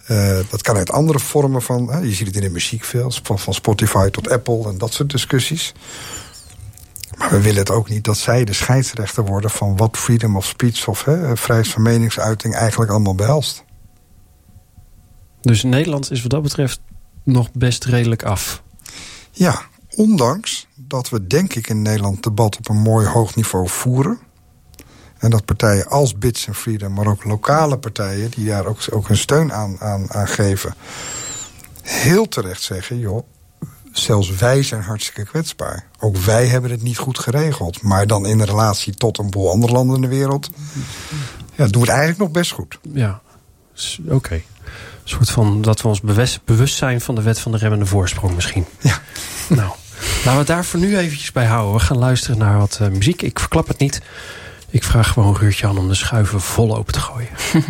Uh, 0.08 0.40
dat 0.50 0.62
kan 0.62 0.76
uit 0.76 0.92
andere 0.92 1.20
vormen 1.20 1.62
van... 1.62 2.00
Je 2.02 2.14
ziet 2.14 2.28
het 2.28 2.36
in 2.36 2.42
de 2.42 2.50
muziek 2.50 2.84
veel, 2.84 3.12
van, 3.24 3.40
van 3.40 3.54
Spotify 3.54 4.10
tot 4.10 4.30
Apple 4.30 4.70
en 4.70 4.78
dat 4.78 4.94
soort 4.94 5.10
discussies. 5.10 5.74
Maar 7.18 7.30
we 7.30 7.42
willen 7.42 7.60
het 7.60 7.72
ook 7.72 7.90
niet 7.90 8.04
dat 8.04 8.18
zij 8.18 8.44
de 8.44 8.54
scheidsrechter 8.54 9.26
worden... 9.26 9.50
van 9.50 9.78
wat 9.78 9.98
freedom 9.98 10.38
of 10.38 10.46
speech 10.46 10.88
of 10.88 11.00
vrijheid 11.34 11.68
van 11.68 11.82
meningsuiting 11.82 12.56
eigenlijk 12.56 12.92
allemaal 12.92 13.16
behelst. 13.16 13.64
Dus 15.44 15.64
Nederland 15.64 16.12
is 16.12 16.22
wat 16.22 16.32
dat 16.32 16.42
betreft 16.42 16.80
nog 17.24 17.52
best 17.52 17.86
redelijk 17.86 18.24
af. 18.24 18.64
Ja, 19.32 19.62
ondanks 19.96 20.68
dat 20.76 21.10
we 21.10 21.28
denk 21.28 21.54
ik 21.54 21.70
in 21.70 21.82
Nederland 21.82 22.24
debat 22.24 22.58
op 22.58 22.70
een 22.70 22.82
mooi 22.82 23.08
hoog 23.08 23.36
niveau 23.36 23.70
voeren... 23.70 24.20
En 25.18 25.30
dat 25.30 25.46
partijen 25.46 25.88
als 25.88 26.18
Bits 26.18 26.48
and 26.48 26.58
Freedom, 26.58 26.94
maar 26.94 27.08
ook 27.08 27.24
lokale 27.24 27.78
partijen... 27.78 28.30
die 28.30 28.46
daar 28.46 28.66
ook, 28.66 28.78
ook 28.90 29.08
hun 29.08 29.18
steun 29.18 29.54
aan, 29.54 29.80
aan, 29.80 30.14
aan 30.14 30.28
geven... 30.28 30.76
heel 31.82 32.28
terecht 32.28 32.62
zeggen, 32.62 33.00
joh, 33.00 33.24
zelfs 33.92 34.36
wij 34.36 34.64
zijn 34.64 34.82
hartstikke 34.82 35.24
kwetsbaar. 35.24 35.88
Ook 36.00 36.18
wij 36.18 36.48
hebben 36.48 36.72
het 36.72 36.82
niet 36.82 36.98
goed 36.98 37.20
geregeld. 37.20 37.82
Maar 37.82 38.08
dan 38.08 38.26
in 38.26 38.42
relatie 38.42 38.94
tot 38.94 39.18
een 39.18 39.30
boel 39.30 39.52
andere 39.52 39.74
landen 39.74 39.96
in 39.96 40.02
de 40.02 40.08
wereld... 40.08 40.50
Ja, 41.56 41.68
doen 41.68 41.82
we 41.82 41.88
het 41.88 41.98
eigenlijk 41.98 42.20
nog 42.20 42.32
best 42.32 42.52
goed. 42.52 42.80
Ja, 42.94 43.22
oké. 44.10 44.42
Soort 45.04 45.30
van 45.30 45.62
dat 45.62 45.82
we 45.82 45.88
ons 45.88 46.02
bewust, 46.02 46.40
bewust 46.46 46.76
zijn 46.76 47.02
van 47.02 47.16
de 47.16 47.22
wet 47.22 47.40
van 47.40 47.52
de 47.52 47.58
remmende 47.58 47.86
voorsprong 47.86 48.36
misschien. 48.36 48.66
Ja. 48.80 49.02
Nou, 49.50 49.72
laten 50.00 50.32
we 50.32 50.38
het 50.38 50.48
daar 50.48 50.66
voor 50.66 50.80
nu 50.80 50.98
eventjes 50.98 51.32
bij 51.32 51.46
houden. 51.46 51.74
We 51.74 51.80
gaan 51.80 51.98
luisteren 51.98 52.38
naar 52.38 52.58
wat 52.58 52.80
uh, 52.82 52.88
muziek. 52.88 53.22
Ik 53.22 53.40
verklap 53.40 53.68
het 53.68 53.80
niet. 53.80 54.02
Ik 54.70 54.84
vraag 54.84 55.12
gewoon 55.12 55.38
Ruurtje 55.38 55.68
aan 55.68 55.78
om 55.78 55.88
de 55.88 55.94
schuiven 55.94 56.42
vol 56.42 56.78
open 56.78 56.94
te 56.94 57.00
gooien. 57.00 57.30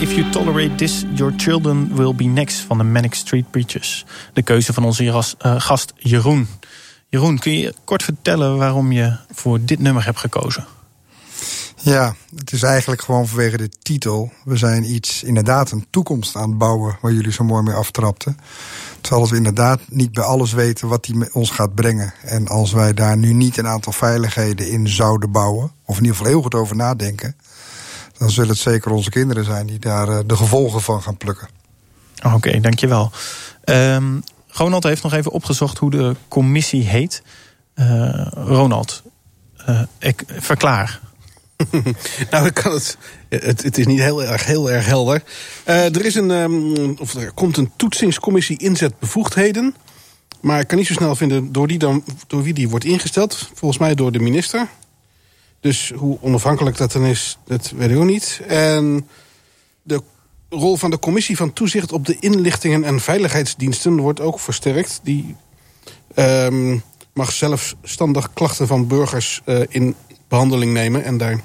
If 0.00 0.12
You 0.12 0.30
Tolerate 0.30 0.74
This, 0.74 1.04
Your 1.14 1.32
Children 1.36 1.96
Will 1.96 2.14
Be 2.14 2.24
Next 2.24 2.60
van 2.60 2.78
de 2.78 2.84
Manic 2.84 3.14
Street 3.14 3.50
Preachers. 3.50 4.06
De 4.32 4.42
keuze 4.42 4.72
van 4.72 4.84
onze 4.84 5.04
uh, 5.04 5.22
gast 5.40 5.92
Jeroen. 5.96 6.48
Jeroen, 7.08 7.38
kun 7.38 7.52
je 7.52 7.74
kort 7.84 8.02
vertellen 8.02 8.56
waarom 8.56 8.92
je 8.92 9.16
voor 9.32 9.64
dit 9.64 9.78
nummer 9.78 10.04
hebt 10.04 10.18
gekozen? 10.18 10.66
Ja, 11.76 12.14
het 12.36 12.52
is 12.52 12.62
eigenlijk 12.62 13.02
gewoon 13.02 13.28
vanwege 13.28 13.56
de 13.56 13.68
titel. 13.68 14.32
We 14.44 14.56
zijn 14.56 14.94
iets, 14.94 15.22
inderdaad, 15.22 15.70
een 15.70 15.86
toekomst 15.90 16.36
aan 16.36 16.48
het 16.48 16.58
bouwen 16.58 16.98
waar 17.00 17.12
jullie 17.12 17.32
zo 17.32 17.44
mooi 17.44 17.62
mee 17.62 17.74
aftrapten. 17.74 18.38
Terwijl 19.00 19.28
we 19.28 19.36
inderdaad 19.36 19.80
niet 19.88 20.12
bij 20.12 20.24
alles 20.24 20.52
weten 20.52 20.88
wat 20.88 21.04
die 21.04 21.34
ons 21.34 21.50
gaat 21.50 21.74
brengen. 21.74 22.14
En 22.22 22.48
als 22.48 22.72
wij 22.72 22.94
daar 22.94 23.16
nu 23.16 23.32
niet 23.32 23.56
een 23.56 23.66
aantal 23.66 23.92
veiligheden 23.92 24.70
in 24.70 24.88
zouden 24.88 25.30
bouwen, 25.30 25.72
of 25.84 25.96
in 25.96 26.02
ieder 26.02 26.16
geval 26.16 26.32
heel 26.32 26.42
goed 26.42 26.54
over 26.54 26.76
nadenken, 26.76 27.36
dan 28.18 28.30
zullen 28.30 28.50
het 28.50 28.58
zeker 28.58 28.90
onze 28.90 29.10
kinderen 29.10 29.44
zijn 29.44 29.66
die 29.66 29.78
daar 29.78 30.08
eh, 30.08 30.18
de 30.26 30.36
gevolgen 30.36 30.82
van 30.82 31.02
gaan 31.02 31.16
plukken. 31.16 31.48
Oké, 32.34 32.60
dankjewel. 32.60 33.10
Um, 33.64 34.22
Ronald 34.48 34.84
heeft 34.84 35.02
nog 35.02 35.12
even 35.12 35.30
opgezocht 35.30 35.78
hoe 35.78 35.90
de 35.90 36.16
commissie 36.28 36.84
heet. 36.84 37.22
Uh, 37.74 38.26
Ronald, 38.32 39.02
uh, 39.68 39.82
ik 39.98 40.24
verklaar. 40.26 41.00
nou, 42.30 42.46
ik 42.46 42.54
kan 42.54 42.72
het, 42.72 42.98
het. 43.28 43.62
Het 43.62 43.78
is 43.78 43.86
niet 43.86 44.00
heel 44.00 44.24
erg, 44.24 44.44
heel 44.44 44.70
erg 44.70 44.86
helder. 44.86 45.22
Uh, 45.68 45.84
er, 45.84 46.04
is 46.04 46.14
een, 46.14 46.30
um, 46.30 46.96
of 46.98 47.14
er 47.14 47.32
komt 47.32 47.56
een 47.56 47.72
toetsingscommissie 47.76 48.58
inzetbevoegdheden. 48.58 49.74
Maar 50.40 50.60
ik 50.60 50.66
kan 50.66 50.78
niet 50.78 50.86
zo 50.86 50.92
snel 50.92 51.14
vinden 51.16 51.52
door, 51.52 51.66
die 51.66 51.78
dan, 51.78 52.04
door 52.26 52.42
wie 52.42 52.54
die 52.54 52.68
wordt 52.68 52.84
ingesteld. 52.84 53.50
Volgens 53.54 53.80
mij 53.80 53.94
door 53.94 54.12
de 54.12 54.18
minister. 54.18 54.68
Dus 55.60 55.92
hoe 55.96 56.18
onafhankelijk 56.20 56.76
dat 56.76 56.92
dan 56.92 57.04
is, 57.04 57.38
dat 57.44 57.72
weet 57.76 57.90
ik 57.90 57.96
ook 57.96 58.04
niet. 58.04 58.40
En 58.46 59.08
de 59.82 60.02
rol 60.48 60.76
van 60.76 60.90
de 60.90 60.98
commissie 60.98 61.36
van 61.36 61.52
toezicht 61.52 61.92
op 61.92 62.06
de 62.06 62.16
inlichtingen 62.20 62.84
en 62.84 63.00
veiligheidsdiensten 63.00 63.96
wordt 63.96 64.20
ook 64.20 64.40
versterkt. 64.40 65.00
Die 65.02 65.36
um, 66.14 66.82
mag 67.12 67.32
zelfstandig 67.32 68.32
klachten 68.32 68.66
van 68.66 68.86
burgers 68.86 69.40
uh, 69.46 69.60
in 69.68 69.94
behandeling 70.28 70.72
nemen 70.72 71.04
en 71.04 71.18
daar 71.18 71.40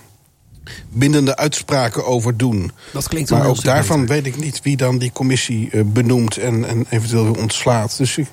bindende 0.90 1.36
uitspraken 1.36 2.06
over 2.06 2.38
doen. 2.38 2.72
Dat 2.92 3.08
klinkt 3.08 3.30
maar 3.30 3.46
ook 3.46 3.64
daarvan 3.64 4.08
weet 4.08 4.26
ik 4.26 4.38
niet 4.38 4.62
wie 4.62 4.78
dan 4.78 4.98
die 4.98 5.12
commissie 5.12 5.70
uh, 5.72 5.84
benoemt 5.86 6.38
en, 6.38 6.66
en 6.66 6.86
eventueel 6.90 7.24
weer 7.24 7.42
ontslaat. 7.42 7.98
Dus 7.98 8.18
ik, 8.18 8.28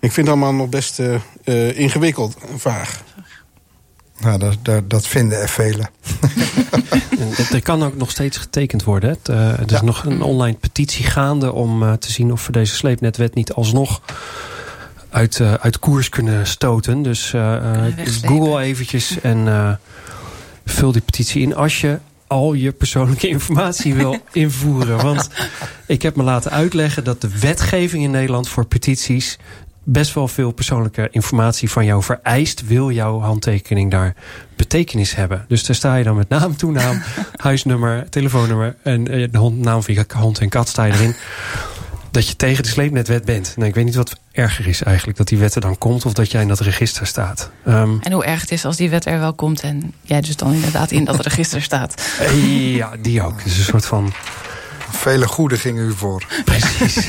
ik 0.00 0.12
vind 0.12 0.26
het 0.26 0.36
allemaal 0.36 0.52
nog 0.52 0.68
best 0.68 1.00
uh, 1.44 1.78
ingewikkeld 1.78 2.36
en 2.50 2.58
vaag. 2.58 3.02
Nou, 4.20 4.38
dat, 4.38 4.56
dat, 4.62 4.90
dat 4.90 5.06
vinden 5.06 5.40
er 5.40 5.48
velen. 5.48 5.90
er 7.52 7.62
kan 7.62 7.82
ook 7.82 7.96
nog 7.96 8.10
steeds 8.10 8.36
getekend 8.36 8.84
worden. 8.84 9.10
Het, 9.10 9.28
uh, 9.28 9.58
er 9.58 9.72
is 9.72 9.80
nog 9.80 10.04
een 10.04 10.22
online 10.22 10.56
petitie 10.56 11.04
gaande 11.04 11.52
om 11.52 11.82
uh, 11.82 11.92
te 11.92 12.12
zien 12.12 12.32
of 12.32 12.46
we 12.46 12.52
deze 12.52 12.74
sleepnetwet 12.74 13.34
niet 13.34 13.52
alsnog 13.52 14.00
uit, 15.10 15.38
uh, 15.38 15.54
uit 15.54 15.78
koers 15.78 16.08
kunnen 16.08 16.46
stoten. 16.46 17.02
Dus 17.02 17.34
Google 18.22 18.60
eventjes 18.60 19.20
en 19.20 19.78
vul 20.64 20.92
die 20.92 21.02
petitie 21.02 21.42
in 21.42 21.54
als 21.54 21.80
je 21.80 21.98
al 22.26 22.52
je 22.52 22.72
persoonlijke 22.72 23.28
informatie 23.28 23.94
wil 23.94 24.18
invoeren. 24.32 25.02
Want 25.02 25.30
ik 25.86 26.02
heb 26.02 26.16
me 26.16 26.22
laten 26.22 26.50
uitleggen 26.50 27.04
dat 27.04 27.20
de 27.20 27.38
wetgeving 27.38 28.04
in 28.04 28.10
Nederland 28.10 28.48
voor 28.48 28.66
petities 28.66 29.38
best 29.88 30.14
wel 30.14 30.28
veel 30.28 30.50
persoonlijke 30.50 31.08
informatie 31.10 31.70
van 31.70 31.84
jou 31.84 32.02
vereist... 32.02 32.66
wil 32.66 32.90
jouw 32.90 33.20
handtekening 33.20 33.90
daar 33.90 34.14
betekenis 34.56 35.14
hebben. 35.14 35.44
Dus 35.48 35.64
daar 35.64 35.76
sta 35.76 35.96
je 35.96 36.04
dan 36.04 36.16
met 36.16 36.28
naam, 36.28 36.56
toenaam, 36.56 37.02
huisnummer, 37.36 38.08
telefoonnummer... 38.08 38.76
en 38.82 39.08
eh, 39.08 39.28
de 39.30 39.38
hond, 39.38 39.58
naam 39.58 39.82
van 39.82 39.94
je 39.94 40.04
hond 40.16 40.38
en 40.38 40.48
kat 40.48 40.68
sta 40.68 40.84
je 40.84 40.92
erin... 40.92 41.14
dat 42.10 42.28
je 42.28 42.36
tegen 42.36 42.62
de 42.62 42.68
sleepnetwet 42.68 43.24
bent. 43.24 43.52
Nou, 43.56 43.68
ik 43.68 43.74
weet 43.74 43.84
niet 43.84 43.94
wat 43.94 44.20
erger 44.32 44.66
is 44.66 44.82
eigenlijk. 44.82 45.18
Dat 45.18 45.28
die 45.28 45.38
wet 45.38 45.54
er 45.54 45.60
dan 45.60 45.78
komt 45.78 46.06
of 46.06 46.12
dat 46.12 46.30
jij 46.30 46.42
in 46.42 46.48
dat 46.48 46.60
register 46.60 47.06
staat. 47.06 47.50
Um, 47.66 47.98
en 48.02 48.12
hoe 48.12 48.24
erg 48.24 48.40
het 48.40 48.52
is 48.52 48.64
als 48.64 48.76
die 48.76 48.90
wet 48.90 49.06
er 49.06 49.18
wel 49.18 49.34
komt... 49.34 49.60
en 49.60 49.94
jij 50.02 50.20
dus 50.20 50.36
dan 50.36 50.52
inderdaad 50.52 50.90
in 50.90 51.04
dat 51.04 51.20
register 51.26 51.62
staat. 51.62 52.02
Ja, 52.52 52.92
die 53.00 53.22
ook. 53.22 53.44
Dus 53.44 53.58
een 53.58 53.64
soort 53.64 53.86
van... 53.86 54.12
Vele 54.90 55.26
goede 55.26 55.58
gingen 55.58 55.84
u 55.84 55.92
voor. 55.92 56.26
Precies. 56.44 57.06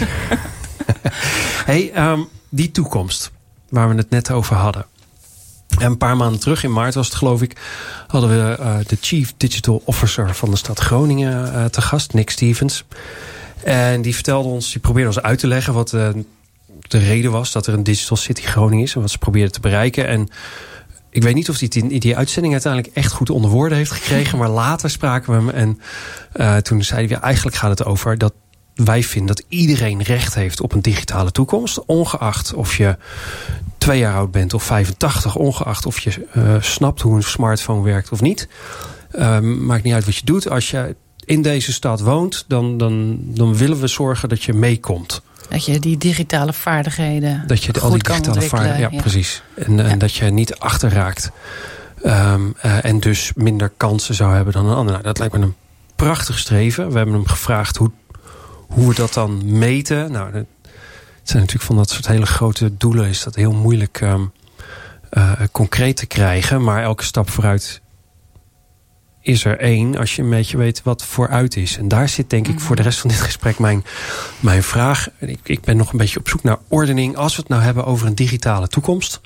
hey, 1.65 2.09
um, 2.11 2.27
die 2.49 2.71
toekomst 2.71 3.31
waar 3.69 3.89
we 3.89 3.95
het 3.95 4.09
net 4.09 4.31
over 4.31 4.55
hadden. 4.55 4.85
En 5.77 5.85
een 5.85 5.97
paar 5.97 6.17
maanden 6.17 6.39
terug, 6.39 6.63
in 6.63 6.73
maart 6.73 6.93
was 6.93 7.07
het 7.07 7.15
geloof 7.15 7.41
ik... 7.41 7.57
hadden 8.07 8.29
we 8.29 8.57
uh, 8.59 8.77
de 8.87 8.97
Chief 9.01 9.33
Digital 9.37 9.81
Officer 9.85 10.35
van 10.35 10.49
de 10.49 10.55
stad 10.55 10.79
Groningen 10.79 11.53
uh, 11.53 11.65
te 11.65 11.81
gast, 11.81 12.13
Nick 12.13 12.29
Stevens. 12.29 12.85
En 13.63 14.01
die 14.01 14.13
vertelde 14.13 14.49
ons, 14.49 14.71
die 14.71 14.81
probeerde 14.81 15.07
ons 15.07 15.21
uit 15.21 15.39
te 15.39 15.47
leggen... 15.47 15.73
wat 15.73 15.93
uh, 15.93 16.09
de 16.87 16.97
reden 16.97 17.31
was 17.31 17.51
dat 17.51 17.67
er 17.67 17.73
een 17.73 17.83
Digital 17.83 18.17
City 18.17 18.41
Groningen 18.41 18.85
is... 18.85 18.95
en 18.95 19.01
wat 19.01 19.11
ze 19.11 19.17
probeerden 19.17 19.51
te 19.51 19.59
bereiken. 19.59 20.07
En 20.07 20.29
ik 21.09 21.23
weet 21.23 21.35
niet 21.35 21.49
of 21.49 21.59
hij 21.59 21.67
die, 21.67 21.99
die 21.99 22.17
uitzending 22.17 22.53
uiteindelijk 22.53 22.95
echt 22.95 23.11
goed 23.11 23.29
onder 23.29 23.51
woorden 23.51 23.77
heeft 23.77 23.91
gekregen... 23.91 24.37
maar 24.37 24.49
later 24.49 24.89
spraken 24.89 25.45
we 25.45 25.51
hem 25.51 25.77
en 26.33 26.63
toen 26.63 26.83
zei 26.83 27.07
hij... 27.07 27.19
eigenlijk 27.19 27.55
gaat 27.55 27.69
het 27.69 27.85
over 27.85 28.17
dat 28.17 28.33
wij 28.77 29.03
vinden 29.03 29.35
dat 29.35 29.45
iedereen 29.47 30.01
recht 30.01 30.35
heeft 30.35 30.61
op 30.61 30.73
een 30.73 30.81
digitale 30.81 31.31
toekomst. 31.31 31.85
Ongeacht 31.85 32.53
of 32.53 32.77
je 32.77 32.97
twee 33.77 33.99
jaar 33.99 34.15
oud 34.15 34.31
bent 34.31 34.53
of 34.53 34.63
85. 34.63 35.35
Ongeacht 35.35 35.85
of 35.85 35.99
je 35.99 36.27
uh, 36.35 36.55
snapt 36.59 37.01
hoe 37.01 37.15
een 37.15 37.23
smartphone 37.23 37.83
werkt 37.83 38.09
of 38.09 38.21
niet. 38.21 38.47
Uh, 39.15 39.39
maakt 39.39 39.83
niet 39.83 39.93
uit 39.93 40.05
wat 40.05 40.15
je 40.15 40.25
doet. 40.25 40.49
Als 40.49 40.71
je 40.71 40.95
in 41.25 41.41
deze 41.41 41.73
stad 41.73 41.99
woont, 41.99 42.45
dan, 42.47 42.77
dan, 42.77 43.19
dan 43.21 43.57
willen 43.57 43.79
we 43.79 43.87
zorgen 43.87 44.29
dat 44.29 44.43
je 44.43 44.53
meekomt. 44.53 45.21
Dat 45.49 45.65
je 45.65 45.79
die 45.79 45.97
digitale 45.97 46.53
vaardigheden. 46.53 47.43
Dat 47.47 47.63
je 47.63 47.81
al 47.81 47.89
die 47.89 48.03
digitale 48.03 48.41
vaardigheden. 48.41 48.91
Ja, 48.91 49.01
precies. 49.01 49.43
En, 49.55 49.79
en 49.79 49.99
dat 49.99 50.13
je 50.13 50.25
niet 50.25 50.55
achterraakt. 50.55 51.31
Um, 52.05 52.55
uh, 52.65 52.85
en 52.85 52.99
dus 52.99 53.31
minder 53.35 53.71
kansen 53.77 54.15
zou 54.15 54.35
hebben 54.35 54.53
dan 54.53 54.65
een 54.65 54.75
ander. 54.75 54.91
Nou, 54.91 55.03
dat 55.03 55.19
lijkt 55.19 55.33
me 55.33 55.41
een 55.41 55.55
prachtig 55.95 56.39
streven. 56.39 56.89
We 56.91 56.97
hebben 56.97 57.15
hem 57.15 57.27
gevraagd 57.27 57.77
hoe 57.77 57.91
hoe 58.67 58.87
we 58.87 58.95
dat 58.95 59.13
dan 59.13 59.57
meten. 59.57 60.11
Nou, 60.11 60.33
het 60.33 60.45
zijn 61.23 61.39
natuurlijk 61.39 61.67
van 61.67 61.75
dat 61.75 61.89
soort 61.89 62.07
hele 62.07 62.25
grote 62.25 62.77
doelen 62.77 63.07
is 63.07 63.23
dat 63.23 63.35
heel 63.35 63.53
moeilijk 63.53 64.01
um, 64.01 64.31
uh, 65.11 65.31
concreet 65.51 65.97
te 65.97 66.05
krijgen. 66.05 66.63
Maar 66.63 66.83
elke 66.83 67.03
stap 67.03 67.29
vooruit 67.29 67.81
is 69.21 69.45
er 69.45 69.59
één 69.59 69.97
als 69.97 70.15
je 70.15 70.21
een 70.21 70.29
beetje 70.29 70.57
weet 70.57 70.83
wat 70.83 71.03
vooruit 71.03 71.55
is. 71.55 71.77
En 71.77 71.87
daar 71.87 72.09
zit 72.09 72.29
denk 72.29 72.47
ik 72.47 72.59
voor 72.59 72.75
de 72.75 72.81
rest 72.81 72.99
van 72.99 73.09
dit 73.09 73.19
gesprek 73.19 73.59
mijn, 73.59 73.83
mijn 74.39 74.63
vraag. 74.63 75.09
Ik, 75.19 75.39
ik 75.43 75.61
ben 75.61 75.77
nog 75.77 75.91
een 75.91 75.97
beetje 75.97 76.19
op 76.19 76.29
zoek 76.29 76.43
naar 76.43 76.57
ordening. 76.67 77.15
Als 77.15 77.35
we 77.35 77.41
het 77.41 77.49
nou 77.49 77.61
hebben 77.61 77.85
over 77.85 78.07
een 78.07 78.15
digitale 78.15 78.67
toekomst... 78.67 79.21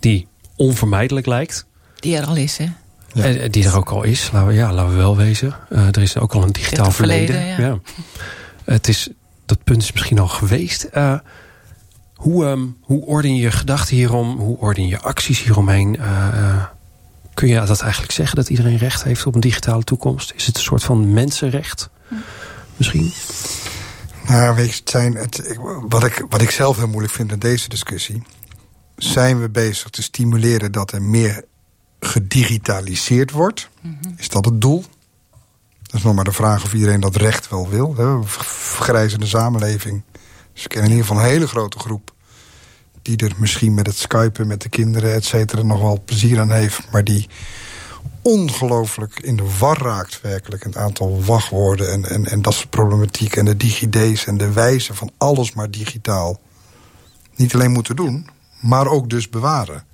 die 0.00 0.26
onvermijdelijk 0.56 1.26
lijkt. 1.26 1.66
Die 1.98 2.16
er 2.16 2.26
al 2.26 2.36
is, 2.36 2.56
hè? 2.56 2.66
Ja. 3.12 3.24
En, 3.24 3.50
die 3.50 3.64
er 3.64 3.76
ook 3.76 3.90
al 3.90 4.02
is, 4.02 4.30
laten 4.32 4.48
we, 4.48 4.54
ja, 4.54 4.72
laten 4.72 4.90
we 4.90 4.96
wel 4.96 5.16
wezen. 5.16 5.54
Uh, 5.70 5.86
er 5.86 6.02
is 6.02 6.18
ook 6.18 6.32
al 6.32 6.42
een 6.42 6.52
digitaal 6.52 6.90
verleden. 6.90 7.34
verleden 7.34 7.64
ja. 7.64 7.70
ja. 7.70 7.78
Het 8.64 8.88
is, 8.88 9.08
dat 9.46 9.64
punt 9.64 9.82
is 9.82 9.92
misschien 9.92 10.18
al 10.18 10.28
geweest. 10.28 10.88
Uh, 10.94 11.18
hoe, 12.14 12.44
um, 12.44 12.76
hoe 12.80 13.06
orden 13.06 13.34
je 13.34 13.42
je 13.42 13.50
gedachten 13.50 13.96
hierom? 13.96 14.38
Hoe 14.38 14.58
orden 14.58 14.86
je 14.86 15.00
acties 15.00 15.42
hieromheen? 15.42 15.96
Uh, 16.00 16.64
kun 17.34 17.48
je 17.48 17.54
dat 17.54 17.80
eigenlijk 17.80 18.12
zeggen 18.12 18.36
dat 18.36 18.48
iedereen 18.48 18.76
recht 18.76 19.04
heeft 19.04 19.26
op 19.26 19.34
een 19.34 19.40
digitale 19.40 19.84
toekomst? 19.84 20.32
Is 20.36 20.46
het 20.46 20.56
een 20.56 20.62
soort 20.62 20.84
van 20.84 21.12
mensenrecht? 21.12 21.90
Misschien? 22.76 23.12
Nou, 24.26 24.54
weet 24.54 24.70
je, 24.70 24.80
het 24.80 24.90
zijn 24.90 25.14
het, 25.14 25.58
wat, 25.88 26.04
ik, 26.04 26.26
wat 26.28 26.42
ik 26.42 26.50
zelf 26.50 26.76
heel 26.76 26.88
moeilijk 26.88 27.12
vind 27.12 27.32
in 27.32 27.38
deze 27.38 27.68
discussie... 27.68 28.22
zijn 28.96 29.40
we 29.40 29.50
bezig 29.50 29.90
te 29.90 30.02
stimuleren 30.02 30.72
dat 30.72 30.92
er 30.92 31.02
meer 31.02 31.44
gedigitaliseerd 32.00 33.30
wordt? 33.30 33.68
Mm 33.80 33.98
-hmm. 34.02 34.14
Is 34.16 34.28
dat 34.28 34.44
het 34.44 34.60
doel? 34.60 34.84
Dat 35.92 36.00
is 36.00 36.06
nog 36.06 36.16
maar 36.16 36.24
de 36.24 36.32
vraag 36.32 36.64
of 36.64 36.72
iedereen 36.72 37.00
dat 37.00 37.16
recht 37.16 37.48
wel 37.48 37.68
wil. 37.68 37.94
We 37.94 38.00
hebben 38.02 38.20
een 38.20 38.28
vergrijzende 38.44 39.26
samenleving. 39.26 40.02
Dus 40.52 40.62
ik 40.62 40.68
ken 40.68 40.82
in 40.82 40.90
ieder 40.90 41.04
geval 41.04 41.22
een 41.22 41.28
hele 41.28 41.48
grote 41.48 41.78
groep... 41.78 42.14
die 43.02 43.16
er 43.16 43.32
misschien 43.36 43.74
met 43.74 43.86
het 43.86 43.96
skypen 43.96 44.46
met 44.46 44.62
de 44.62 44.68
kinderen, 44.68 45.14
et 45.14 45.24
cetera... 45.24 45.62
nog 45.62 45.80
wel 45.80 46.02
plezier 46.04 46.40
aan 46.40 46.50
heeft, 46.50 46.90
maar 46.90 47.04
die 47.04 47.28
ongelooflijk 48.22 49.20
in 49.20 49.36
de 49.36 49.56
war 49.58 49.78
raakt 49.82 50.20
werkelijk. 50.20 50.64
Het 50.64 50.76
aantal 50.76 51.24
wachtwoorden 51.24 51.92
en, 51.92 52.04
en, 52.04 52.26
en 52.26 52.42
dat 52.42 52.54
soort 52.54 52.70
problematiek... 52.70 53.36
en 53.36 53.44
de 53.44 53.56
digidees 53.56 54.26
en 54.26 54.36
de 54.36 54.52
wijze 54.52 54.94
van 54.94 55.10
alles 55.18 55.52
maar 55.52 55.70
digitaal... 55.70 56.40
niet 57.34 57.54
alleen 57.54 57.72
moeten 57.72 57.96
doen, 57.96 58.28
maar 58.60 58.86
ook 58.86 59.10
dus 59.10 59.28
bewaren. 59.28 59.84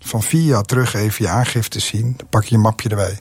Van 0.00 0.22
vier 0.22 0.44
jaar 0.44 0.62
terug 0.62 0.94
even 0.94 1.24
je 1.24 1.30
aangifte 1.30 1.80
zien, 1.80 2.14
dan 2.16 2.28
pak 2.28 2.44
je 2.44 2.54
een 2.54 2.60
mapje 2.60 2.88
erbij. 2.88 3.20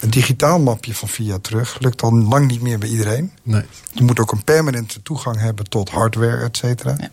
Een 0.00 0.10
digitaal 0.10 0.60
mapje 0.60 0.94
van 0.94 1.08
via 1.08 1.38
terug 1.38 1.78
lukt 1.78 2.02
al 2.02 2.18
lang 2.18 2.46
niet 2.46 2.60
meer 2.60 2.78
bij 2.78 2.88
iedereen. 2.88 3.32
Nee. 3.42 3.62
Je 3.92 4.02
moet 4.02 4.20
ook 4.20 4.32
een 4.32 4.44
permanente 4.44 5.02
toegang 5.02 5.38
hebben 5.38 5.68
tot 5.68 5.90
hardware, 5.90 6.44
et 6.44 6.56
cetera. 6.56 6.94
Ja. 6.98 7.10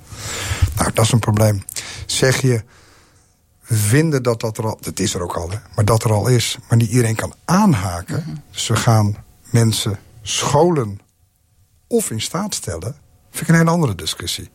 Nou, 0.76 0.92
dat 0.94 1.06
is 1.06 1.12
een 1.12 1.20
probleem. 1.20 1.64
Zeg 2.06 2.42
je, 2.42 2.64
we 3.68 3.76
vinden 3.76 4.24
dat 4.24 4.40
dat 4.40 4.58
er 4.58 4.66
al... 4.66 4.78
Dat 4.82 5.00
is 5.00 5.14
er 5.14 5.22
ook 5.22 5.36
al, 5.36 5.50
hè, 5.50 5.58
maar 5.76 5.86
dat 5.86 6.04
er 6.04 6.12
al 6.12 6.28
is. 6.28 6.58
Maar 6.70 6.78
niet 6.78 6.90
iedereen 6.90 7.16
kan 7.16 7.34
aanhaken. 7.46 8.24
Mhm. 8.28 8.36
Dus 8.52 8.68
we 8.68 8.76
gaan 8.76 9.16
mensen 9.50 10.00
scholen 10.22 11.00
of 11.88 12.12
in 12.12 12.22
staat 12.22 12.56
stellen, 12.56 12.96
vind 13.30 13.42
ik 13.42 13.48
een 13.48 13.56
hele 13.56 13.70
andere 13.70 13.96
discussie. 13.96 14.50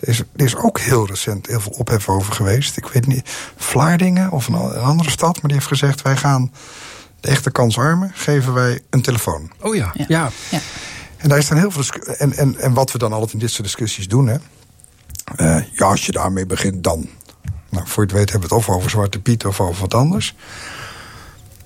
Er 0.00 0.08
is, 0.08 0.18
er 0.18 0.44
is 0.44 0.56
ook 0.56 0.80
heel 0.80 1.06
recent 1.06 1.46
heel 1.46 1.60
veel 1.60 1.72
ophef 1.72 2.08
over 2.08 2.32
geweest. 2.32 2.76
Ik 2.76 2.86
weet 2.86 3.06
niet, 3.06 3.30
Vlaardingen 3.56 4.30
of 4.30 4.46
een, 4.46 4.54
andere 4.80 5.10
stad, 5.10 5.34
maar 5.34 5.42
die 5.42 5.52
heeft 5.52 5.66
gezegd: 5.66 6.02
wij 6.02 6.16
gaan 6.16 6.52
de 7.20 7.28
echte 7.28 7.50
kansarmen 7.50 8.12
geven 8.14 8.54
wij 8.54 8.80
een 8.90 9.02
telefoon. 9.02 9.50
Oh 9.60 9.74
ja, 9.74 9.94
ja. 10.08 10.30
ja. 10.50 10.60
En 11.16 11.28
daar 11.28 11.38
is 11.38 11.48
dan 11.48 11.58
heel 11.58 11.70
veel. 11.70 11.84
En, 12.18 12.32
en, 12.32 12.58
en 12.58 12.72
wat 12.72 12.92
we 12.92 12.98
dan 12.98 13.12
altijd 13.12 13.32
in 13.32 13.38
dit 13.38 13.50
soort 13.50 13.62
discussies 13.62 14.08
doen, 14.08 14.26
hè. 14.26 14.36
Uh, 15.36 15.64
ja, 15.72 15.86
als 15.86 16.06
je 16.06 16.12
daarmee 16.12 16.46
begint, 16.46 16.84
dan. 16.84 17.08
Nou, 17.68 17.86
voor 17.86 18.02
je 18.02 18.08
het 18.08 18.18
weet 18.18 18.30
hebben 18.30 18.48
we 18.48 18.54
het 18.54 18.64
of 18.64 18.74
over 18.74 18.90
Zwarte 18.90 19.20
Piet 19.20 19.44
of 19.44 19.60
over 19.60 19.80
wat 19.80 19.94
anders. 19.94 20.34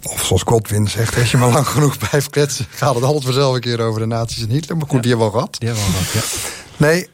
Of 0.03 0.25
zoals 0.25 0.43
Godwin 0.43 0.88
zegt, 0.88 1.19
als 1.19 1.31
je 1.31 1.37
maar 1.37 1.51
lang 1.51 1.67
genoeg 1.67 1.99
blijft 1.99 2.31
kletsen... 2.31 2.67
gaat 2.71 2.95
het 2.95 3.05
altijd 3.05 3.25
vanzelf 3.25 3.55
een 3.55 3.61
keer 3.61 3.81
over 3.81 4.01
de 4.01 4.07
nazi's 4.07 4.43
en 4.43 4.49
Hitler. 4.49 4.77
Maar 4.77 4.88
goed, 4.88 5.03
die 5.03 5.11
hebben 5.11 5.31
we 5.31 5.33
al 5.33 5.38
gehad. 5.40 5.57
Die 5.59 5.69
hebben 5.69 5.87
we 5.87 5.97
al 5.97 6.05
gehad, 6.05 6.31
ja. 6.31 6.87
Nee, 6.87 7.09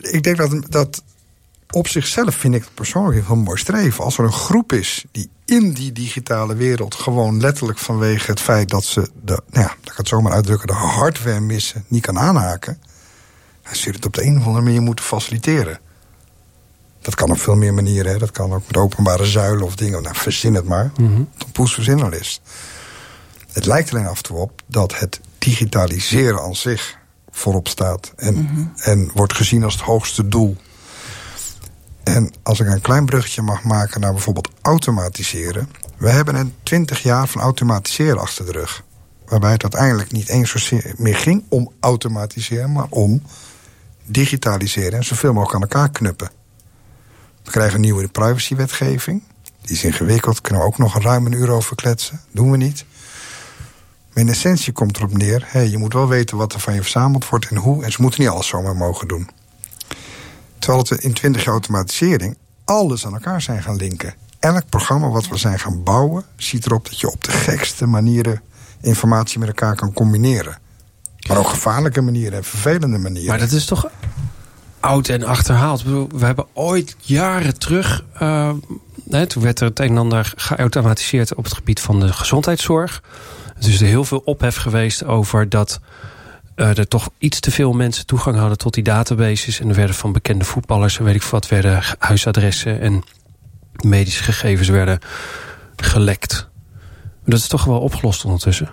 ik 0.00 0.22
denk 0.22 0.36
dat, 0.36 0.72
dat 0.72 1.02
op 1.70 1.88
zichzelf 1.88 2.34
vind 2.34 2.54
ik 2.54 2.62
het 2.62 2.74
persoonlijk 2.74 3.28
een 3.28 3.38
mooi 3.38 3.58
streven. 3.58 4.04
Als 4.04 4.18
er 4.18 4.24
een 4.24 4.32
groep 4.32 4.72
is 4.72 5.04
die 5.10 5.30
in 5.52 5.72
die 5.72 5.92
digitale 5.92 6.54
wereld 6.54 6.94
gewoon 6.94 7.40
letterlijk 7.40 7.78
vanwege 7.78 8.30
het 8.30 8.40
feit 8.40 8.70
dat 8.70 8.84
ze 8.84 9.10
de, 9.24 9.42
nou 9.50 9.66
ja, 9.66 9.74
dat 9.80 9.96
het 9.96 10.08
zomaar 10.08 10.32
uitdrukken, 10.32 10.66
de 10.66 10.72
hardware 10.72 11.40
missen, 11.40 11.84
niet 11.88 12.02
kan 12.02 12.18
aanhaken. 12.18 12.82
Dan 13.62 13.74
zul 13.74 13.90
je 13.90 13.96
het 13.96 14.06
op 14.06 14.12
de 14.12 14.24
een 14.24 14.38
of 14.38 14.46
andere 14.46 14.64
manier 14.64 14.82
moeten 14.82 15.04
faciliteren. 15.04 15.78
Dat 17.00 17.14
kan 17.14 17.30
op 17.30 17.40
veel 17.40 17.56
meer 17.56 17.74
manieren. 17.74 18.12
Hè. 18.12 18.18
Dat 18.18 18.30
kan 18.30 18.52
ook 18.52 18.66
met 18.66 18.76
openbare 18.76 19.26
zuilen 19.26 19.64
of 19.64 19.76
dingen. 19.76 20.02
Nou, 20.02 20.16
verzin 20.16 20.54
het 20.54 20.64
maar. 20.64 20.92
Mm 20.96 21.14
-hmm. 21.14 21.28
Poes 21.52 21.78
is. 22.10 22.40
Het 23.52 23.66
lijkt 23.66 23.92
alleen 23.92 24.06
af 24.06 24.16
en 24.16 24.22
toe 24.22 24.36
op 24.36 24.62
dat 24.66 24.98
het 24.98 25.20
digitaliseren 25.38 26.40
aan 26.40 26.56
zich 26.56 26.98
voorop 27.30 27.68
staat. 27.68 28.12
En, 28.16 28.34
mhm. 28.34 28.64
en 28.76 29.10
wordt 29.14 29.34
gezien 29.34 29.64
als 29.64 29.74
het 29.74 29.82
hoogste 29.82 30.28
doel. 30.28 30.56
En 32.04 32.32
als 32.42 32.60
ik 32.60 32.66
een 32.66 32.80
klein 32.80 33.06
bruggetje 33.06 33.42
mag 33.42 33.62
maken 33.62 34.00
naar 34.00 34.12
bijvoorbeeld 34.12 34.50
automatiseren. 34.62 35.68
We 35.96 36.10
hebben 36.10 36.34
een 36.34 36.54
twintig 36.62 37.02
jaar 37.02 37.28
van 37.28 37.40
automatiseren 37.40 38.18
achter 38.18 38.46
de 38.46 38.52
rug. 38.52 38.84
Waarbij 39.26 39.52
het 39.52 39.62
uiteindelijk 39.62 40.12
niet 40.12 40.28
eens 40.28 40.72
meer 40.96 41.16
ging 41.16 41.44
om 41.48 41.72
automatiseren, 41.80 42.72
maar 42.72 42.86
om 42.88 43.22
digitaliseren 44.04 44.92
en 44.92 45.04
zoveel 45.04 45.32
mogelijk 45.32 45.54
aan 45.54 45.68
elkaar 45.70 45.90
knuppen. 45.90 46.30
We 47.42 47.50
krijgen 47.50 47.74
een 47.74 47.80
nieuwe 47.80 48.08
privacywetgeving. 48.08 49.22
Die 49.60 49.76
is 49.76 49.84
ingewikkeld, 49.84 50.40
kunnen 50.40 50.62
we 50.62 50.68
ook 50.68 50.78
nog 50.78 51.02
ruim 51.02 51.26
een 51.26 51.32
uur 51.32 51.50
over 51.50 51.76
kletsen. 51.76 52.20
Doen 52.30 52.50
we 52.50 52.56
niet. 52.56 52.84
Maar 54.12 54.22
in 54.22 54.28
essentie 54.28 54.72
komt 54.72 54.96
erop 54.96 55.16
neer... 55.16 55.44
Hey, 55.46 55.68
je 55.68 55.78
moet 55.78 55.92
wel 55.92 56.08
weten 56.08 56.36
wat 56.36 56.52
er 56.52 56.60
van 56.60 56.74
je 56.74 56.82
verzameld 56.82 57.28
wordt 57.28 57.46
en 57.46 57.56
hoe... 57.56 57.84
en 57.84 57.92
ze 57.92 58.02
moeten 58.02 58.20
niet 58.20 58.28
alles 58.28 58.46
zomaar 58.46 58.76
mogen 58.76 59.08
doen. 59.08 59.28
Terwijl 60.62 60.84
het 60.88 61.04
in 61.04 61.12
20 61.12 61.44
jaar 61.44 61.52
automatisering 61.52 62.36
alles 62.64 63.06
aan 63.06 63.12
elkaar 63.12 63.42
zijn 63.42 63.62
gaan 63.62 63.76
linken. 63.76 64.14
Elk 64.38 64.68
programma 64.68 65.08
wat 65.08 65.28
we 65.28 65.36
zijn 65.36 65.58
gaan 65.58 65.82
bouwen... 65.82 66.24
ziet 66.36 66.66
erop 66.66 66.84
dat 66.84 67.00
je 67.00 67.10
op 67.12 67.24
de 67.24 67.30
gekste 67.30 67.86
manieren 67.86 68.42
informatie 68.80 69.38
met 69.38 69.48
elkaar 69.48 69.76
kan 69.76 69.92
combineren. 69.92 70.58
Maar 71.28 71.38
ook 71.38 71.48
gevaarlijke 71.48 72.00
manieren 72.00 72.38
en 72.38 72.44
vervelende 72.44 72.98
manieren. 72.98 73.28
Maar 73.28 73.38
dat 73.38 73.50
is 73.50 73.64
toch 73.64 73.90
oud 74.80 75.08
en 75.08 75.24
achterhaald. 75.24 75.82
We 75.82 76.24
hebben 76.24 76.46
ooit 76.52 76.96
jaren 77.00 77.58
terug... 77.58 78.04
Uh, 78.22 78.50
toen 79.28 79.42
werd 79.42 79.60
er 79.60 79.66
het 79.66 79.78
een 79.78 79.88
en 79.88 79.98
ander 79.98 80.32
geautomatiseerd 80.36 81.34
op 81.34 81.44
het 81.44 81.54
gebied 81.54 81.80
van 81.80 82.00
de 82.00 82.12
gezondheidszorg. 82.12 83.02
Er 83.58 83.68
is 83.68 83.80
heel 83.80 84.04
veel 84.04 84.22
ophef 84.24 84.56
geweest 84.56 85.04
over 85.04 85.48
dat 85.48 85.80
uh, 86.56 86.78
er 86.78 86.88
toch 86.88 87.10
iets 87.18 87.40
te 87.40 87.50
veel 87.50 87.72
mensen 87.72 88.06
toegang 88.06 88.36
hadden 88.36 88.58
tot 88.58 88.74
die 88.74 88.82
databases. 88.82 89.60
En 89.60 89.68
er 89.68 89.74
werden 89.74 89.96
van 89.96 90.12
bekende 90.12 90.44
voetballers 90.44 90.98
en 90.98 91.04
weet 91.04 91.14
ik 91.14 91.22
wat, 91.22 91.48
werden 91.48 91.82
huisadressen 91.98 92.80
en 92.80 93.02
medische 93.72 94.22
gegevens 94.22 94.68
werden 94.68 94.98
gelekt. 95.76 96.48
dat 97.24 97.38
is 97.38 97.48
toch 97.48 97.64
wel 97.64 97.80
opgelost 97.80 98.24
ondertussen. 98.24 98.68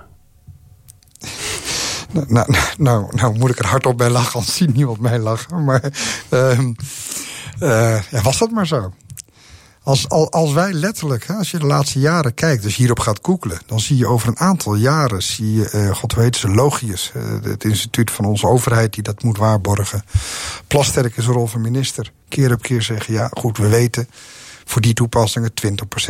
Nou, 2.12 2.26
nou, 2.28 2.48
nou, 2.78 3.16
nou, 3.16 3.38
moet 3.38 3.50
ik 3.50 3.60
er 3.60 3.66
hardop 3.66 3.98
bij 3.98 4.10
lachen, 4.10 4.34
anders 4.40 4.56
ziet 4.56 4.74
niemand 4.74 5.00
mij 5.00 5.20
lachen. 5.20 5.64
Maar 5.64 5.84
uh, 6.30 6.60
uh, 7.60 8.02
ja, 8.12 8.22
was 8.22 8.38
dat 8.38 8.52
maar 8.52 8.68
zo. 8.68 8.94
Als, 9.90 10.10
als 10.10 10.54
wij 10.54 10.74
letterlijk, 10.74 11.30
als 11.30 11.52
je 11.52 11.60
de 11.60 11.66
laatste 11.66 12.00
jaren 12.00 12.34
kijkt, 12.34 12.64
dus 12.64 12.76
hierop 12.76 13.00
gaat 13.00 13.20
googlen, 13.22 13.62
dan 13.66 13.80
zie 13.80 13.98
je 13.98 14.08
over 14.08 14.28
een 14.28 14.40
aantal 14.40 14.76
jaren, 14.76 15.24
zie 15.24 15.54
je, 15.54 15.72
uh, 15.76 15.96
god 15.96 16.14
weet 16.14 16.36
ze, 16.36 16.48
Logius, 16.48 17.12
uh, 17.16 17.24
het 17.42 17.64
instituut 17.64 18.12
van 18.12 18.26
onze 18.26 18.48
overheid 18.48 18.94
die 18.94 19.04
dat 19.04 19.24
moet 19.24 19.38
waarborgen. 19.38 20.04
Plasterk 20.68 21.18
is 21.18 21.26
rol 21.26 21.48
van 21.48 21.62
minister. 21.62 22.12
Keer 22.28 22.52
op 22.52 22.62
keer 22.62 22.82
zeggen, 22.82 23.14
ja, 23.14 23.32
goed, 23.34 23.58
we 23.58 23.68
weten 23.68 24.10
voor 24.66 24.82
die 24.82 24.94
toepassingen 24.94 25.52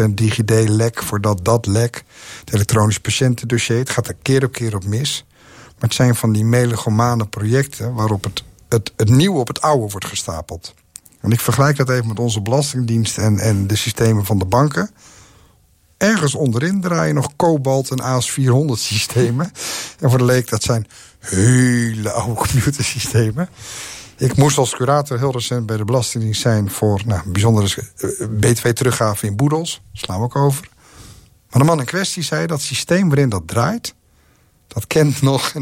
20% 0.01 0.13
DigiD-lek, 0.13 1.03
voor 1.03 1.21
dat 1.21 1.45
dat 1.45 1.65
lek. 1.65 2.03
Het 2.39 2.53
elektronisch 2.53 2.99
patiëntendossier, 2.99 3.77
het 3.77 3.89
gaat 3.89 4.07
er 4.07 4.15
keer 4.21 4.43
op 4.43 4.51
keer 4.51 4.75
op 4.75 4.85
mis. 4.85 5.25
Maar 5.63 5.89
het 5.89 5.93
zijn 5.93 6.15
van 6.15 6.31
die 6.31 6.45
melegomane 6.45 7.27
projecten 7.27 7.93
waarop 7.93 8.23
het, 8.23 8.43
het, 8.69 8.91
het 8.95 9.09
nieuwe 9.09 9.39
op 9.39 9.47
het 9.47 9.61
oude 9.61 9.91
wordt 9.91 10.07
gestapeld. 10.07 10.73
En 11.21 11.31
ik 11.31 11.39
vergelijk 11.39 11.77
dat 11.77 11.89
even 11.89 12.07
met 12.07 12.19
onze 12.19 12.41
belastingdienst 12.41 13.17
en, 13.17 13.39
en 13.39 13.67
de 13.67 13.75
systemen 13.75 14.25
van 14.25 14.39
de 14.39 14.45
banken. 14.45 14.89
Ergens 15.97 16.35
onderin 16.35 16.81
draaien 16.81 17.15
nog 17.15 17.35
Cobalt 17.35 17.91
en 17.91 18.01
AS400 18.01 18.79
systemen. 18.79 19.51
En 19.99 20.09
voor 20.09 20.17
de 20.17 20.25
leek, 20.25 20.49
dat 20.49 20.63
zijn 20.63 20.87
hele 21.19 22.11
oude 22.11 22.33
computersystemen. 22.33 23.49
Ik 24.17 24.35
moest 24.35 24.57
als 24.57 24.75
curator 24.75 25.17
heel 25.17 25.31
recent 25.31 25.65
bij 25.65 25.77
de 25.77 25.85
Belastingdienst 25.85 26.41
zijn... 26.41 26.71
voor 26.71 27.01
nou, 27.05 27.29
bijzondere 27.29 27.83
eh, 27.97 28.27
btw-teruggave 28.39 29.25
in 29.25 29.35
Boedels. 29.35 29.81
Slaan 29.93 30.17
we 30.17 30.23
ook 30.23 30.35
over. 30.35 30.69
Maar 31.49 31.61
de 31.61 31.67
man 31.67 31.79
in 31.79 31.85
kwestie 31.85 32.23
zei 32.23 32.47
dat 32.47 32.61
systeem 32.61 33.07
waarin 33.07 33.29
dat 33.29 33.47
draait... 33.47 33.95
dat 34.67 34.87
kent 34.87 35.21
nog 35.31 35.53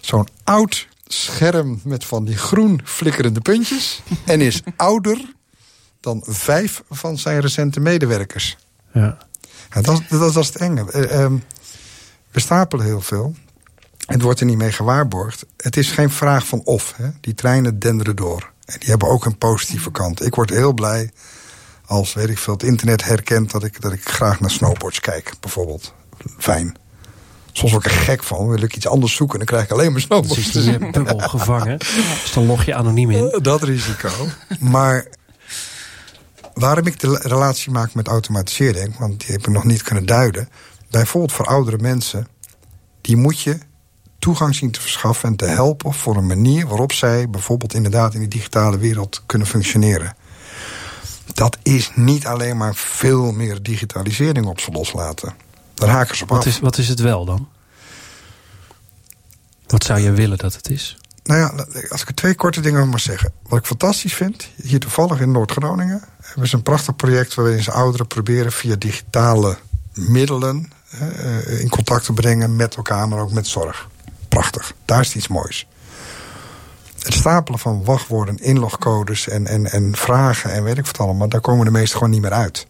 zo'n 0.00 0.28
oud 0.44 0.88
scherm 1.06 1.80
met 1.84 2.04
van 2.04 2.24
die 2.24 2.36
groen 2.36 2.80
flikkerende 2.84 3.40
puntjes. 3.40 4.02
en 4.24 4.40
is 4.40 4.62
ouder 4.76 5.34
dan 6.00 6.24
vijf 6.26 6.82
van 6.90 7.18
zijn 7.18 7.40
recente 7.40 7.80
medewerkers. 7.80 8.56
Ja. 8.92 9.18
ja 9.72 9.80
dat, 9.80 10.02
dat, 10.08 10.20
dat, 10.32 10.36
is 10.36 10.46
het 10.46 10.56
enge. 10.56 10.86
Uh, 10.92 11.20
um, 11.20 11.44
we 12.30 12.40
stapelen 12.40 12.84
heel 12.84 13.00
veel. 13.00 13.34
Het 14.06 14.22
wordt 14.22 14.40
er 14.40 14.46
niet 14.46 14.56
mee 14.56 14.72
gewaarborgd. 14.72 15.46
Het 15.56 15.76
is 15.76 15.90
geen 15.90 16.10
vraag 16.10 16.46
van 16.46 16.60
of. 16.64 16.94
Hè. 16.96 17.08
Die 17.20 17.34
treinen 17.34 17.78
denderen 17.78 18.16
door. 18.16 18.52
En 18.64 18.78
die 18.78 18.88
hebben 18.88 19.08
ook 19.08 19.24
een 19.24 19.38
positieve 19.38 19.90
kant. 19.90 20.24
Ik 20.24 20.34
word 20.34 20.50
heel 20.50 20.72
blij 20.72 21.10
als, 21.86 22.14
weet 22.14 22.28
ik 22.28 22.38
veel, 22.38 22.52
het 22.52 22.62
internet 22.62 23.04
herkent... 23.04 23.50
dat 23.50 23.64
ik, 23.64 23.80
dat 23.80 23.92
ik 23.92 24.08
graag 24.08 24.40
naar 24.40 24.50
snowboards 24.50 25.00
kijk, 25.00 25.32
bijvoorbeeld. 25.40 25.94
Fijn. 26.38 26.76
Soms 27.56 27.72
word 27.72 27.86
ik 27.86 27.92
er 27.92 27.98
gek 27.98 28.22
van. 28.22 28.48
Wil 28.48 28.62
ik 28.62 28.76
iets 28.76 28.86
anders 28.86 29.14
zoeken, 29.14 29.38
dan 29.38 29.46
krijg 29.46 29.64
ik 29.64 29.70
alleen 29.70 29.92
maar 29.92 30.00
snowboards 30.00 30.50
te 30.50 30.62
zien. 30.62 30.90
bubbel 30.90 31.18
gevangen. 31.18 31.78
Dus 32.22 32.32
dan 32.34 32.46
log 32.46 32.64
je 32.64 32.74
anoniem 32.74 33.10
in. 33.10 33.30
Eh, 33.30 33.40
dat 33.42 33.62
risico. 33.62 34.10
maar 34.60 35.06
waarom 36.54 36.86
ik 36.86 37.00
de 37.00 37.20
relatie 37.22 37.72
maak 37.72 37.94
met 37.94 38.08
automatisering... 38.08 38.98
want 38.98 39.20
die 39.20 39.30
heb 39.30 39.40
ik 39.40 39.48
nog 39.48 39.64
niet 39.64 39.82
kunnen 39.82 40.06
duiden... 40.06 40.48
bijvoorbeeld 40.90 41.32
voor 41.32 41.46
oudere 41.46 41.78
mensen... 41.78 42.28
die 43.00 43.16
moet 43.16 43.40
je 43.40 43.58
toegang 44.18 44.54
zien 44.54 44.70
te 44.70 44.80
verschaffen 44.80 45.28
en 45.28 45.36
te 45.36 45.46
helpen... 45.46 45.92
voor 45.92 46.16
een 46.16 46.26
manier 46.26 46.66
waarop 46.66 46.92
zij 46.92 47.30
bijvoorbeeld 47.30 47.74
inderdaad... 47.74 48.14
in 48.14 48.20
die 48.20 48.28
digitale 48.28 48.78
wereld 48.78 49.22
kunnen 49.26 49.46
functioneren. 49.46 50.16
Dat 51.34 51.58
is 51.62 51.90
niet 51.94 52.26
alleen 52.26 52.56
maar 52.56 52.74
veel 52.74 53.32
meer 53.32 53.62
digitalisering 53.62 54.46
op 54.46 54.60
ze 54.60 54.70
loslaten... 54.70 55.34
Daar 55.76 55.88
haken 55.88 56.16
ze 56.16 56.22
op 56.22 56.28
wat 56.28 56.46
Is, 56.46 56.60
wat 56.60 56.78
is 56.78 56.88
het 56.88 57.00
wel 57.00 57.24
dan? 57.24 57.48
Wat 59.66 59.84
zou 59.84 60.00
je 60.00 60.12
willen 60.12 60.38
dat 60.38 60.54
het 60.54 60.70
is? 60.70 60.98
Nou 61.24 61.40
ja, 61.40 61.64
als 61.88 62.02
ik 62.02 62.08
er 62.08 62.14
twee 62.14 62.34
korte 62.34 62.60
dingen 62.60 62.78
over 62.78 62.90
mag 62.90 63.00
zeggen. 63.00 63.32
Wat 63.48 63.58
ik 63.58 63.66
fantastisch 63.66 64.14
vind, 64.14 64.48
hier 64.62 64.80
toevallig 64.80 65.20
in 65.20 65.30
Noord-Groningen... 65.30 66.02
hebben 66.20 66.48
ze 66.48 66.56
een 66.56 66.62
prachtig 66.62 66.96
project 66.96 67.34
waarin 67.34 67.62
ze 67.62 67.70
ouderen 67.70 68.06
proberen... 68.06 68.52
via 68.52 68.76
digitale 68.76 69.56
middelen 69.94 70.72
eh, 70.90 71.60
in 71.60 71.68
contact 71.68 72.04
te 72.04 72.12
brengen 72.12 72.56
met 72.56 72.74
elkaar... 72.74 73.08
maar 73.08 73.18
ook 73.18 73.32
met 73.32 73.46
zorg. 73.46 73.88
Prachtig. 74.28 74.74
Daar 74.84 75.00
is 75.00 75.16
iets 75.16 75.28
moois. 75.28 75.66
Het 77.02 77.14
stapelen 77.14 77.58
van 77.58 77.84
wachtwoorden, 77.84 78.38
inlogcodes 78.38 79.28
en, 79.28 79.46
en, 79.46 79.70
en 79.70 79.96
vragen 79.96 80.52
en 80.52 80.64
weet 80.64 80.78
ik 80.78 80.86
wat 80.86 80.98
allemaal... 80.98 81.28
daar 81.28 81.40
komen 81.40 81.64
de 81.64 81.70
meesten 81.70 81.98
gewoon 81.98 82.12
niet 82.12 82.22
meer 82.22 82.32
uit 82.32 82.66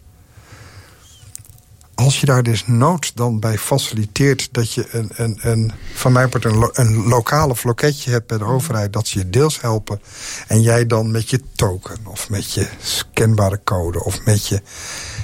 als 1.96 2.20
je 2.20 2.26
daar 2.26 2.42
dus 2.42 2.66
nood 2.66 3.16
dan 3.16 3.40
bij 3.40 3.58
faciliteert... 3.58 4.48
dat 4.52 4.72
je 4.72 4.88
een, 4.90 5.10
een, 5.14 5.38
een, 5.40 5.72
van 5.94 6.12
mij 6.12 6.28
wordt 6.28 6.44
een, 6.44 6.70
een 6.72 7.06
lokale 7.06 7.56
floketje 7.56 8.10
hebt 8.10 8.26
bij 8.26 8.38
de 8.38 8.44
overheid... 8.44 8.92
dat 8.92 9.06
ze 9.06 9.18
je 9.18 9.30
deels 9.30 9.60
helpen 9.60 10.00
en 10.46 10.62
jij 10.62 10.86
dan 10.86 11.10
met 11.10 11.30
je 11.30 11.40
token... 11.54 11.98
of 12.04 12.30
met 12.30 12.52
je 12.52 12.68
scanbare 12.80 13.60
code 13.64 14.04
of 14.04 14.24
met 14.24 14.46
je... 14.46 14.62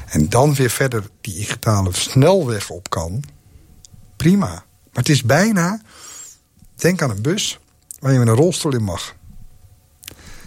en 0.07 0.29
dan 0.29 0.55
weer 0.55 0.71
verder 0.71 1.05
die 1.21 1.35
digitale 1.35 1.93
snelweg 1.93 2.71
op 2.71 2.91
kan... 2.91 3.23
prima. 4.17 4.47
Maar 4.47 4.65
het 4.93 5.09
is 5.09 5.23
bijna... 5.23 5.81
Denk 6.77 7.03
aan 7.03 7.11
een 7.11 7.23
bus 7.23 7.59
waar 8.01 8.13
je 8.13 8.19
met 8.19 8.29
een 8.29 8.35
rolstoel 8.35 8.75
in 8.75 8.83
mag. 8.83 9.15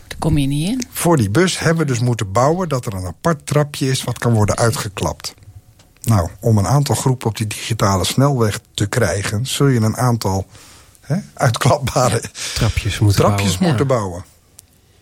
Daar 0.08 0.20
kom 0.20 0.38
je 0.38 0.48
niet 0.48 0.70
in. 0.70 0.88
Voor 0.92 1.18
die 1.18 1.30
bus 1.30 1.60
hebben 1.60 1.86
we 1.86 1.92
dus 1.92 2.00
moeten 2.00 2.32
bouwen... 2.32 2.70
dat 2.70 2.86
er 2.86 2.94
een 2.94 3.06
apart 3.06 3.46
trapje 3.46 3.90
is 3.90 4.04
wat 4.04 4.18
kan 4.18 4.34
worden 4.34 4.58
uitgeklapt. 4.58 5.34
Nou, 6.06 6.30
om 6.40 6.58
een 6.58 6.68
aantal 6.68 6.96
groepen 6.96 7.28
op 7.28 7.38
die 7.38 7.48
digitale 7.48 8.06
snelweg 8.06 8.60
te 8.74 8.88
krijgen... 8.88 9.46
zul 9.46 9.68
je 9.68 9.80
een 9.80 9.98
aantal 9.98 10.48
hè, 11.02 11.16
uitklapbare 11.34 12.24
trapjes 12.54 13.00
moeten 13.00 13.24
trapjes 13.24 13.58
bouwen. 13.58 13.68
Moeten 13.68 13.88
bouwen. 13.88 14.26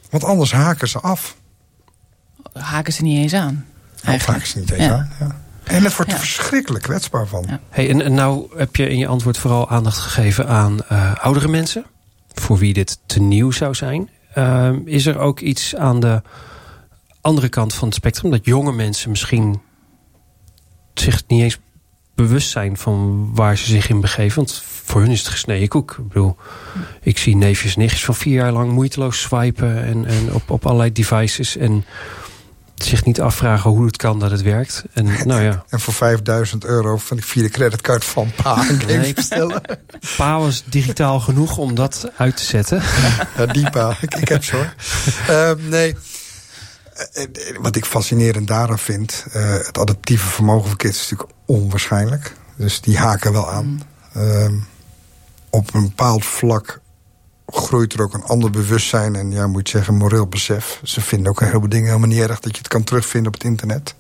Want 0.10 0.24
anders 0.24 0.52
haken 0.52 0.88
ze 0.88 1.00
af. 1.00 1.36
Haken 2.54 2.94
ze 2.94 3.04
niet 3.04 3.18
eens 3.18 3.34
aan. 3.34 3.66
Eigenlijk. 4.04 4.40
Haken 4.40 4.48
ze 4.48 4.60
niet 4.60 4.72
eens 4.72 4.92
aan, 4.92 5.12
ja. 5.20 5.42
En 5.64 5.84
het 5.84 5.96
wordt 5.96 6.12
er 6.12 6.20
verschrikkelijk 6.20 6.84
kwetsbaar 6.84 7.28
van. 7.28 7.46
Ja. 7.48 7.60
Hey, 7.70 7.90
en, 7.90 8.02
en 8.02 8.14
nou 8.14 8.58
heb 8.58 8.76
je 8.76 8.90
in 8.90 8.98
je 8.98 9.08
antwoord 9.08 9.38
vooral 9.38 9.70
aandacht 9.70 9.98
gegeven 9.98 10.48
aan 10.48 10.80
uh, 10.92 11.16
oudere 11.16 11.48
mensen. 11.48 11.86
Voor 12.34 12.58
wie 12.58 12.74
dit 12.74 13.00
te 13.06 13.20
nieuw 13.20 13.52
zou 13.52 13.76
zijn. 13.76 14.10
Uh, 14.38 14.72
is 14.86 15.06
er 15.06 15.18
ook 15.18 15.40
iets 15.40 15.76
aan 15.76 16.00
de 16.00 16.22
andere 17.22 17.50
kant 17.50 17.74
van 17.74 17.88
het 17.88 17.98
spectrum... 17.98 18.32
dat 18.32 18.46
jonge 18.46 18.72
mensen 18.72 19.10
misschien 19.10 19.62
zich 21.04 21.24
niet 21.28 21.42
eens 21.42 21.60
bewust 22.16 22.50
zijn... 22.50 22.78
van 22.78 23.30
waar 23.34 23.58
ze 23.58 23.66
zich 23.66 23.90
in 23.90 24.02
begeven? 24.02 24.36
Want 24.36 24.64
voor 24.84 25.02
hun 25.02 25.12
is 25.12 25.20
het 25.20 25.28
gesneden 25.28 25.68
koek. 25.68 25.92
Ik 25.92 26.08
bedoel, 26.08 26.36
ik 27.02 27.18
zie 27.18 27.36
neefjes 27.36 27.74
en 27.74 27.80
nichtjes 27.80 28.06
van 28.06 28.16
vier 28.16 28.34
jaar 28.34 28.52
lang 28.52 28.72
moeiteloos 28.72 29.22
swipen... 29.22 29.84
en, 29.84 30.06
en 30.06 30.34
op, 30.34 30.50
op 30.50 30.66
allerlei 30.66 30.92
devices 30.92 31.58
en 31.58 31.86
zich 32.76 33.06
niet 33.06 33.22
afvragen 33.22 33.70
hoe 33.70 33.86
het 33.86 33.98
kan 33.98 34.20
dat 34.20 34.32
het 34.32 34.42
werkt. 34.42 34.84
En, 34.94 35.06
nou 35.28 35.42
ja. 35.42 35.64
en 35.70 35.80
voor 35.80 35.94
5000 35.94 36.66
euro 36.66 36.98
van 36.98 37.18
die 37.18 37.26
vierde 37.26 37.50
creditcard 37.50 38.06
van 38.06 38.32
Pa 38.44 38.58
een 38.70 38.80
game 38.80 38.98
nee, 38.98 39.14
bestellen. 39.14 39.62
Pa 40.18 40.40
was 40.40 40.64
digitaal 40.66 41.20
genoeg 41.20 41.58
om 41.58 41.76
dat 41.76 42.12
uit 42.18 42.38
te 42.38 42.44
zetten. 42.44 42.82
Ja, 43.38 43.46
die 43.46 43.70
Pa. 43.70 43.98
Ik, 44.02 44.16
ik 44.16 44.28
heb 44.28 44.44
zo. 44.44 44.66
Uh, 45.30 45.52
nee. 45.70 45.96
Wat 47.62 47.76
ik 47.76 47.86
fascinerend 47.86 48.48
daaraan 48.48 48.80
vind... 48.80 49.26
Uh, 49.36 49.52
het 49.52 49.78
adaptieve 49.78 50.28
vermogen 50.28 50.68
van 50.68 50.78
kids 50.78 51.00
is 51.00 51.10
natuurlijk 51.10 51.40
onwaarschijnlijk. 51.46 52.36
Dus 52.56 52.82
die 52.82 52.98
haken 52.98 53.32
wel 53.32 53.52
aan. 53.52 53.82
Uh, 54.18 54.52
op 55.50 55.74
een 55.74 55.84
bepaald 55.84 56.26
vlak 56.26 56.82
groeit 57.48 57.94
er 57.94 58.02
ook 58.02 58.14
een 58.14 58.24
ander 58.24 58.50
bewustzijn... 58.50 59.16
en 59.16 59.32
ja, 59.32 59.48
moet 59.48 59.70
je 59.70 59.78
zeggen, 59.78 59.96
moreel 59.96 60.28
besef. 60.28 60.80
Ze 60.84 61.02
vinden 61.02 61.32
ook 61.32 61.42
een 61.42 61.48
heleboel 61.48 61.70
dingen 61.70 61.88
helemaal 61.88 62.08
niet 62.08 62.20
erg... 62.20 62.40
dat 62.40 62.52
je 62.52 62.58
het 62.58 62.68
kan 62.68 62.84
terugvinden 62.84 63.28
op 63.28 63.34
het 63.34 63.44
internet. 63.44 63.96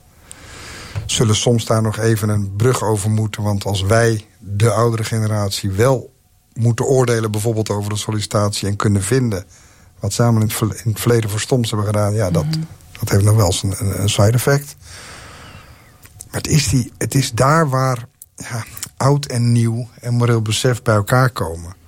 Zullen 1.05 1.35
soms 1.35 1.65
daar 1.65 1.81
nog 1.81 1.97
even 1.97 2.29
een 2.29 2.55
brug 2.55 2.83
over 2.83 3.09
moeten... 3.09 3.43
want 3.43 3.65
als 3.65 3.81
wij, 3.81 4.25
de 4.39 4.71
oudere 4.71 5.03
generatie, 5.03 5.71
wel 5.71 6.13
moeten 6.53 6.85
oordelen... 6.85 7.31
bijvoorbeeld 7.31 7.69
over 7.69 7.89
de 7.89 7.97
sollicitatie 7.97 8.67
en 8.67 8.75
kunnen 8.75 9.03
vinden... 9.03 9.45
wat 9.99 10.13
samen 10.13 10.41
in 10.41 10.49
het 10.91 10.99
verleden 10.99 11.29
voor 11.29 11.39
stoms 11.39 11.69
hebben 11.69 11.87
gedaan... 11.87 12.13
ja, 12.13 12.31
dat, 12.31 12.45
mm. 12.45 12.67
Dat 13.03 13.13
heeft 13.13 13.23
nog 13.23 13.35
wel 13.35 13.45
eens 13.45 13.63
een, 13.63 14.01
een 14.01 14.09
side 14.09 14.31
effect. 14.31 14.75
Maar 16.31 16.41
het 16.41 16.47
is, 16.47 16.69
die, 16.69 16.91
het 16.97 17.15
is 17.15 17.31
daar 17.31 17.69
waar 17.69 18.05
ja, 18.35 18.63
oud 18.97 19.25
en 19.25 19.51
nieuw 19.51 19.87
en 20.01 20.13
moreel 20.13 20.41
besef 20.41 20.81
bij 20.81 20.95
elkaar 20.95 21.29
komen... 21.29 21.81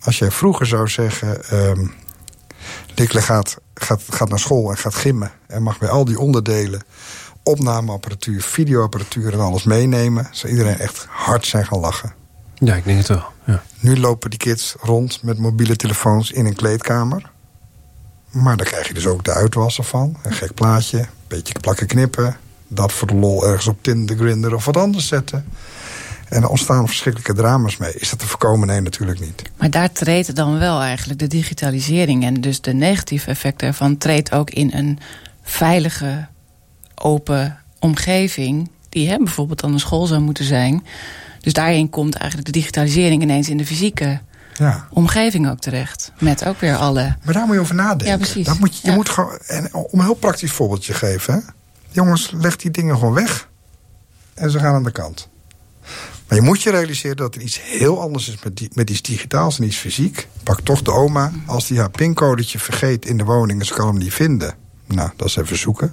Als 0.00 0.18
jij 0.18 0.30
vroeger 0.30 0.66
zou 0.66 0.88
zeggen... 0.88 1.58
Um, 1.68 1.94
Dikle 2.94 3.22
gaat, 3.22 3.56
gaat, 3.74 4.02
gaat 4.10 4.28
naar 4.28 4.38
school 4.38 4.70
en 4.70 4.76
gaat 4.76 4.94
gimmen... 4.94 5.32
en 5.46 5.62
mag 5.62 5.78
bij 5.78 5.88
al 5.88 6.04
die 6.04 6.18
onderdelen 6.18 6.82
opnameapparatuur, 7.42 8.42
videoapparatuur 8.42 9.32
en 9.32 9.40
alles 9.40 9.64
meenemen... 9.64 10.28
zou 10.30 10.52
iedereen 10.52 10.78
echt 10.78 11.06
hard 11.10 11.46
zijn 11.46 11.66
gaan 11.66 11.78
lachen. 11.78 12.14
Ja, 12.54 12.74
ik 12.74 12.84
denk 12.84 12.98
het 12.98 13.08
wel. 13.08 13.24
Ja. 13.44 13.62
Nu 13.80 13.98
lopen 13.98 14.30
die 14.30 14.38
kids 14.38 14.74
rond 14.80 15.22
met 15.22 15.38
mobiele 15.38 15.76
telefoons 15.76 16.30
in 16.30 16.46
een 16.46 16.54
kleedkamer. 16.54 17.32
Maar 18.34 18.56
daar 18.56 18.66
krijg 18.66 18.88
je 18.88 18.94
dus 18.94 19.06
ook 19.06 19.24
de 19.24 19.32
uitwassen 19.32 19.84
van. 19.84 20.16
Een 20.22 20.32
gek 20.32 20.54
plaatje, 20.54 20.98
een 20.98 21.06
beetje 21.28 21.54
plakken 21.60 21.86
knippen... 21.86 22.36
dat 22.68 22.92
voor 22.92 23.08
de 23.08 23.14
lol 23.14 23.46
ergens 23.46 23.66
op 23.66 23.82
Tinder, 23.82 24.16
Grindr 24.16 24.54
of 24.54 24.64
wat 24.64 24.76
anders 24.76 25.08
zetten... 25.08 25.44
En 26.28 26.42
er 26.42 26.48
ontstaan 26.48 26.86
verschrikkelijke 26.86 27.34
drama's 27.34 27.76
mee. 27.76 27.92
Is 27.94 28.10
dat 28.10 28.18
te 28.18 28.26
voorkomen? 28.26 28.66
Nee, 28.68 28.80
natuurlijk 28.80 29.20
niet. 29.20 29.42
Maar 29.56 29.70
daar 29.70 29.92
treedt 29.92 30.36
dan 30.36 30.58
wel 30.58 30.80
eigenlijk 30.80 31.18
de 31.18 31.26
digitalisering... 31.26 32.24
en 32.24 32.40
dus 32.40 32.60
de 32.60 32.72
negatieve 32.72 33.30
effecten 33.30 33.68
ervan... 33.68 33.98
treedt 33.98 34.32
ook 34.32 34.50
in 34.50 34.70
een 34.72 34.98
veilige, 35.42 36.26
open 36.94 37.58
omgeving... 37.78 38.70
die 38.88 39.08
hè, 39.08 39.16
bijvoorbeeld 39.16 39.60
dan 39.60 39.72
een 39.72 39.80
school 39.80 40.06
zou 40.06 40.20
moeten 40.20 40.44
zijn. 40.44 40.86
Dus 41.40 41.52
daarin 41.52 41.90
komt 41.90 42.14
eigenlijk 42.14 42.52
de 42.52 42.58
digitalisering 42.58 43.22
ineens 43.22 43.48
in 43.48 43.56
de 43.56 43.66
fysieke... 43.66 44.20
Ja. 44.54 44.86
omgeving 44.90 45.50
ook 45.50 45.60
terecht. 45.60 46.12
Met 46.18 46.44
ook 46.44 46.60
weer 46.60 46.76
alle... 46.76 47.16
Maar 47.24 47.34
daar 47.34 47.46
moet 47.46 47.54
je 47.54 47.60
over 47.60 47.74
nadenken. 47.74 48.06
Ja, 48.06 48.16
precies. 48.16 48.46
Dat 48.46 48.58
moet 48.58 48.78
je, 48.78 48.88
je 48.88 48.94
moet 48.94 49.08
gewoon, 49.08 49.38
en 49.46 49.74
om 49.74 49.98
een 49.98 50.04
heel 50.04 50.14
praktisch 50.14 50.52
voorbeeldje 50.52 50.92
te 50.92 50.98
geven... 50.98 51.34
Hè? 51.34 51.40
jongens, 51.94 52.30
leg 52.30 52.56
die 52.56 52.70
dingen 52.70 52.98
gewoon 52.98 53.14
weg. 53.14 53.48
En 54.34 54.50
ze 54.50 54.58
gaan 54.58 54.74
aan 54.74 54.82
de 54.82 54.90
kant. 54.90 55.28
Maar 56.28 56.38
je 56.38 56.44
moet 56.44 56.62
je 56.62 56.70
realiseren 56.70 57.16
dat 57.16 57.34
er 57.34 57.40
iets 57.40 57.60
heel 57.62 58.00
anders 58.00 58.28
is 58.28 58.42
met, 58.44 58.56
die, 58.56 58.70
met 58.72 58.90
iets 58.90 59.02
digitaals 59.02 59.58
en 59.58 59.64
iets 59.64 59.76
fysiek. 59.76 60.28
Pak 60.42 60.60
toch 60.60 60.82
de 60.82 60.92
oma, 60.92 61.32
als 61.46 61.66
die 61.66 61.78
haar 61.78 61.90
pincodetje 61.90 62.58
vergeet 62.58 63.06
in 63.06 63.16
de 63.16 63.24
woning... 63.24 63.60
en 63.60 63.66
ze 63.66 63.74
kan 63.74 63.86
hem 63.86 63.98
niet 63.98 64.14
vinden. 64.14 64.54
Nou, 64.86 65.10
dat 65.16 65.28
is 65.28 65.36
even 65.36 65.58
zoeken. 65.58 65.92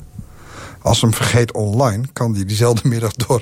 Als 0.82 1.00
ze 1.00 1.06
hem 1.06 1.16
vergeet 1.16 1.54
online, 1.54 2.04
kan 2.14 2.34
die 2.34 2.46
diezelfde 2.46 2.88
middag 2.94 3.14
door 3.14 3.42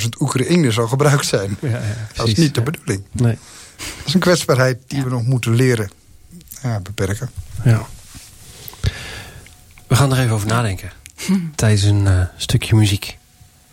11.000 0.00 0.08
Oekraïners 0.18 0.78
al 0.78 0.88
gebruikt 0.88 1.26
zijn. 1.26 1.56
Ja, 1.60 1.68
ja, 1.68 1.80
dat 2.14 2.26
is 2.26 2.34
niet 2.34 2.54
de 2.54 2.62
bedoeling. 2.62 3.02
Nee. 3.12 3.38
Dat 3.76 4.06
is 4.06 4.14
een 4.14 4.20
kwetsbaarheid 4.20 4.78
die 4.86 5.02
we 5.02 5.10
nog 5.10 5.22
moeten 5.22 5.54
leren 5.54 5.90
ja, 6.62 6.80
beperken. 6.80 7.30
Ja. 7.64 7.86
We 9.86 9.96
gaan 9.96 10.12
er 10.12 10.18
even 10.18 10.34
over 10.34 10.48
nadenken. 10.48 10.92
Tijdens 11.54 11.82
een 11.82 12.04
uh, 12.04 12.20
stukje 12.36 12.76
muziek. 12.76 13.18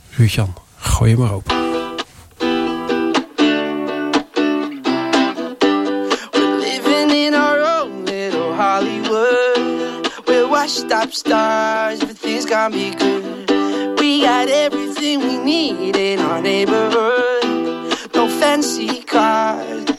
Ruud-Jan, 0.10 0.54
gooi 0.78 1.10
je 1.10 1.18
maar 1.18 1.32
open. 1.32 1.62
up 11.02 11.14
stars, 11.14 12.02
everything's 12.02 12.46
gonna 12.46 12.70
be 12.70 12.92
good. 12.92 13.50
We 14.00 14.22
got 14.22 14.48
everything 14.50 15.20
we 15.20 15.38
need 15.38 15.96
in 15.96 16.20
our 16.20 16.42
neighborhood. 16.42 18.14
No 18.14 18.28
fancy 18.28 19.04
cars. 19.04 19.91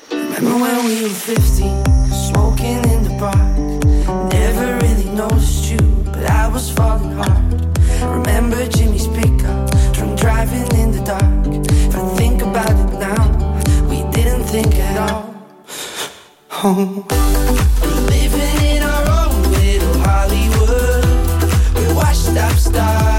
When 0.62 0.84
we 0.84 1.02
were 1.02 1.08
15, 1.08 1.84
smoking 2.12 2.84
in 2.88 3.02
the 3.02 3.16
park? 3.18 4.32
Never 4.32 4.78
really 4.86 5.10
noticed 5.10 5.68
you, 5.68 5.78
but 6.04 6.30
I 6.30 6.46
was 6.46 6.70
falling 6.70 7.10
hard. 7.10 7.78
Remember 8.00 8.64
Jimmy's 8.68 9.08
pickup, 9.08 9.68
drunk 9.92 10.20
driving 10.20 10.70
in 10.78 10.92
the 10.92 11.02
dark. 11.02 11.66
If 11.68 11.96
I 11.96 12.08
think 12.14 12.42
about 12.42 12.70
it 12.70 12.92
now, 12.96 13.24
we 13.90 14.08
didn't 14.12 14.44
think 14.44 14.72
at 14.76 15.10
all. 15.10 15.34
Oh. 16.62 17.06
We're 17.82 18.00
living 18.14 18.58
in 18.76 18.84
our 18.84 19.04
own 19.18 19.42
little 19.50 19.98
Hollywood. 20.06 21.74
We 21.74 21.92
watched 21.92 22.20
stop 22.20 22.56
stars. 22.56 23.11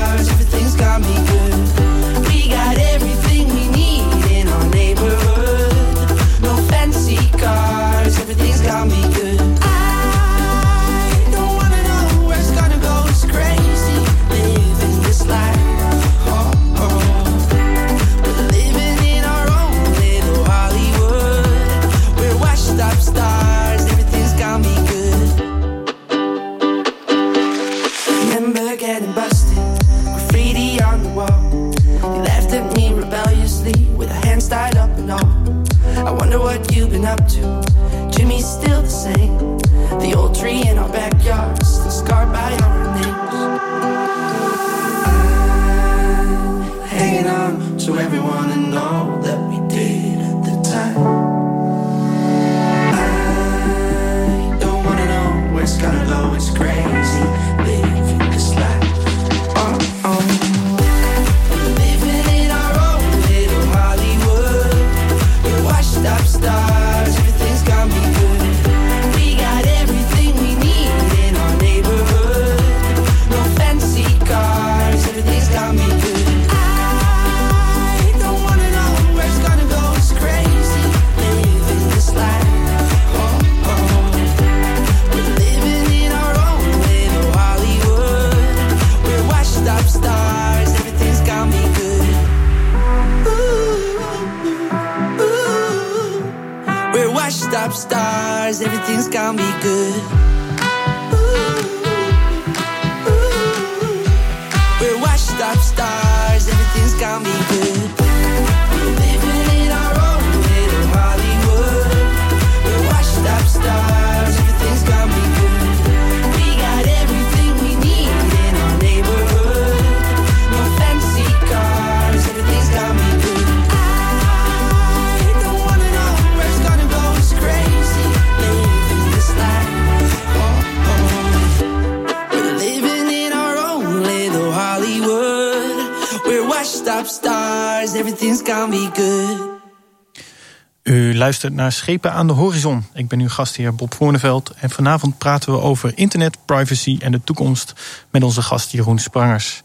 Luistert 141.23 141.53
naar 141.53 141.71
Schepen 141.71 142.11
aan 142.11 142.27
de 142.27 142.33
Horizon. 142.33 142.85
Ik 142.93 143.07
ben 143.07 143.19
uw 143.19 143.29
gastheer 143.29 143.75
Bob 143.75 143.93
Voorneveld. 143.93 144.53
En 144.59 144.69
vanavond 144.69 145.17
praten 145.17 145.51
we 145.51 145.59
over 145.59 145.91
internet, 145.95 146.37
privacy 146.45 146.97
en 147.01 147.11
de 147.11 147.21
toekomst 147.23 147.73
met 148.09 148.23
onze 148.23 148.41
gast 148.41 148.71
Jeroen 148.71 148.99
Sprangers. 148.99 149.63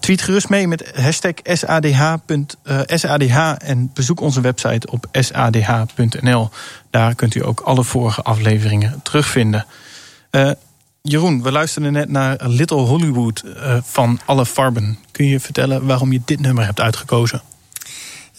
Tweet 0.00 0.22
gerust 0.22 0.48
mee 0.48 0.68
met 0.68 0.92
hashtag 0.94 1.32
SADH, 1.42 2.14
eh, 2.62 3.54
en 3.58 3.90
bezoek 3.94 4.20
onze 4.20 4.40
website 4.40 4.90
op 4.90 5.06
sadh.nl. 5.12 6.50
Daar 6.90 7.14
kunt 7.14 7.34
u 7.34 7.44
ook 7.44 7.60
alle 7.60 7.84
vorige 7.84 8.22
afleveringen 8.22 9.00
terugvinden. 9.02 9.66
Eh, 10.30 10.50
Jeroen, 11.02 11.42
we 11.42 11.52
luisterden 11.52 11.92
net 11.92 12.08
naar 12.08 12.36
Little 12.42 12.80
Hollywood 12.80 13.40
eh, 13.40 13.76
van 13.82 14.20
Alle 14.24 14.46
Farben. 14.46 14.98
Kun 15.10 15.26
je 15.26 15.40
vertellen 15.40 15.86
waarom 15.86 16.12
je 16.12 16.20
dit 16.24 16.40
nummer 16.40 16.64
hebt 16.64 16.80
uitgekozen? 16.80 17.42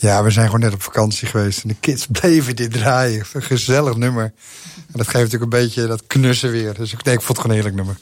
Ja, 0.05 0.23
we 0.23 0.29
zijn 0.29 0.45
gewoon 0.45 0.59
net 0.59 0.73
op 0.73 0.81
vakantie 0.81 1.27
geweest. 1.27 1.61
En 1.61 1.67
de 1.67 1.75
kids 1.79 2.07
bleven 2.19 2.55
dit 2.55 2.71
draaien. 2.71 3.25
Een 3.33 3.41
gezellig 3.41 3.95
nummer. 3.95 4.23
En 4.23 4.93
dat 4.97 5.07
geeft 5.07 5.23
natuurlijk 5.23 5.43
een 5.43 5.59
beetje 5.59 5.87
dat 5.87 6.07
knussen 6.07 6.51
weer. 6.51 6.73
Dus 6.73 6.93
ik 6.93 7.03
denk, 7.03 7.19
ik 7.19 7.25
vond 7.25 7.37
het 7.37 7.47
gewoon 7.47 7.57
een 7.57 7.63
heerlijk 7.63 7.75
nummer. 7.75 7.97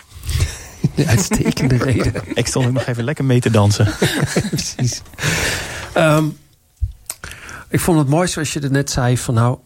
Uitstekende 1.12 1.78
reden. 1.94 2.14
Ik 2.34 2.48
stond 2.48 2.66
ook 2.66 2.72
nog 2.72 2.86
even 2.86 3.04
lekker 3.04 3.26
mee 3.26 3.40
te 3.40 3.50
dansen. 3.50 3.94
Precies. 4.50 5.02
Ehm, 5.94 6.26
ik 7.70 7.80
vond 7.80 8.00
het 8.00 8.08
mooi 8.08 8.28
zoals 8.28 8.54
je 8.54 8.60
het 8.60 8.72
net 8.72 8.92
zei 8.92 9.18
van 9.18 9.34
nou... 9.34 9.58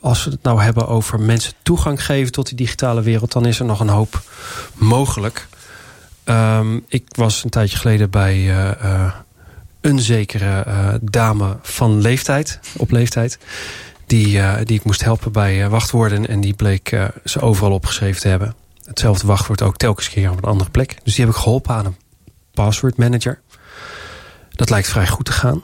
als 0.00 0.24
we 0.24 0.30
het 0.30 0.42
nou 0.42 0.62
hebben 0.62 0.88
over 0.88 1.20
mensen 1.20 1.52
toegang 1.62 2.04
geven 2.04 2.32
tot 2.32 2.46
die 2.46 2.56
digitale 2.56 3.02
wereld... 3.02 3.32
dan 3.32 3.46
is 3.46 3.58
er 3.58 3.64
nog 3.64 3.80
een 3.80 3.88
hoop 3.88 4.22
mogelijk. 4.74 5.48
Ehm, 6.24 6.78
ik 6.88 7.04
was 7.08 7.44
een 7.44 7.50
tijdje 7.50 7.78
geleden 7.78 8.10
bij 8.10 8.34
eh, 8.34 8.70
eh, 8.70 9.12
een 9.82 9.98
zekere 9.98 10.62
eh, 10.62 10.94
dame 11.00 11.56
van 11.62 12.00
leeftijd, 12.00 12.60
op 12.76 12.90
leeftijd... 12.90 13.38
Die, 14.06 14.40
eh, 14.40 14.64
die 14.64 14.78
ik 14.78 14.84
moest 14.84 15.04
helpen 15.04 15.32
bij 15.32 15.62
eh, 15.62 15.70
wachtwoorden. 15.70 16.26
En 16.26 16.40
die 16.40 16.54
bleek 16.54 17.10
ze 17.24 17.40
overal 17.40 17.72
opgeschreven 17.72 18.20
te 18.20 18.28
hebben. 18.28 18.54
Hetzelfde 18.84 19.26
wachtwoord 19.26 19.62
ook 19.62 19.76
telkens 19.76 20.08
keer 20.08 20.30
op 20.30 20.36
een 20.36 20.50
andere 20.50 20.70
plek. 20.70 20.96
Dus 21.04 21.14
die 21.14 21.24
heb 21.24 21.34
ik 21.34 21.40
geholpen 21.40 21.74
aan 21.74 21.86
een 21.86 21.96
password 22.54 22.96
manager. 22.96 23.40
Dat 24.50 24.70
lijkt 24.70 24.88
vrij 24.88 25.06
goed 25.06 25.24
te 25.24 25.32
gaan. 25.32 25.62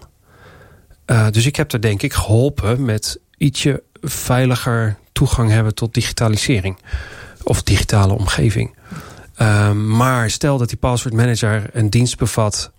Dus 1.32 1.46
ik 1.46 1.56
heb 1.56 1.72
er 1.72 1.80
denk 1.80 2.02
ik 2.02 2.12
geholpen 2.12 2.84
met 2.84 3.20
ietsje 3.36 3.82
veiliger 4.02 4.98
toegang 5.12 5.50
hebben 5.50 5.74
tot 5.74 5.94
digitalisering. 5.94 6.78
Of 7.42 7.62
digitale 7.62 8.12
omgeving. 8.12 8.76
Uh, 9.38 9.72
maar 9.72 10.30
stel 10.30 10.58
dat 10.58 10.68
die 10.68 10.78
password 10.78 11.14
manager 11.14 11.70
een 11.72 11.90
dienst 11.90 12.18
bevat 12.18 12.72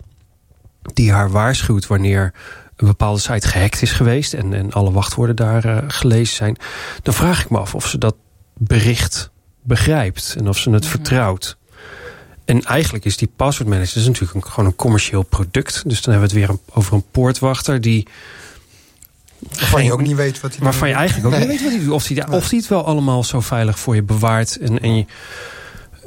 die 0.81 1.11
haar 1.11 1.29
waarschuwt 1.31 1.87
wanneer 1.87 2.33
een 2.75 2.87
bepaalde 2.87 3.19
site 3.19 3.47
gehackt 3.47 3.81
is 3.81 3.91
geweest 3.91 4.33
en, 4.33 4.53
en 4.53 4.71
alle 4.71 4.91
wachtwoorden 4.91 5.35
daar 5.35 5.65
uh, 5.65 5.77
gelezen 5.87 6.35
zijn, 6.35 6.57
dan 7.03 7.13
vraag 7.13 7.43
ik 7.43 7.49
me 7.49 7.57
af 7.57 7.75
of 7.75 7.87
ze 7.87 7.97
dat 7.97 8.15
bericht 8.57 9.31
begrijpt 9.61 10.35
en 10.37 10.47
of 10.47 10.57
ze 10.57 10.69
het 10.69 10.85
vertrouwt. 10.85 11.57
En 12.45 12.63
eigenlijk 12.63 13.05
is 13.05 13.17
die 13.17 13.31
password 13.35 13.69
manager 13.69 13.97
is 13.97 14.07
natuurlijk 14.07 14.33
een, 14.33 14.51
gewoon 14.51 14.65
een 14.65 14.75
commercieel 14.75 15.23
product. 15.23 15.83
Dus 15.85 16.01
dan 16.01 16.13
hebben 16.13 16.31
we 16.31 16.39
het 16.39 16.47
weer 16.47 16.57
een, 16.57 16.75
over 16.77 16.93
een 16.93 17.05
poortwachter 17.11 17.81
die. 17.81 18.07
Waarvan 19.39 19.83
je 19.83 19.93
ook 19.93 20.01
niet 20.01 20.15
weet 20.15 20.39
wat 20.39 20.55
hij 20.55 20.63
Waarvan 20.63 20.87
je 20.87 20.93
eigenlijk 20.93 21.25
ook 21.27 21.31
nee. 21.31 21.47
niet 21.47 21.49
weet 21.49 21.61
wat 21.61 21.71
hij 21.71 21.83
doet. 21.83 21.93
Of 21.93 22.07
hij, 22.07 22.27
of 22.27 22.49
hij 22.49 22.59
het 22.59 22.67
wel 22.67 22.85
allemaal 22.85 23.23
zo 23.23 23.39
veilig 23.39 23.79
voor 23.79 23.95
je 23.95 24.03
bewaart. 24.03 24.57
En, 24.57 24.79
en 24.81 24.95
je, 24.95 25.05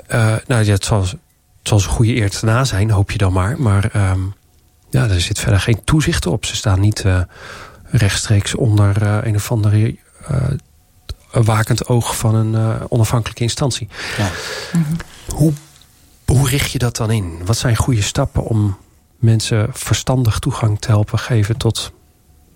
uh, 0.09 0.37
nou 0.47 0.65
ja, 0.65 0.73
het 0.73 0.85
zal, 0.85 1.01
het 1.01 1.19
zal 1.63 1.79
een 1.79 1.85
goede 1.85 2.17
eer 2.17 2.31
te 2.31 2.45
na 2.45 2.65
zijn, 2.65 2.91
hoop 2.91 3.11
je 3.11 3.19
dan 3.19 3.33
maar. 3.33 3.61
Maar 3.61 4.11
um, 4.11 4.35
ja, 4.93 5.09
er 5.09 5.21
zit 5.21 5.39
verder 5.39 5.61
geen 5.61 5.85
toezicht 5.85 6.27
op. 6.27 6.45
Ze 6.45 6.57
staan 6.57 6.81
niet 6.81 7.05
uh, 7.05 7.21
rechtstreeks 7.85 8.55
onder 8.55 9.03
uh, 9.03 9.19
een 9.23 9.35
of 9.35 9.51
andere 9.51 9.97
uh, 10.31 11.45
wakend 11.45 11.87
oog 11.87 12.17
van 12.17 12.35
een 12.35 12.81
onafhankelijke 12.89 13.43
instantie. 13.43 13.89
Ja. 14.19 14.31
Mm 14.73 14.85
-hmm. 14.85 14.97
Hoe, 15.37 15.53
hoe 16.27 16.49
richt 16.49 16.71
je 16.71 16.79
dat 16.79 16.97
dan 16.97 17.11
in? 17.11 17.45
Wat 17.45 17.57
zijn 17.57 17.77
goede 17.77 18.03
stappen 18.03 18.45
om 18.45 18.77
mensen 19.17 19.69
verstandig 19.73 20.39
toegang 20.39 20.81
te 20.81 20.89
helpen 20.89 21.19
geven 21.19 21.57
tot 21.57 21.93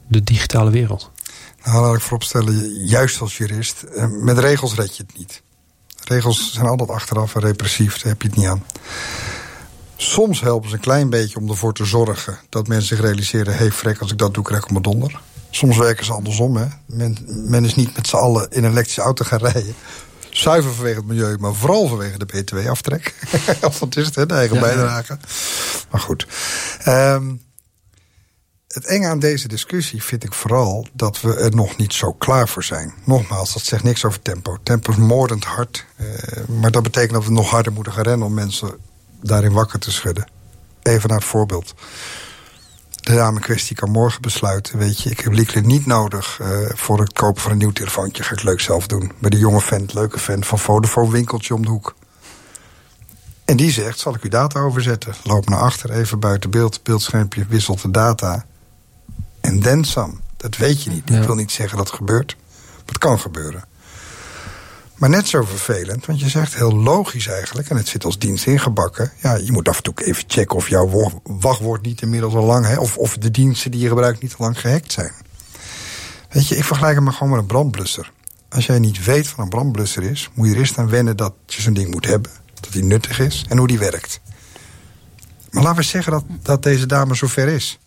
de 0.08 0.22
digitale 0.24 0.70
wereld? 0.70 1.10
Nou, 1.64 1.84
laat 1.84 1.94
ik 1.94 2.00
vooropstellen, 2.00 2.84
juist 2.84 3.20
als 3.20 3.36
jurist, 3.36 3.84
met 4.08 4.38
regels 4.38 4.74
red 4.74 4.96
je 4.96 5.02
het 5.06 5.18
niet. 5.18 5.42
Regels 6.04 6.52
zijn 6.52 6.66
altijd 6.66 6.90
achteraf 6.90 7.34
en 7.34 7.40
repressief, 7.40 7.98
daar 7.98 8.12
heb 8.12 8.22
je 8.22 8.28
het 8.28 8.36
niet 8.36 8.46
aan. 8.46 8.64
Soms 9.96 10.40
helpen 10.40 10.68
ze 10.68 10.74
een 10.74 10.80
klein 10.80 11.10
beetje 11.10 11.38
om 11.38 11.48
ervoor 11.48 11.72
te 11.72 11.84
zorgen 11.84 12.38
dat 12.48 12.68
mensen 12.68 12.96
zich 12.96 13.04
realiseren: 13.04 13.52
hé, 13.52 13.58
hey, 13.58 13.72
frek, 13.72 13.98
als 13.98 14.12
ik 14.12 14.18
dat 14.18 14.34
doe, 14.34 14.44
krijg 14.44 14.62
ik 14.62 14.70
mijn 14.70 14.82
donder. 14.82 15.20
Soms 15.50 15.76
werken 15.76 16.04
ze 16.04 16.12
andersom. 16.12 16.56
Hè. 16.56 16.66
Men, 16.86 17.18
men 17.26 17.64
is 17.64 17.74
niet 17.74 17.96
met 17.96 18.06
z'n 18.06 18.16
allen 18.16 18.50
in 18.50 18.64
een 18.64 18.70
elektrische 18.70 19.00
auto 19.00 19.24
gaan 19.24 19.38
rijden. 19.38 19.74
Zuiver 20.30 20.74
vanwege 20.74 20.96
het 20.96 21.06
milieu, 21.06 21.36
maar 21.38 21.54
vooral 21.54 21.88
vanwege 21.88 22.18
de 22.18 22.24
BTW-aftrek. 22.24 23.14
of 23.62 23.78
wat 23.78 23.96
is 23.96 24.06
het, 24.06 24.14
hè, 24.14 24.26
de 24.26 24.34
eigen 24.34 24.56
ja, 24.56 24.62
bijdrage. 24.62 25.12
Ja. 25.12 25.28
Maar 25.90 26.00
goed. 26.00 26.26
Um, 26.86 27.44
het 28.68 28.86
enge 28.86 29.08
aan 29.08 29.18
deze 29.18 29.48
discussie 29.48 30.02
vind 30.02 30.24
ik 30.24 30.32
vooral 30.32 30.86
dat 30.92 31.20
we 31.20 31.34
er 31.34 31.54
nog 31.54 31.76
niet 31.76 31.92
zo 31.92 32.12
klaar 32.12 32.48
voor 32.48 32.64
zijn. 32.64 32.94
Nogmaals, 33.04 33.52
dat 33.52 33.62
zegt 33.62 33.82
niks 33.82 34.04
over 34.04 34.22
tempo. 34.22 34.56
Tempo 34.62 34.90
is 34.90 34.96
moordend 34.96 35.44
hard. 35.44 35.84
Uh, 35.96 36.06
maar 36.60 36.70
dat 36.70 36.82
betekent 36.82 37.12
dat 37.12 37.24
we 37.24 37.30
nog 37.30 37.50
harder 37.50 37.72
moeten 37.72 37.92
gaan 37.92 38.02
rennen 38.02 38.26
om 38.26 38.34
mensen 38.34 38.78
daarin 39.22 39.52
wakker 39.52 39.78
te 39.78 39.92
schudden. 39.92 40.28
Even 40.82 41.08
naar 41.08 41.18
het 41.18 41.26
voorbeeld. 41.26 41.74
De 42.90 43.14
dame 43.14 43.40
kwestie 43.40 43.76
kan 43.76 43.90
morgen 43.90 44.22
besluiten... 44.22 44.78
weet 44.78 45.02
je, 45.02 45.10
ik 45.10 45.20
heb 45.20 45.32
Liekle 45.32 45.60
niet 45.60 45.86
nodig 45.86 46.38
uh, 46.42 46.48
voor 46.74 47.00
het 47.00 47.12
kopen 47.12 47.42
van 47.42 47.50
een 47.50 47.58
nieuw 47.58 47.72
telefoontje. 47.72 48.22
Ga 48.22 48.32
ik 48.32 48.42
leuk 48.42 48.60
zelf 48.60 48.86
doen. 48.86 49.12
Bij 49.18 49.30
de 49.30 49.38
jonge 49.38 49.60
vent, 49.60 49.94
leuke 49.94 50.18
vent 50.18 50.46
van 50.46 50.58
Vodafone 50.58 51.10
winkeltje 51.10 51.54
om 51.54 51.62
de 51.62 51.68
hoek. 51.68 51.94
En 53.44 53.56
die 53.56 53.70
zegt, 53.70 53.98
zal 53.98 54.14
ik 54.14 54.22
uw 54.22 54.30
data 54.30 54.60
overzetten? 54.60 55.14
Loop 55.22 55.48
naar 55.48 55.60
achter, 55.60 55.90
even 55.90 56.20
buiten 56.20 56.50
beeld, 56.50 56.82
beeldschermpje, 56.82 57.46
wisselt 57.48 57.82
de 57.82 57.90
data. 57.90 58.44
En 59.40 59.60
then 59.60 59.84
some. 59.84 60.12
Dat 60.36 60.56
weet 60.56 60.82
je 60.82 60.90
niet. 60.90 61.08
Ja. 61.08 61.20
Ik 61.20 61.26
wil 61.26 61.34
niet 61.34 61.52
zeggen 61.52 61.76
dat 61.76 61.86
het 61.86 61.96
gebeurt. 61.96 62.36
Maar 62.74 62.84
het 62.86 62.98
kan 62.98 63.20
gebeuren. 63.20 63.64
Maar 64.96 65.08
net 65.08 65.28
zo 65.28 65.42
vervelend, 65.42 66.06
want 66.06 66.20
je 66.20 66.28
zegt 66.28 66.54
heel 66.54 66.76
logisch 66.76 67.26
eigenlijk... 67.26 67.68
en 67.68 67.76
het 67.76 67.88
zit 67.88 68.04
als 68.04 68.18
dienst 68.18 68.46
ingebakken... 68.46 69.12
ja, 69.22 69.34
je 69.34 69.52
moet 69.52 69.68
af 69.68 69.76
en 69.76 69.82
toe 69.82 69.94
even 70.04 70.24
checken 70.26 70.56
of 70.56 70.68
jouw 70.68 71.20
wachtwoord 71.22 71.82
niet 71.82 72.02
inmiddels 72.02 72.34
al 72.34 72.44
lang... 72.44 72.66
Hè, 72.66 72.78
of, 72.78 72.96
of 72.96 73.16
de 73.16 73.30
diensten 73.30 73.70
die 73.70 73.80
je 73.80 73.88
gebruikt 73.88 74.22
niet 74.22 74.34
al 74.38 74.44
lang 74.44 74.60
gehackt 74.60 74.92
zijn. 74.92 75.12
Weet 76.30 76.48
je, 76.48 76.56
ik 76.56 76.64
vergelijk 76.64 76.94
het 76.94 77.04
maar 77.04 77.12
gewoon 77.12 77.32
met 77.32 77.40
een 77.40 77.46
brandblusser. 77.46 78.12
Als 78.48 78.66
jij 78.66 78.78
niet 78.78 79.04
weet 79.04 79.30
wat 79.30 79.38
een 79.38 79.48
brandblusser 79.48 80.02
is... 80.02 80.30
moet 80.34 80.46
je 80.46 80.52
er 80.52 80.58
eerst 80.58 80.78
aan 80.78 80.88
wennen 80.88 81.16
dat 81.16 81.34
je 81.46 81.62
zo'n 81.62 81.74
ding 81.74 81.90
moet 81.90 82.06
hebben. 82.06 82.30
Dat 82.60 82.72
die 82.72 82.84
nuttig 82.84 83.20
is 83.20 83.44
en 83.48 83.58
hoe 83.58 83.66
die 83.66 83.78
werkt. 83.78 84.20
Maar 85.50 85.62
laten 85.62 85.78
we 85.78 85.84
zeggen 85.84 86.12
dat, 86.12 86.24
dat 86.42 86.62
deze 86.62 86.86
dame 86.86 87.14
zover 87.14 87.48
is... 87.48 87.78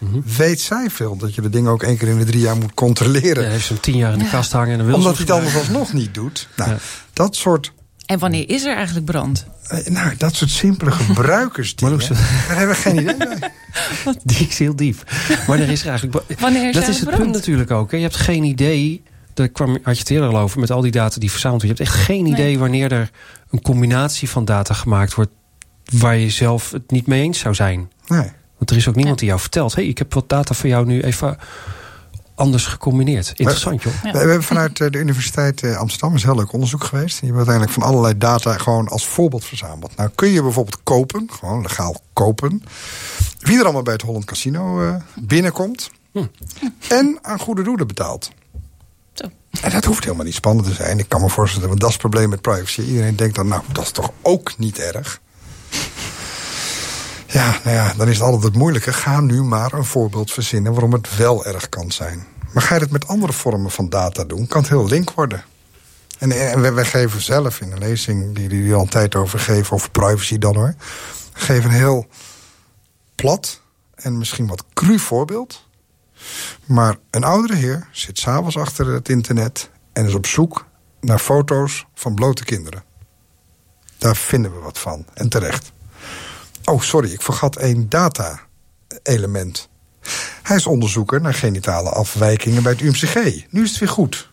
Mm 0.00 0.12
-hmm. 0.12 0.22
Weet 0.36 0.60
zij 0.60 0.90
veel 0.90 1.16
dat 1.16 1.34
je 1.34 1.40
de 1.40 1.50
dingen 1.50 1.70
ook 1.70 1.82
één 1.82 1.96
keer 1.96 2.08
in 2.08 2.18
de 2.18 2.24
drie 2.24 2.40
jaar 2.40 2.56
moet 2.56 2.74
controleren? 2.74 3.42
Ja, 3.44 3.50
heeft 3.50 3.66
zo'n 3.66 3.80
tien 3.80 3.96
jaar 3.96 4.12
in 4.12 4.18
de 4.18 4.24
ja. 4.24 4.30
kast 4.30 4.52
hangen 4.52 4.70
en 4.70 4.76
dan 4.76 4.86
wil 4.86 4.96
Omdat 4.96 5.12
hij 5.16 5.22
het 5.22 5.34
anders 5.34 5.56
alsnog 5.56 5.92
niet 5.92 6.14
doet. 6.14 6.48
Nou, 6.56 6.70
ja. 6.70 6.76
dat 7.12 7.36
soort. 7.36 7.72
En 8.06 8.18
wanneer 8.18 8.48
is 8.48 8.64
er 8.64 8.74
eigenlijk 8.74 9.06
brand? 9.06 9.46
Uh, 9.72 9.86
nou, 9.86 10.16
dat 10.16 10.34
soort 10.34 10.50
simpele 10.50 10.90
gebruikersdingen. 10.90 11.98
daar 11.98 12.56
hebben 12.56 12.76
we 12.76 12.82
geen 12.82 12.98
idee. 12.98 13.16
Die 14.24 14.48
is 14.48 14.58
heel 14.58 14.76
diep. 14.76 15.12
Wanneer 15.46 15.68
is 15.68 15.82
er 15.82 15.88
eigenlijk 15.88 16.40
Wanneer 16.40 16.68
is 16.68 16.74
Dat 16.74 16.88
is 16.88 16.96
het 16.96 17.08
brand? 17.08 17.22
punt 17.22 17.34
natuurlijk 17.34 17.70
ook. 17.70 17.90
Hè. 17.90 17.96
Je 17.96 18.02
hebt 18.02 18.16
geen 18.16 18.42
idee. 18.42 19.02
Daar 19.34 19.48
kwam, 19.48 19.78
had 19.82 19.94
je 19.94 20.00
het 20.00 20.10
eerder 20.10 20.28
al 20.28 20.38
over 20.38 20.60
met 20.60 20.70
al 20.70 20.80
die 20.80 20.90
data 20.90 21.20
die 21.20 21.30
verzameld 21.30 21.62
wordt. 21.62 21.78
Je 21.78 21.84
hebt 21.84 21.96
echt 21.96 22.04
geen 22.06 22.26
idee 22.26 22.46
nee. 22.46 22.58
wanneer 22.58 22.92
er 22.92 23.10
een 23.50 23.62
combinatie 23.62 24.28
van 24.28 24.44
data 24.44 24.74
gemaakt 24.74 25.14
wordt. 25.14 25.30
waar 25.92 26.16
je 26.16 26.30
zelf 26.30 26.70
het 26.70 26.90
niet 26.90 27.06
mee 27.06 27.22
eens 27.22 27.38
zou 27.38 27.54
zijn. 27.54 27.90
Nee. 28.06 28.30
Want 28.60 28.70
er 28.70 28.76
is 28.76 28.88
ook 28.88 28.94
niemand 28.94 29.18
die 29.18 29.28
jou 29.28 29.40
vertelt... 29.40 29.74
hey, 29.74 29.86
ik 29.86 29.98
heb 29.98 30.14
wat 30.14 30.28
data 30.28 30.54
van 30.54 30.68
jou 30.68 30.86
nu 30.86 31.00
even 31.00 31.38
anders 32.40 32.66
gecombineerd. 32.66 33.32
Interessant, 33.34 33.82
joh. 33.82 33.92
Ja. 34.02 34.12
We 34.12 34.18
hebben 34.18 34.42
vanuit 34.42 34.80
eh, 34.80 34.90
de 34.90 34.98
Universiteit 34.98 35.62
eh, 35.62 35.76
Amsterdam 35.76 36.14
is 36.14 36.22
heel 36.22 36.34
leuk 36.34 36.52
onderzoek 36.52 36.84
geweest. 36.84 37.20
Die 37.20 37.28
hebben 37.28 37.36
uiteindelijk 37.36 37.78
van 37.78 37.82
allerlei 37.82 38.18
data 38.18 38.58
gewoon 38.58 38.88
als 38.88 39.06
voorbeeld 39.06 39.44
verzameld. 39.44 39.96
Nou 39.96 40.10
kun 40.14 40.28
je 40.28 40.42
bijvoorbeeld 40.42 40.82
kopen, 40.82 41.28
gewoon 41.32 41.62
legaal 41.62 42.00
kopen. 42.12 42.62
Wie 43.38 43.58
er 43.58 43.64
allemaal 43.64 43.82
bij 43.82 43.92
het 43.92 44.02
Holland 44.02 44.24
Casino 44.24 44.86
eh, 44.86 44.94
binnenkomt. 45.20 45.90
En 46.88 47.18
aan 47.22 47.38
goede 47.38 47.62
doelen 47.62 47.86
betaalt. 47.86 48.30
Zo. 49.12 49.28
En 49.60 49.70
dat 49.70 49.84
hoeft 49.84 50.04
helemaal 50.04 50.24
niet 50.24 50.34
spannend 50.34 50.66
te 50.66 50.74
zijn. 50.74 50.98
Ik 50.98 51.08
kan 51.08 51.20
me 51.20 51.28
voorstellen, 51.28 51.68
want 51.68 51.80
dat 51.80 51.88
is 51.88 51.94
het 51.94 52.08
probleem 52.08 52.28
met 52.28 52.40
privacy. 52.40 52.80
Iedereen 52.80 53.16
denkt 53.16 53.34
dan, 53.34 53.48
nou, 53.48 53.62
dat 53.72 53.84
is 53.84 53.90
toch 53.90 54.12
ook 54.22 54.58
niet 54.58 54.78
erg. 54.78 55.20
Ja, 57.32 57.60
nou 57.64 57.76
ja, 57.76 57.94
dan 57.96 58.08
is 58.08 58.14
het 58.14 58.24
altijd 58.24 58.42
het 58.42 58.56
moeilijke. 58.56 58.92
Ga 58.92 59.20
nu 59.20 59.42
maar 59.42 59.72
een 59.72 59.84
voorbeeld 59.84 60.32
verzinnen 60.32 60.72
waarom 60.72 60.92
het 60.92 61.16
wel 61.16 61.44
erg 61.44 61.68
kan 61.68 61.90
zijn. 61.90 62.26
Maar 62.52 62.62
ga 62.62 62.74
je 62.74 62.80
het 62.80 62.90
met 62.90 63.06
andere 63.06 63.32
vormen 63.32 63.70
van 63.70 63.88
data 63.88 64.24
doen, 64.24 64.46
kan 64.46 64.60
het 64.60 64.70
heel 64.70 64.88
link 64.88 65.10
worden. 65.12 65.44
En, 66.18 66.74
wij 66.74 66.84
geven 66.84 67.20
zelf 67.20 67.60
in 67.60 67.72
een 67.72 67.78
lezing 67.78 68.34
die 68.34 68.48
die 68.48 68.74
al 68.74 68.80
een 68.80 68.88
tijd 68.88 69.14
over 69.14 69.38
geven, 69.38 69.72
over 69.72 69.90
privacy 69.90 70.38
dan 70.38 70.54
hoor. 70.54 70.74
Geven 71.32 71.70
een 71.70 71.76
heel 71.76 72.06
plat 73.14 73.60
en 73.94 74.18
misschien 74.18 74.46
wat 74.46 74.64
cru 74.74 74.98
voorbeeld. 74.98 75.68
Maar 76.64 76.96
een 77.10 77.24
oudere 77.24 77.54
heer 77.54 77.88
zit 77.92 78.18
s'avonds 78.18 78.56
achter 78.56 78.86
het 78.86 79.08
internet 79.08 79.70
en 79.92 80.06
is 80.06 80.14
op 80.14 80.26
zoek 80.26 80.66
naar 81.00 81.18
foto's 81.18 81.86
van 81.94 82.14
blote 82.14 82.44
kinderen. 82.44 82.82
Daar 83.98 84.16
vinden 84.16 84.52
we 84.52 84.58
wat 84.58 84.78
van. 84.78 85.04
En 85.14 85.28
terecht. 85.28 85.72
Oh, 86.64 86.80
sorry, 86.80 87.12
ik 87.12 87.22
vergat 87.22 87.56
één 87.56 87.88
data-element. 87.88 89.68
Hij 90.42 90.56
is 90.56 90.66
onderzoeker 90.66 91.20
naar 91.20 91.34
genitale 91.34 91.90
afwijkingen 91.90 92.62
bij 92.62 92.72
het 92.72 92.80
UMCG. 92.80 93.14
Nu 93.50 93.62
is 93.62 93.70
het 93.70 93.78
weer 93.78 93.88
goed. 93.88 94.28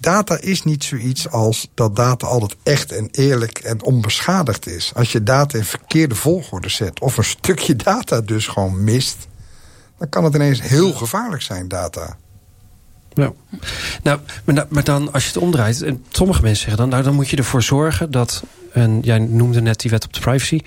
Data 0.00 0.40
is 0.40 0.62
niet 0.62 0.84
zoiets 0.84 1.30
als 1.30 1.68
dat 1.74 1.96
data 1.96 2.26
altijd 2.26 2.56
echt 2.62 2.92
en 2.92 3.08
eerlijk 3.12 3.58
en 3.58 3.82
onbeschadigd 3.82 4.66
is. 4.66 4.92
Als 4.94 5.12
je 5.12 5.22
data 5.22 5.58
in 5.58 5.64
verkeerde 5.64 6.14
volgorde 6.14 6.68
zet 6.68 7.00
of 7.00 7.16
een 7.16 7.24
stukje 7.24 7.76
data 7.76 8.20
dus 8.20 8.46
gewoon 8.46 8.84
mist... 8.84 9.16
dan 9.98 10.08
kan 10.08 10.24
het 10.24 10.34
ineens 10.34 10.62
heel 10.62 10.92
gevaarlijk 10.92 11.42
zijn, 11.42 11.68
data. 11.68 12.16
Ja. 13.14 13.32
Nou, 14.02 14.20
maar, 14.44 14.54
da- 14.54 14.66
maar 14.68 14.84
dan 14.84 15.12
als 15.12 15.22
je 15.22 15.28
het 15.28 15.38
omdraait, 15.42 15.82
en 15.82 16.04
sommige 16.10 16.42
mensen 16.42 16.60
zeggen 16.62 16.76
dan, 16.80 16.88
nou 16.88 17.02
dan 17.02 17.14
moet 17.14 17.28
je 17.28 17.36
ervoor 17.36 17.62
zorgen 17.62 18.10
dat, 18.10 18.42
en 18.72 19.00
jij 19.00 19.18
noemde 19.18 19.60
net 19.60 19.80
die 19.80 19.90
wet 19.90 20.04
op 20.04 20.12
de 20.12 20.20
privacy, 20.20 20.60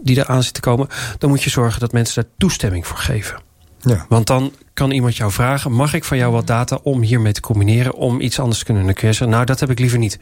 die 0.00 0.16
eraan 0.18 0.42
zit 0.42 0.54
te 0.54 0.60
komen, 0.60 0.88
dan 1.18 1.30
moet 1.30 1.42
je 1.42 1.50
zorgen 1.50 1.80
dat 1.80 1.92
mensen 1.92 2.22
daar 2.22 2.32
toestemming 2.38 2.86
voor 2.86 2.98
geven. 2.98 3.40
Ja. 3.80 4.06
Want 4.08 4.26
dan 4.26 4.52
kan 4.74 4.90
iemand 4.90 5.16
jou 5.16 5.32
vragen, 5.32 5.72
mag 5.72 5.94
ik 5.94 6.04
van 6.04 6.16
jou 6.16 6.32
wat 6.32 6.46
data 6.46 6.78
om 6.82 7.02
hiermee 7.02 7.32
te 7.32 7.40
combineren, 7.40 7.94
om 7.94 8.20
iets 8.20 8.38
anders 8.38 8.58
te 8.58 8.64
kunnen? 8.64 8.82
En 8.82 8.88
dan 8.88 8.98
kun 8.98 9.08
je 9.08 9.14
zeggen, 9.14 9.34
nou 9.34 9.46
dat 9.46 9.60
heb 9.60 9.70
ik 9.70 9.78
liever 9.78 9.98
niet. 9.98 10.18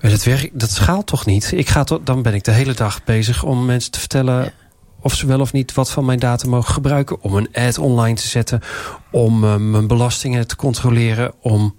Dat, 0.00 0.24
werkt, 0.24 0.60
dat 0.60 0.70
schaalt 0.70 1.06
toch 1.06 1.26
niet? 1.26 1.52
Ik 1.52 1.68
ga 1.68 1.84
dan 2.04 2.22
ben 2.22 2.34
ik 2.34 2.44
de 2.44 2.50
hele 2.50 2.74
dag 2.74 3.04
bezig 3.04 3.42
om 3.42 3.64
mensen 3.64 3.90
te 3.90 3.98
vertellen 3.98 4.42
Ja. 4.44 4.52
of 5.00 5.14
ze 5.14 5.26
wel 5.26 5.40
of 5.40 5.52
niet 5.52 5.74
wat 5.74 5.90
van 5.90 6.04
mijn 6.04 6.18
data 6.18 6.48
mogen 6.48 6.74
gebruiken. 6.74 7.22
Om 7.22 7.34
een 7.34 7.48
ad 7.52 7.78
online 7.78 8.16
te 8.16 8.28
zetten. 8.28 8.60
Om 9.10 9.44
eh, 9.44 9.56
mijn 9.56 9.86
belastingen 9.86 10.46
te 10.46 10.56
controleren. 10.56 11.32
Om, 11.40 11.74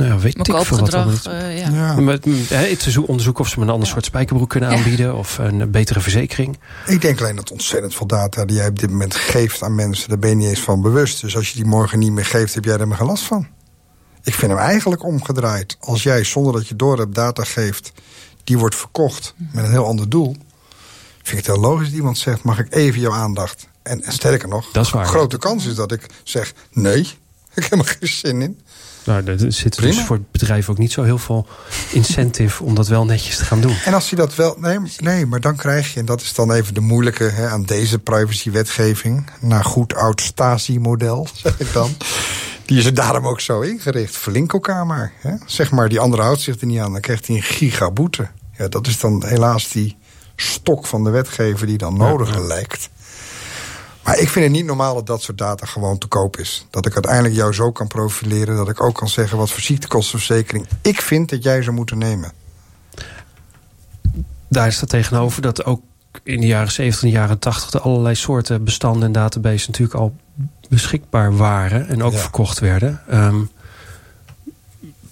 nou 0.00 0.12
ja, 0.12 0.18
weet 0.18 0.36
Mijn 0.46 0.58
ik 0.60 0.66
veel 0.66 0.78
wat 0.78 0.94
allemaal. 0.94 1.14
eh, 1.24 1.58
ja. 1.58 1.68
Ja. 1.70 1.94
Met, 2.00 2.24
hè, 2.48 2.76
te 2.76 2.90
zo- 2.90 3.02
onderzoeken 3.02 3.44
of 3.44 3.50
ze 3.50 3.58
me 3.58 3.64
een 3.64 3.70
ander 3.70 3.86
Ja. 3.86 3.92
soort 3.92 4.04
spijkerbroek 4.04 4.48
kunnen 4.50 4.70
Ja. 4.70 4.76
aanbieden. 4.76 5.14
Of 5.16 5.38
een 5.38 5.60
eh, 5.60 5.66
betere 5.66 6.00
verzekering. 6.00 6.58
Ik 6.86 7.00
denk 7.00 7.20
alleen 7.20 7.36
dat 7.36 7.50
ontzettend 7.50 7.94
veel 7.94 8.06
data 8.06 8.44
die 8.44 8.56
jij 8.56 8.68
op 8.68 8.78
dit 8.78 8.90
moment 8.90 9.14
geeft 9.14 9.62
aan 9.62 9.74
mensen, 9.74 10.08
daar 10.08 10.18
ben 10.18 10.30
je 10.30 10.36
niet 10.36 10.48
eens 10.48 10.60
van 10.60 10.82
bewust. 10.82 11.20
Dus 11.20 11.36
als 11.36 11.48
je 11.48 11.54
die 11.54 11.64
morgen 11.64 11.98
niet 11.98 12.12
meer 12.12 12.24
geeft, 12.26 12.54
heb 12.54 12.64
jij 12.64 12.78
er 12.78 12.88
maar 12.88 12.96
geen 12.96 13.06
last 13.06 13.24
van. 13.24 13.46
Ik 14.22 14.34
vind 14.34 14.52
hem 14.52 14.60
eigenlijk 14.60 15.04
omgedraaid. 15.04 15.76
Als 15.80 16.02
jij 16.02 16.24
zonder 16.24 16.52
dat 16.52 16.68
je 16.68 16.76
door 16.76 16.98
hebt 16.98 17.14
data 17.14 17.44
geeft, 17.44 17.92
die 18.44 18.58
wordt 18.58 18.74
verkocht 18.74 19.34
met 19.52 19.64
een 19.64 19.70
heel 19.70 19.86
ander 19.86 20.08
doel. 20.08 20.36
Vind 21.22 21.38
ik 21.38 21.46
het 21.46 21.54
heel 21.56 21.64
logisch 21.70 21.86
dat 21.88 21.96
iemand 21.96 22.18
zegt: 22.18 22.42
mag 22.42 22.58
ik 22.58 22.74
even 22.74 23.00
jouw 23.00 23.12
aandacht? 23.12 23.68
En, 23.82 24.02
en 24.02 24.12
sterker 24.12 24.48
nog, 24.48 24.68
Dat 24.72 24.84
is 24.84 24.90
waar. 24.92 25.06
grote 25.06 25.38
kans 25.38 25.66
is 25.66 25.74
dat 25.74 25.92
ik 25.92 26.06
zeg: 26.24 26.52
nee, 26.72 27.00
ik 27.54 27.64
heb 27.64 27.78
er 27.78 27.96
geen 28.00 28.08
zin 28.08 28.42
in. 28.42 28.60
Nou, 29.04 29.26
er 29.26 29.52
zit 29.52 29.76
Prima. 29.76 29.94
dus 29.94 30.04
voor 30.04 30.16
het 30.16 30.30
bedrijf 30.30 30.68
ook 30.68 30.78
niet 30.78 30.92
zo 30.92 31.02
heel 31.02 31.18
veel 31.18 31.46
incentive 31.92 32.64
om 32.64 32.74
dat 32.74 32.88
wel 32.88 33.04
netjes 33.04 33.36
te 33.36 33.44
gaan 33.44 33.60
doen. 33.60 33.76
En 33.84 33.94
als 33.94 34.10
hij 34.10 34.18
dat 34.18 34.34
wel. 34.34 34.56
Nee, 34.58 34.78
nee, 34.98 35.26
maar 35.26 35.40
dan 35.40 35.56
krijg 35.56 35.92
je, 35.94 36.00
en 36.00 36.06
dat 36.06 36.20
is 36.20 36.34
dan 36.34 36.52
even 36.52 36.74
de 36.74 36.80
moeilijke 36.80 37.24
hè, 37.24 37.48
aan 37.48 37.62
deze 37.62 37.98
privacywetgeving. 37.98 39.30
Naar 39.40 39.64
goed 39.64 39.94
oud 39.94 40.20
Stasi-model, 40.20 41.28
zeg 41.42 41.60
ik 41.60 41.72
dan. 41.72 41.90
Die 42.64 42.78
is 42.78 42.84
er 42.84 42.94
daarom 42.94 43.26
ook 43.26 43.40
zo 43.40 43.60
ingericht. 43.60 44.16
Verlink 44.16 44.52
elkaar 44.52 44.86
maar. 44.86 45.12
Hè. 45.20 45.34
Zeg 45.46 45.70
maar, 45.70 45.88
die 45.88 46.00
andere 46.00 46.22
houdt 46.22 46.40
zich 46.40 46.60
er 46.60 46.66
niet 46.66 46.80
aan, 46.80 46.92
dan 46.92 47.00
krijgt 47.00 47.26
hij 47.26 47.36
een 47.36 47.42
gigaboete. 47.42 48.28
Ja, 48.58 48.68
dat 48.68 48.86
is 48.86 49.00
dan 49.00 49.24
helaas 49.26 49.68
die 49.68 49.96
stok 50.36 50.86
van 50.86 51.04
de 51.04 51.10
wetgever 51.10 51.66
die 51.66 51.78
dan 51.78 51.96
nodig 51.96 52.38
lijkt. 52.38 52.88
Maar 54.04 54.18
ik 54.18 54.28
vind 54.28 54.44
het 54.44 54.54
niet 54.54 54.64
normaal 54.64 54.94
dat 54.94 55.06
dat 55.06 55.22
soort 55.22 55.38
data 55.38 55.66
gewoon 55.66 55.98
te 55.98 56.06
koop 56.06 56.36
is. 56.36 56.66
Dat 56.70 56.86
ik 56.86 56.94
uiteindelijk 56.94 57.34
jou 57.34 57.52
zo 57.52 57.72
kan 57.72 57.86
profileren. 57.86 58.56
Dat 58.56 58.68
ik 58.68 58.82
ook 58.82 58.94
kan 58.94 59.08
zeggen 59.08 59.38
wat 59.38 59.50
voor 59.50 59.60
ziektekostenverzekering 59.60 60.66
ik 60.82 61.00
vind 61.00 61.28
dat 61.30 61.42
jij 61.42 61.62
zou 61.62 61.76
moeten 61.76 61.98
nemen. 61.98 62.32
Daar 64.48 64.72
staat 64.72 64.88
tegenover 64.88 65.42
dat 65.42 65.64
ook 65.64 65.82
in 66.22 66.40
de 66.40 66.46
jaren 66.46 66.72
70 66.72 67.02
en 67.02 67.10
jaren 67.10 67.38
80 67.38 67.70
de 67.70 67.80
allerlei 67.80 68.14
soorten 68.14 68.64
bestanden 68.64 69.02
en 69.02 69.12
databases 69.12 69.66
natuurlijk 69.66 69.98
al 69.98 70.16
beschikbaar 70.68 71.36
waren 71.36 71.88
en 71.88 72.02
ook 72.02 72.12
Ja. 72.12 72.18
verkocht 72.18 72.58
werden. 72.58 73.00
Ehm, 73.08 73.40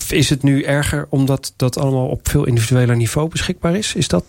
is 0.09 0.31
het 0.31 0.43
nu 0.43 0.63
erger 0.63 1.07
omdat 1.09 1.53
dat 1.57 1.79
allemaal 1.79 2.09
op 2.09 2.29
veel 2.29 2.45
individueler 2.45 2.97
niveau 2.97 3.29
beschikbaar 3.29 3.77
is? 3.77 3.95
Is 3.95 4.09
dat 4.09 4.25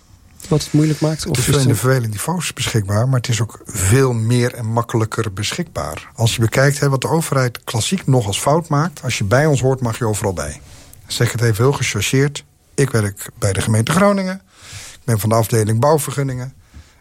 wat 0.48 0.64
het 0.64 0.74
moeilijk 0.74 1.00
maakt? 1.00 1.24
Het 1.24 1.38
is 1.38 1.48
is 1.48 1.54
het- 1.56 1.64
individuele 1.64 2.08
niveaus 2.08 2.54
beschikbaar, 2.54 3.08
maar 3.08 3.20
het 3.20 3.30
is 3.30 3.42
ook 3.42 3.60
veel 3.66 4.14
meer 4.14 4.54
en 4.54 4.66
makkelijker 4.66 5.34
beschikbaar. 5.34 6.10
Als 6.16 6.36
je 6.36 6.42
bekijkt 6.42 6.80
hè, 6.80 6.90
wat 6.90 7.02
de 7.02 7.08
overheid 7.10 7.64
klassiek 7.64 8.08
nog 8.08 8.28
als 8.28 8.40
fout 8.40 8.68
maakt, 8.68 9.04
als 9.04 9.18
je 9.18 9.24
bij 9.24 9.46
ons 9.46 9.62
hoort, 9.62 9.82
mag 9.82 9.98
je 9.98 10.06
overal 10.06 10.34
bij. 10.34 10.62
Zeg 11.08 11.32
het 11.32 11.42
even 11.42 11.64
heel 11.64 11.74
gechargeerd. 11.74 12.44
Ik 12.76 12.90
werk 12.90 13.30
bij 13.40 13.54
de 13.54 13.62
gemeente 13.62 13.92
Groningen. 13.92 14.42
Ik 14.94 15.00
ben 15.04 15.20
van 15.20 15.30
de 15.30 15.36
afdeling 15.36 15.80
bouwvergunningen. 15.80 16.54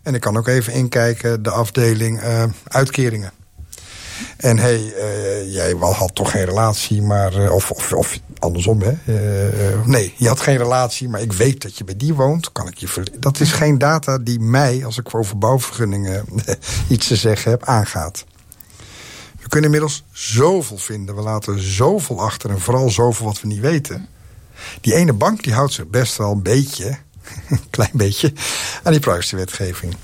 En 0.02 0.14
ik 0.14 0.20
kan 0.20 0.36
ook 0.36 0.46
even 0.48 0.72
inkijken 0.72 1.42
de 1.42 1.50
afdeling 1.50 2.20
eh, 2.20 2.44
uitkeringen. 2.68 3.32
En 4.36 4.58
hé, 4.58 4.64
hey, 4.64 4.94
eh, 4.94 5.52
jij 5.54 5.74
had 5.78 6.14
toch 6.14 6.30
geen 6.30 6.44
relatie, 6.44 7.02
maar. 7.02 7.32
eh, 7.44 7.52
of, 7.52 7.70
of, 7.70 7.92
of 7.92 8.18
andersom, 8.38 8.82
hè? 8.82 8.92
Eh, 9.06 9.72
eh, 9.72 9.84
nee, 9.84 10.14
je 10.16 10.28
had 10.28 10.40
geen 10.40 10.56
relatie, 10.56 11.08
maar 11.08 11.20
ik 11.20 11.32
weet 11.32 11.62
dat 11.62 11.78
je 11.78 11.84
bij 11.84 11.96
die 11.96 12.14
woont. 12.14 12.52
Kan 12.52 12.68
ik 12.68 12.78
je 12.78 13.02
Dat 13.18 13.40
is 13.40 13.52
geen 13.52 13.78
data 13.78 14.18
die 14.18 14.40
mij, 14.40 14.84
als 14.84 14.98
ik 14.98 15.14
over 15.14 15.38
bouwvergunningen 15.38 16.24
iets 16.88 17.06
te 17.06 17.16
zeggen 17.16 17.50
heb, 17.50 17.64
aangaat. 17.64 18.24
We 19.40 19.48
kunnen 19.48 19.70
inmiddels 19.70 20.04
zoveel 20.12 20.78
vinden. 20.78 21.14
We 21.14 21.22
laten 21.22 21.60
zoveel 21.60 22.20
achter 22.22 22.50
en 22.50 22.60
vooral 22.60 22.90
zoveel 22.90 23.26
wat 23.26 23.40
we 23.40 23.46
niet 23.46 23.60
weten. 23.60 24.08
Die 24.80 24.94
ene 24.94 25.12
bank 25.12 25.42
die 25.42 25.52
houdt 25.52 25.72
zich 25.72 25.86
best 25.86 26.16
wel 26.16 26.32
een 26.32 26.42
beetje, 26.42 26.98
een 27.48 27.70
klein 27.70 27.90
beetje, 27.92 28.32
aan 28.82 28.92
die 28.92 29.00
privacywetgeving. 29.00 29.96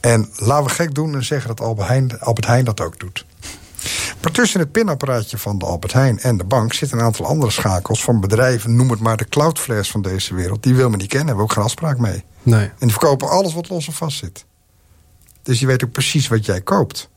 En 0.00 0.30
laten 0.36 0.66
we 0.66 0.70
gek 0.70 0.94
doen 0.94 1.14
en 1.14 1.24
zeggen 1.24 1.48
dat 1.48 1.60
Albert 1.60 1.88
Heijn, 1.88 2.20
Albert 2.20 2.46
Heijn 2.46 2.64
dat 2.64 2.80
ook 2.80 2.98
doet. 2.98 3.24
Maar 4.22 4.32
tussen 4.32 4.60
het 4.60 4.72
pinapparaatje 4.72 5.38
van 5.38 5.58
de 5.58 5.64
Albert 5.64 5.92
Heijn 5.92 6.18
en 6.18 6.36
de 6.36 6.44
bank 6.44 6.72
zitten 6.72 6.98
een 6.98 7.04
aantal 7.04 7.26
andere 7.26 7.50
schakels 7.50 8.04
van 8.04 8.20
bedrijven, 8.20 8.76
noem 8.76 8.90
het 8.90 9.00
maar 9.00 9.16
de 9.16 9.28
cloudflares 9.28 9.90
van 9.90 10.02
deze 10.02 10.34
wereld. 10.34 10.62
Die 10.62 10.74
wil 10.74 10.90
me 10.90 10.96
niet 10.96 11.08
kennen, 11.08 11.26
hebben 11.26 11.44
we 11.44 11.50
ook 11.50 11.56
geen 11.56 11.64
afspraak 11.64 11.98
mee. 11.98 12.24
Nee. 12.42 12.64
En 12.64 12.74
die 12.78 12.90
verkopen 12.90 13.28
alles 13.28 13.54
wat 13.54 13.68
los 13.68 13.86
en 13.86 13.92
vast 13.92 14.18
zit. 14.18 14.44
Dus 15.42 15.58
die 15.58 15.66
weet 15.66 15.84
ook 15.84 15.92
precies 15.92 16.28
wat 16.28 16.44
jij 16.44 16.60
koopt. 16.60 17.10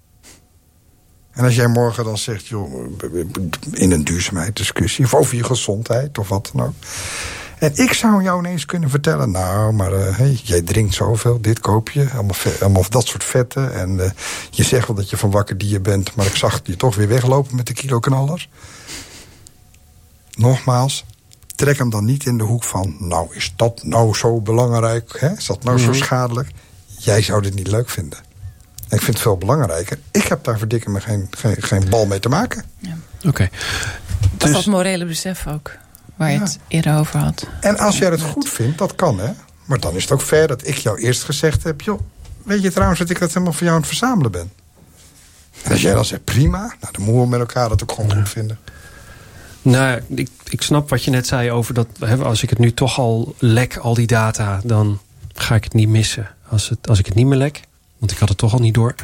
En 1.31 1.43
als 1.43 1.55
jij 1.55 1.67
morgen 1.67 2.03
dan 2.03 2.17
zegt, 2.17 2.47
joh, 2.47 2.85
in 3.71 3.91
een 3.91 4.03
duurzaamheidsdiscussie... 4.03 5.05
of 5.05 5.13
over 5.13 5.35
je 5.35 5.43
gezondheid 5.43 6.17
of 6.17 6.27
wat 6.27 6.51
dan 6.53 6.65
ook... 6.65 6.73
en 7.63 7.71
ik 7.75 7.93
zou 7.93 8.23
jou 8.23 8.39
ineens 8.39 8.65
kunnen 8.65 8.89
vertellen... 8.89 9.31
nou, 9.31 9.73
maar 9.73 9.93
eh, 9.93 10.17
hey, 10.17 10.39
jij 10.43 10.61
drinkt 10.61 10.93
zoveel, 10.93 11.41
dit 11.41 11.59
koop 11.59 11.89
je... 11.89 12.09
allemaal, 12.13 12.35
allemaal 12.59 12.85
dat 12.89 13.07
soort 13.07 13.23
vetten... 13.23 13.73
en 13.73 13.99
eh, 13.99 14.11
je 14.49 14.63
zegt 14.63 14.87
wel 14.87 14.95
dat 14.95 15.09
je 15.09 15.17
van 15.17 15.31
wakker 15.31 15.57
dier 15.57 15.81
bent... 15.81 16.15
maar 16.15 16.25
ik 16.25 16.35
zag 16.35 16.59
je 16.63 16.75
toch 16.75 16.95
weer 16.95 17.07
weglopen 17.07 17.55
met 17.55 17.67
de 17.67 17.73
kilo 17.73 17.99
knaller. 17.99 18.47
Nogmaals, 20.31 21.05
trek 21.55 21.77
hem 21.77 21.89
dan 21.89 22.05
niet 22.05 22.25
in 22.25 22.37
de 22.37 22.43
hoek 22.43 22.63
van... 22.63 22.95
nou, 22.99 23.35
is 23.35 23.53
dat 23.55 23.83
nou 23.83 24.15
zo 24.15 24.41
belangrijk? 24.41 25.19
Hè? 25.19 25.31
Is 25.31 25.45
dat 25.45 25.63
nou 25.63 25.79
zo 25.79 25.93
schadelijk? 25.93 26.49
Jij 26.97 27.21
zou 27.21 27.41
dit 27.41 27.55
niet 27.55 27.67
leuk 27.67 27.89
vinden. 27.89 28.19
En 28.87 28.97
ik 28.97 29.03
vind 29.03 29.13
het 29.13 29.19
veel 29.19 29.37
belangrijker. 29.37 29.99
Ik 30.11 30.23
heb 30.23 30.43
daar 30.43 30.57
verdikken 30.57 30.91
me 30.91 31.01
geen, 31.01 31.27
geen, 31.29 31.55
geen 31.59 31.89
bal 31.89 32.05
mee 32.05 32.19
te 32.19 32.29
maken. 32.29 32.63
Oké. 33.25 33.49
Dat 34.37 34.49
is 34.49 34.55
Dus, 34.55 34.65
dat 34.65 34.65
morele 34.65 35.05
besef 35.05 35.47
ook. 35.47 35.71
Waar 36.23 36.31
je 36.31 36.37
Ja. 36.37 36.43
het 36.43 36.59
eerder 36.67 36.97
over 36.97 37.19
had. 37.19 37.47
En 37.61 37.77
als 37.77 37.97
jij 37.97 38.09
het 38.09 38.21
goed 38.21 38.49
vindt, 38.49 38.77
dat 38.77 38.95
kan 38.95 39.19
hè. 39.19 39.29
Maar 39.65 39.79
dan 39.79 39.95
is 39.95 40.01
het 40.01 40.11
ook 40.11 40.21
fair 40.21 40.47
dat 40.47 40.67
ik 40.67 40.77
jou 40.77 40.99
eerst 40.99 41.23
gezegd 41.23 41.63
heb... 41.63 41.81
joh, 41.81 41.99
weet 42.43 42.61
je 42.61 42.71
trouwens 42.71 42.99
dat 42.99 43.09
ik 43.09 43.19
dat 43.19 43.27
helemaal 43.33 43.53
voor 43.53 43.61
jou 43.63 43.73
aan 43.73 43.79
het 43.79 43.87
verzamelen 43.89 44.31
ben? 44.31 44.51
En 45.63 45.71
als 45.71 45.81
jij 45.81 45.93
dan 45.93 46.05
zegt 46.05 46.23
prima, 46.23 46.57
nou, 46.59 46.93
dan 46.93 47.01
moeten 47.03 47.21
we 47.21 47.27
met 47.27 47.39
elkaar 47.39 47.69
dat 47.69 47.81
ook 47.83 47.91
gewoon 47.91 48.13
goed 48.13 48.29
vinden. 48.29 48.59
Nou, 49.61 50.01
ik, 50.15 50.29
ik 50.49 50.61
snap 50.61 50.89
wat 50.89 51.03
je 51.03 51.11
net 51.11 51.27
zei 51.27 51.51
over 51.51 51.73
dat 51.73 51.87
hè, 51.99 52.17
als 52.17 52.43
ik 52.43 52.49
het 52.49 52.59
nu 52.59 52.73
toch 52.73 52.99
al 52.99 53.35
lek, 53.37 53.77
al 53.77 53.93
die 53.93 54.07
data, 54.07 54.61
dan 54.63 54.99
ga 55.33 55.55
ik 55.55 55.63
het 55.63 55.73
niet 55.73 55.89
missen. 55.89 56.27
Als, 56.49 56.69
het, 56.69 56.87
als 56.87 56.99
ik 56.99 57.05
het 57.05 57.15
niet 57.15 57.25
meer 57.25 57.37
lek, 57.37 57.61
want 57.97 58.11
ik 58.11 58.17
had 58.17 58.29
het 58.29 58.37
toch 58.37 58.53
al 58.53 58.59
niet 58.59 58.73
door. 58.73 58.95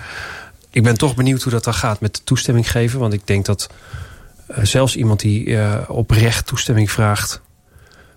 Ik 0.69 0.83
ben 0.83 0.97
toch 0.97 1.15
benieuwd 1.15 1.41
hoe 1.41 1.51
dat 1.51 1.63
dan 1.63 1.73
gaat 1.73 1.99
met 1.99 2.15
de 2.15 2.23
toestemming 2.23 2.71
geven. 2.71 2.99
Want 2.99 3.13
ik 3.13 3.27
denk 3.27 3.45
dat 3.45 3.69
zelfs 4.61 4.95
iemand 4.95 5.19
die 5.19 5.57
eh, 5.57 5.89
oprecht 5.89 6.45
toestemming 6.45 6.91
vraagt 6.91 7.41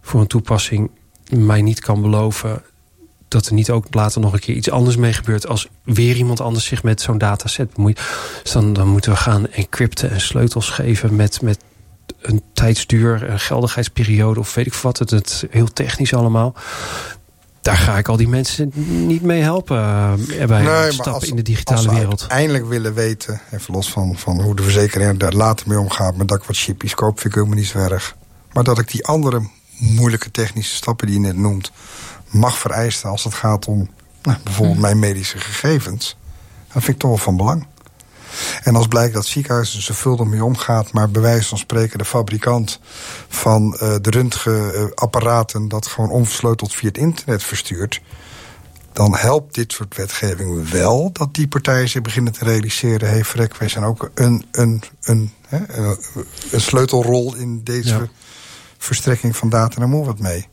voor 0.01 0.21
een 0.21 0.27
toepassing, 0.27 0.91
mij 1.31 1.63
niet 1.63 1.81
kan 1.81 2.03
beloven 2.03 2.63
dat 3.29 3.47
er 3.47 3.55
niet 3.55 3.71
ook 3.71 3.87
later 3.91 4.21
nog 4.21 4.33
een 4.33 4.39
keer 4.39 4.55
iets 4.55 4.71
anders 4.71 4.97
mee 4.97 5.13
gebeurt... 5.13 5.47
als 5.47 5.69
weer 5.85 6.17
iemand 6.17 6.41
anders 6.41 6.65
zich 6.65 6.83
met 6.83 7.01
zo'n 7.01 7.19
dataset 7.19 7.75
bemoeit. 7.75 8.01
Dus 8.43 8.53
dan, 8.53 8.73
dan 8.73 8.89
moeten 8.89 9.13
we 9.13 9.17
gaan 9.17 9.49
encrypten 9.49 10.11
en 10.11 10.21
sleutels 10.21 10.69
geven 10.69 11.17
met, 11.17 11.43
met 11.43 11.59
een 12.21 12.43
tijdsduur, 12.53 13.31
een 13.31 13.41
geldigheidsperiode 13.41 14.41
of 14.41 14.55
weet 14.55 14.67
ik 14.67 14.75
wat. 14.75 14.99
Het, 14.99 15.11
het 15.11 15.47
heel 15.51 15.73
technisch 15.73 16.15
allemaal. 16.15 16.55
Daar 17.63 17.77
ga 17.77 17.99
ik 17.99 18.09
al 18.09 18.17
die 18.17 18.29
mensen 18.29 18.73
niet 19.07 19.23
mee 19.23 19.43
helpen 19.43 19.77
eh, 19.79 20.47
bij 20.47 20.63
Nee, 20.63 20.73
het 20.73 20.93
stappen 20.93 21.29
in 21.29 21.37
de 21.37 21.43
digitale 21.43 21.77
als 21.79 21.87
we 21.87 21.95
wereld. 21.95 22.21
uiteindelijk 22.21 22.67
willen 22.67 22.95
weten, 22.95 23.41
even 23.51 23.75
los 23.75 23.91
van, 23.91 24.17
van 24.19 24.41
hoe 24.41 24.57
de 24.57 24.63
verzekering 24.63 25.19
daar 25.19 25.33
later 25.33 25.69
mee 25.69 25.79
omgaat... 25.79 26.17
maar 26.17 26.27
dat 26.27 26.39
ik 26.39 26.45
wat 26.45 26.57
chippies 26.57 26.95
koop, 26.95 27.21
vind 27.21 27.35
ik 27.35 27.35
helemaal 27.35 27.59
niet 27.59 27.67
zo 27.67 27.79
erg. 27.79 28.17
Maar 28.53 28.65
dat 28.65 28.79
ik 28.79 28.91
die 28.91 29.07
andere 29.07 29.43
moeilijke 29.79 30.31
technische 30.31 30.75
stappen 30.75 31.07
die 31.07 31.17
je 31.21 31.23
net 31.23 31.37
noemt... 31.37 31.73
mag 32.31 32.59
vereisten 32.59 33.11
als 33.11 33.25
het 33.25 33.35
gaat 33.35 33.67
om 33.67 33.89
nou, 34.23 34.39
bijvoorbeeld 34.45 34.79
mijn 34.79 34.99
medische 34.99 35.39
gegevens... 35.39 36.17
dat 36.73 36.83
vind 36.83 36.95
ik 36.95 36.99
toch 36.99 37.11
wel 37.11 37.19
van 37.19 37.37
belang. 37.37 37.67
En 38.63 38.77
als 38.77 38.87
blijkt 38.87 39.13
dat 39.13 39.23
het 39.23 39.33
ziekenhuis 39.33 39.77
er 39.77 39.83
zoveel 39.83 40.17
mee 40.17 40.45
omgaat... 40.45 40.93
maar 40.93 41.11
bij 41.11 41.23
wijze 41.23 41.49
van 41.49 41.59
spreken 41.59 41.99
de 41.99 42.05
fabrikant 42.05 42.81
van 43.29 43.77
eh, 43.79 43.95
de 44.01 44.11
röntgenapparaten... 44.11 45.69
dat 45.69 45.87
gewoon 45.87 46.11
onversleuteld 46.11 46.75
via 46.75 46.89
het 46.89 46.99
internet 46.99 47.43
verstuurt... 47.43 48.01
dan 48.93 49.17
helpt 49.17 49.55
dit 49.55 49.73
soort 49.73 49.97
wetgeving 49.97 50.71
wel 50.71 51.13
dat 51.13 51.35
die 51.35 51.49
partijen 51.49 51.89
zich 51.89 52.03
beginnen 52.03 52.33
te 52.33 52.45
realiseren... 52.45 53.09
hey, 53.09 53.25
vrek, 53.25 53.57
wij 53.57 53.69
zijn 53.69 53.85
ook 53.85 54.11
een, 54.15 54.47
een, 54.53 54.83
een, 55.03 55.33
hè, 55.47 55.77
een, 55.79 55.99
een 56.51 56.61
sleutelrol 56.61 57.35
in 57.35 57.61
deze 57.65 57.89
Ja. 57.89 58.09
verstrekking 58.79 59.37
van 59.37 59.49
data. 59.49 59.79
Daar 59.79 59.89
moet 59.89 60.07
wat 60.07 60.19
mee. 60.19 60.49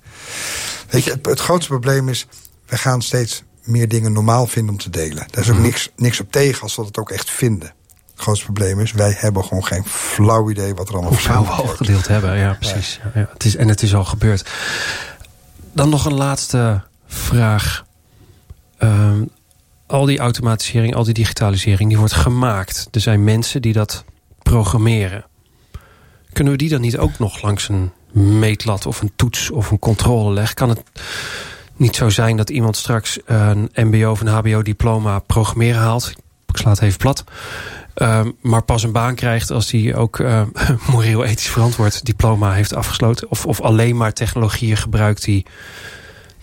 Weet 0.90 1.04
je, 1.04 1.12
het, 1.12 1.26
het 1.26 1.40
grootste 1.40 1.70
probleem 1.70 2.10
is... 2.10 2.28
we 2.66 2.78
gaan 2.78 3.02
steeds 3.02 3.44
meer 3.64 3.88
dingen 3.88 4.12
normaal 4.12 4.48
vinden 4.48 4.74
om 4.74 4.80
te 4.80 4.90
delen. 4.90 5.26
Daar 5.30 5.44
is 5.44 5.50
ook 5.50 5.58
niks, 5.58 5.90
niks 5.96 6.20
op 6.20 6.32
tegen 6.32 6.62
als 6.62 6.76
we 6.76 6.82
het 6.82 6.98
ook 6.98 7.10
echt 7.10 7.30
vinden. 7.30 7.74
Het 8.12 8.22
grootste 8.22 8.46
probleem 8.46 8.80
is, 8.80 8.92
wij 8.92 9.16
hebben 9.18 9.44
gewoon 9.44 9.66
geen 9.66 9.86
flauw 9.86 10.50
idee 10.50 10.74
wat 10.74 10.88
er 10.88 10.94
allemaal 10.94 11.12
Hoe 11.12 11.22
zou 11.22 11.46
we 11.46 11.52
al 11.52 11.68
gedeeld 11.68 12.08
hebben, 12.08 12.38
ja 12.38 12.54
precies. 12.60 13.00
Ja. 13.04 13.20
Ja, 13.20 13.30
het 13.34 13.46
is, 13.46 13.56
en 13.56 13.68
het 13.68 13.82
is 13.82 13.96
al 13.96 14.06
gebeurd. 14.06 14.50
Dan 15.74 15.90
nog 15.90 16.06
een 16.06 16.14
laatste 16.14 16.84
vraag. 17.08 17.86
Ehm, 18.78 19.24
al 19.88 20.06
die 20.06 20.20
automatisering, 20.20 20.96
al 20.96 21.04
die 21.04 21.14
digitalisering, 21.14 21.90
die 21.90 21.98
wordt 21.98 22.14
gemaakt. 22.14 22.88
Er 22.92 23.02
zijn 23.02 23.24
mensen 23.24 23.62
die 23.62 23.74
dat 23.74 24.04
programmeren. 24.44 25.26
Kunnen 26.34 26.54
we 26.54 26.60
die 26.60 26.70
dan 26.70 26.82
niet 26.82 26.98
ook 26.98 27.20
nog 27.20 27.42
langs 27.42 27.70
een 27.70 27.92
meetlat 28.12 28.86
of 28.86 29.02
een 29.02 29.12
toets 29.16 29.52
of 29.52 29.72
een 29.72 29.80
controle 29.80 30.34
leggen? 30.34 30.56
Kan 30.56 30.70
het 30.70 30.82
niet 31.80 31.96
zo 31.96 32.10
zijn 32.10 32.38
dat 32.38 32.50
iemand 32.50 32.78
straks 32.78 33.20
een 33.26 33.70
mbo 33.74 34.12
of 34.12 34.22
een 34.22 34.28
hbo 34.28 34.62
diploma 34.62 35.20
programmeren 35.20 35.82
haalt? 35.82 36.14
Ik 36.48 36.58
sla 36.58 36.70
het 36.70 36.82
even 36.82 36.98
plat. 36.98 37.24
Um, 37.96 38.36
maar 38.42 38.62
pas 38.62 38.84
een 38.84 38.92
baan 38.92 39.16
krijgt 39.16 39.52
als 39.52 39.72
hij 39.72 39.96
ook 39.96 40.20
uh, 40.20 40.42
moreel 40.92 41.24
ethisch 41.24 41.50
verantwoord 41.50 42.06
diploma 42.06 42.54
heeft 42.54 42.74
afgesloten. 42.74 43.30
Of, 43.30 43.46
of 43.46 43.62
alleen 43.62 43.98
maar 43.98 44.14
technologieën 44.14 44.78
gebruikt 44.78 45.24
die 45.24 45.46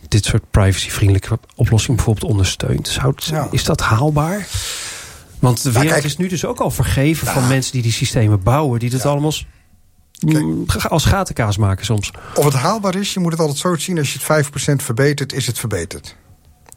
dit 0.09 0.24
soort 0.24 0.51
privacyvriendelijke 0.51 1.39
oplossingen 1.55 1.97
bijvoorbeeld 1.97 2.30
ondersteunt. 2.30 2.89
Zou 2.89 3.12
het, 3.14 3.24
Ja. 3.24 3.49
Is 3.51 3.64
dat 3.64 3.80
haalbaar? 3.80 4.47
Want 5.39 5.62
de 5.62 5.72
wereld 5.72 5.93
kijk- 5.93 6.05
is 6.05 6.16
nu 6.16 6.28
dus 6.28 6.45
ook 6.45 6.61
al 6.61 6.70
vergeven 6.70 7.26
van 7.26 7.49
mensen 7.49 7.72
die 7.72 7.82
die 7.82 7.93
systemen 7.93 8.43
bouwen. 8.43 8.80
Die 8.80 8.91
dat 8.91 9.07
allemaal 9.07 9.32
mm, 10.21 10.67
als 10.89 11.05
gatenkaas 11.05 11.57
maken 11.57 11.85
soms. 11.85 12.11
Of 12.35 12.45
het 12.45 12.55
haalbaar 12.55 12.95
is, 12.95 13.14
je 13.14 13.21
moet 13.21 13.33
het 13.33 13.41
altijd 13.41 13.59
zo 13.59 13.75
zien... 13.75 13.99
als 13.99 14.12
je 14.12 14.19
het 14.23 14.47
5% 14.47 14.51
verbetert, 14.77 15.33
is 15.33 15.47
het 15.47 15.59
verbeterd. 15.59 16.17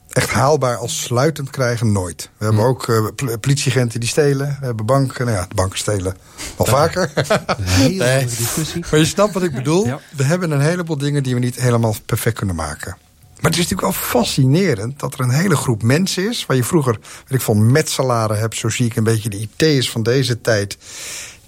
Echt 0.09 0.29
haalbaar 0.29 0.77
als 0.77 1.01
sluitend 1.01 1.49
krijgen, 1.49 1.91
nooit. 1.91 2.29
We 2.37 2.45
hebben 2.45 2.63
ook 2.63 2.87
eh, 2.87 3.05
politieagenten 3.39 3.99
die 3.99 4.09
stelen. 4.09 4.57
We 4.59 4.65
hebben 4.65 4.85
banken, 4.85 5.25
nou 5.25 5.37
ja, 5.37 5.47
banken 5.55 5.77
stelen 5.77 6.15
wel 6.57 6.67
vaker. 6.67 7.11
Hele 7.61 8.13
andere 8.13 8.35
discussie. 8.37 8.85
Maar 8.91 8.99
je 8.99 9.05
snapt 9.05 9.33
wat 9.33 9.43
ik 9.43 9.53
bedoel? 9.53 9.85
Ja. 9.85 9.99
We 10.15 10.23
hebben 10.23 10.51
een 10.51 10.61
heleboel 10.61 10.97
dingen 10.97 11.23
die 11.23 11.33
we 11.33 11.39
niet 11.39 11.55
helemaal 11.55 11.95
perfect 12.05 12.37
kunnen 12.37 12.55
maken. 12.55 12.97
Maar 13.39 13.51
het 13.51 13.59
is 13.59 13.69
natuurlijk 13.69 13.97
wel 13.97 14.09
fascinerend 14.09 14.99
dat 14.99 15.13
er 15.13 15.19
een 15.19 15.29
hele 15.29 15.55
groep 15.55 15.83
mensen 15.83 16.29
is... 16.29 16.45
waar 16.45 16.57
je 16.57 16.63
vroeger, 16.63 16.97
weet 17.01 17.39
ik 17.39 17.41
van 17.41 17.71
metselaren 17.71 18.39
hebt... 18.39 18.55
zo 18.55 18.69
zie 18.69 18.85
ik 18.85 18.95
een 18.95 19.03
beetje 19.03 19.29
de 19.29 19.39
IT'ers 19.39 19.91
van 19.91 20.03
deze 20.03 20.41
tijd... 20.41 20.77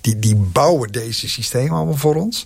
Die, 0.01 0.19
die 0.19 0.35
bouwen 0.35 0.91
deze 0.91 1.29
systemen 1.29 1.71
allemaal 1.77 1.97
voor 1.97 2.15
ons. 2.15 2.45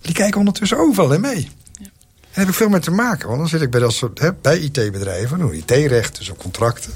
Die 0.00 0.14
kijken 0.14 0.38
ondertussen 0.38 0.78
overal 0.78 1.12
in 1.12 1.20
mee. 1.20 1.48
Daar 1.80 2.46
heb 2.46 2.48
ik 2.48 2.54
veel 2.54 2.68
mee 2.68 2.80
te 2.80 2.90
maken. 2.90 3.26
Want 3.26 3.38
dan 3.40 3.48
zit 3.48 3.60
ik 3.60 3.70
bij, 3.70 3.80
dat 3.80 3.92
soort, 3.92 4.18
hè, 4.18 4.34
bij 4.34 4.58
IT-bedrijven, 4.58 5.38
doen 5.38 5.54
IT-recht, 5.54 6.18
dus 6.18 6.30
ook 6.30 6.38
contracten. 6.38 6.92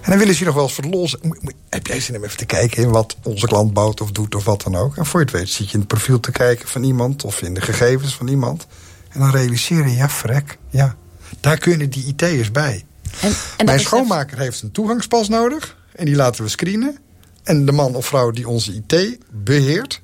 En 0.00 0.10
dan 0.10 0.18
willen 0.18 0.34
ze 0.34 0.40
je 0.40 0.46
nog 0.46 0.54
wel 0.54 0.70
eens 0.92 1.16
moet- 1.22 1.54
Heb 1.68 1.86
jij 1.86 2.00
zin 2.00 2.16
om 2.16 2.24
even 2.24 2.36
te 2.36 2.44
kijken 2.44 2.82
in 2.82 2.90
wat 2.90 3.16
onze 3.22 3.46
klant 3.46 3.72
bouwt 3.72 4.00
of 4.00 4.10
doet 4.12 4.34
of 4.34 4.44
wat 4.44 4.62
dan 4.62 4.76
ook? 4.76 4.96
En 4.96 5.06
voor 5.06 5.20
je 5.20 5.26
het 5.26 5.34
weet 5.34 5.48
zit 5.48 5.66
je 5.66 5.72
in 5.72 5.78
het 5.78 5.88
profiel 5.88 6.20
te 6.20 6.30
kijken 6.30 6.68
van 6.68 6.82
iemand 6.84 7.24
of 7.24 7.42
in 7.42 7.54
de 7.54 7.60
gegevens 7.60 8.14
van 8.16 8.28
iemand. 8.28 8.66
En 9.08 9.20
dan 9.20 9.30
realiseer 9.30 9.88
je, 9.88 9.94
ja, 9.96 10.08
frek, 10.08 10.58
ja. 10.70 10.96
Daar 11.40 11.58
kunnen 11.58 11.90
die 11.90 12.04
IT'ers 12.06 12.50
bij. 12.52 12.84
En, 13.20 13.32
en 13.56 13.64
Mijn 13.66 13.80
schoonmaker 13.80 14.38
heeft 14.38 14.62
een 14.62 14.72
toegangspas 14.72 15.28
nodig. 15.28 15.76
En 15.94 16.04
die 16.04 16.14
laten 16.16 16.44
we 16.44 16.50
screenen. 16.50 16.98
En 17.46 17.66
de 17.66 17.72
man 17.72 17.94
of 17.94 18.06
vrouw 18.06 18.30
die 18.30 18.48
onze 18.48 18.72
IT 18.72 19.18
beheert. 19.30 20.02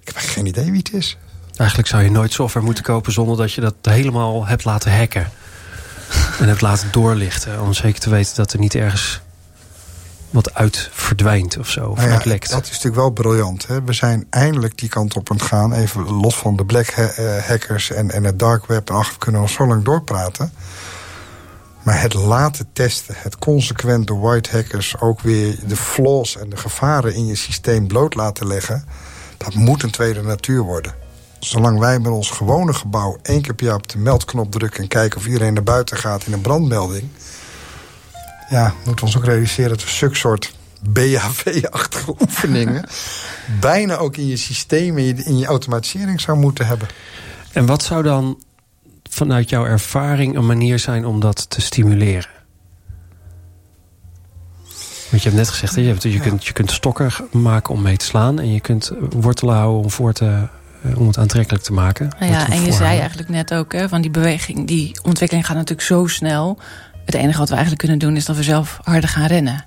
Ik 0.00 0.06
heb 0.06 0.16
geen 0.16 0.46
idee 0.46 0.64
wie 0.64 0.78
het 0.78 0.92
is. 0.92 1.18
Eigenlijk 1.56 1.88
zou 1.88 2.02
je 2.02 2.10
nooit 2.10 2.32
software 2.32 2.66
moeten 2.66 2.84
kopen 2.84 3.12
zonder 3.12 3.36
dat 3.36 3.52
je 3.52 3.60
dat 3.60 3.74
helemaal 3.82 4.46
hebt 4.46 4.64
laten 4.64 4.96
hacken. 4.96 5.30
En 6.38 6.48
hebt 6.48 6.60
laten 6.60 6.88
doorlichten. 6.92 7.60
Om 7.60 7.72
zeker 7.72 8.00
te 8.00 8.10
weten 8.10 8.36
dat 8.36 8.52
er 8.52 8.58
niet 8.58 8.74
ergens 8.74 9.20
wat 10.30 10.54
uit 10.54 10.88
verdwijnt 10.92 11.58
of 11.58 11.68
zo. 11.68 11.88
Of 11.88 11.96
Nou 11.96 12.08
ja, 12.08 12.14
uitlekt. 12.14 12.50
dat 12.50 12.62
is 12.62 12.68
natuurlijk 12.68 12.96
wel 12.96 13.10
briljant. 13.10 13.66
Hè? 13.66 13.82
We 13.82 13.92
zijn 13.92 14.26
eindelijk 14.30 14.78
die 14.78 14.88
kant 14.88 15.16
op 15.16 15.30
aan 15.30 15.36
het 15.36 15.46
gaan. 15.46 15.72
Even 15.72 16.02
los 16.10 16.36
van 16.36 16.56
de 16.56 16.64
black 16.64 16.86
eh, 16.86 17.36
hackers 17.46 17.90
en, 17.90 18.10
en 18.10 18.24
het 18.24 18.38
dark 18.38 18.66
web. 18.66 18.90
En 18.90 18.96
ach, 18.96 19.12
we 19.12 19.18
kunnen 19.18 19.40
nog 19.40 19.50
zo 19.50 19.66
lang 19.66 19.84
doorpraten. 19.84 20.52
Maar 21.82 22.00
het 22.00 22.14
laten 22.14 22.66
testen, 22.72 23.14
het 23.18 23.38
consequent 23.38 24.06
de 24.06 24.14
white 24.14 24.50
hackers... 24.50 25.00
ook 25.00 25.20
weer 25.20 25.58
de 25.66 25.76
flaws 25.76 26.36
en 26.36 26.50
de 26.50 26.56
gevaren 26.56 27.14
in 27.14 27.26
je 27.26 27.34
systeem 27.34 27.86
bloot 27.86 28.14
laten 28.14 28.46
leggen... 28.46 28.84
dat 29.36 29.54
moet 29.54 29.82
een 29.82 29.90
tweede 29.90 30.22
natuur 30.22 30.62
worden. 30.62 30.94
Zolang 31.38 31.78
wij 31.78 31.98
met 31.98 32.12
ons 32.12 32.30
gewone 32.30 32.72
gebouw 32.72 33.18
één 33.22 33.42
keer 33.42 33.54
per 33.54 33.66
jaar 33.66 33.74
op 33.74 33.88
de 33.88 33.98
meldknop 33.98 34.52
drukken... 34.52 34.82
en 34.82 34.88
kijken 34.88 35.18
of 35.18 35.26
iedereen 35.26 35.54
naar 35.54 35.62
buiten 35.62 35.96
gaat 35.96 36.26
in 36.26 36.32
een 36.32 36.40
brandmelding... 36.40 37.08
ja, 38.48 38.74
moeten 38.76 38.94
we 38.94 39.02
ons 39.02 39.16
ook 39.16 39.24
realiseren 39.24 39.70
dat 39.70 39.84
we 39.84 39.90
zulke 39.90 40.16
soort 40.16 40.54
BHV-achtige 40.80 42.14
oefeningen... 42.20 42.88
bijna 43.60 43.96
ook 43.96 44.16
in 44.16 44.26
je 44.26 44.36
systeem, 44.36 44.98
in 44.98 45.04
je, 45.04 45.14
in 45.14 45.38
je 45.38 45.46
automatisering 45.46 46.20
zou 46.20 46.38
moeten 46.38 46.66
hebben. 46.66 46.88
En 47.52 47.66
wat 47.66 47.82
zou 47.82 48.02
dan 48.02 48.38
vanuit 49.12 49.50
jouw 49.50 49.66
ervaring 49.66 50.36
een 50.36 50.46
manier 50.46 50.78
zijn 50.78 51.06
om 51.06 51.20
dat 51.20 51.50
te 51.50 51.60
stimuleren? 51.60 52.30
Want 55.10 55.22
je 55.22 55.28
hebt 55.30 55.40
net 55.40 55.48
gezegd, 55.48 55.74
je, 55.74 55.82
hebt, 55.82 56.02
je, 56.02 56.20
kunt, 56.20 56.46
je 56.46 56.52
kunt 56.52 56.70
stokken 56.70 57.10
maken 57.30 57.74
om 57.74 57.82
mee 57.82 57.96
te 57.96 58.04
slaan. 58.04 58.40
En 58.40 58.52
je 58.52 58.60
kunt 58.60 58.92
wortelen 59.10 59.54
houden 59.54 59.82
om, 59.82 59.90
voor 59.90 60.12
te, 60.12 60.48
eh, 60.82 60.98
om 60.98 61.06
het 61.06 61.18
aantrekkelijk 61.18 61.64
te 61.64 61.72
maken. 61.72 62.10
Nou 62.18 62.32
ja, 62.32 62.48
en 62.48 62.64
je 62.64 62.72
zei 62.72 62.98
eigenlijk 62.98 63.28
net 63.28 63.54
ook, 63.54 63.72
hè, 63.72 63.88
van 63.88 64.00
die 64.00 64.10
beweging, 64.10 64.66
die 64.66 65.00
ontwikkeling 65.02 65.46
gaat 65.46 65.56
natuurlijk 65.56 65.86
zo 65.86 66.06
snel. 66.06 66.58
Het 67.04 67.14
enige 67.14 67.38
wat 67.38 67.48
we 67.48 67.54
eigenlijk 67.54 67.82
kunnen 67.82 67.98
doen 67.98 68.16
is 68.16 68.24
dat 68.24 68.36
we 68.36 68.42
zelf 68.42 68.78
harder 68.82 69.08
gaan 69.08 69.26
rennen. 69.26 69.64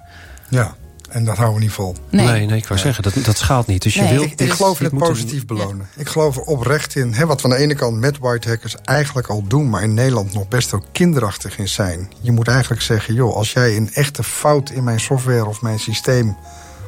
Ja, 0.49 0.75
en 1.09 1.25
dat 1.25 1.35
houden 1.37 1.57
we 1.57 1.63
niet 1.63 1.73
vol. 1.73 1.95
Nee. 2.09 2.25
Nee, 2.25 2.45
nee, 2.45 2.57
ik 2.57 2.67
wou 2.67 2.79
zeggen, 2.79 3.03
dat, 3.03 3.13
dat 3.25 3.37
schaalt 3.37 3.67
niet. 3.67 3.83
Dus 3.83 3.93
je 3.93 4.01
Nee, 4.01 4.13
wil, 4.13 4.23
Ik, 4.23 4.39
ik 4.39 4.51
geloof 4.51 4.79
in 4.79 4.89
dit 4.89 4.99
het 4.99 5.09
positief 5.09 5.45
belonen. 5.45 5.87
Ik 5.95 6.07
geloof 6.07 6.35
er 6.35 6.41
oprecht 6.41 6.95
in. 6.95 7.13
Hè, 7.13 7.25
wat 7.25 7.41
we 7.41 7.47
aan 7.47 7.55
de 7.55 7.61
ene 7.63 7.75
kant 7.75 7.99
met 7.99 8.17
white 8.17 8.49
hackers 8.49 8.75
eigenlijk 8.75 9.27
al 9.27 9.43
doen... 9.47 9.69
maar 9.69 9.83
in 9.83 9.93
Nederland 9.93 10.33
nog 10.33 10.47
best 10.47 10.73
ook 10.73 10.83
kinderachtig 10.91 11.57
in 11.57 11.67
zijn. 11.67 12.11
Je 12.21 12.31
moet 12.31 12.47
eigenlijk 12.47 12.81
zeggen... 12.81 13.13
joh, 13.13 13.35
als 13.35 13.53
jij 13.53 13.75
een 13.75 13.93
echte 13.93 14.23
fout 14.23 14.69
in 14.69 14.83
mijn 14.83 14.99
software 14.99 15.45
of 15.45 15.61
mijn 15.61 15.79
systeem... 15.79 16.37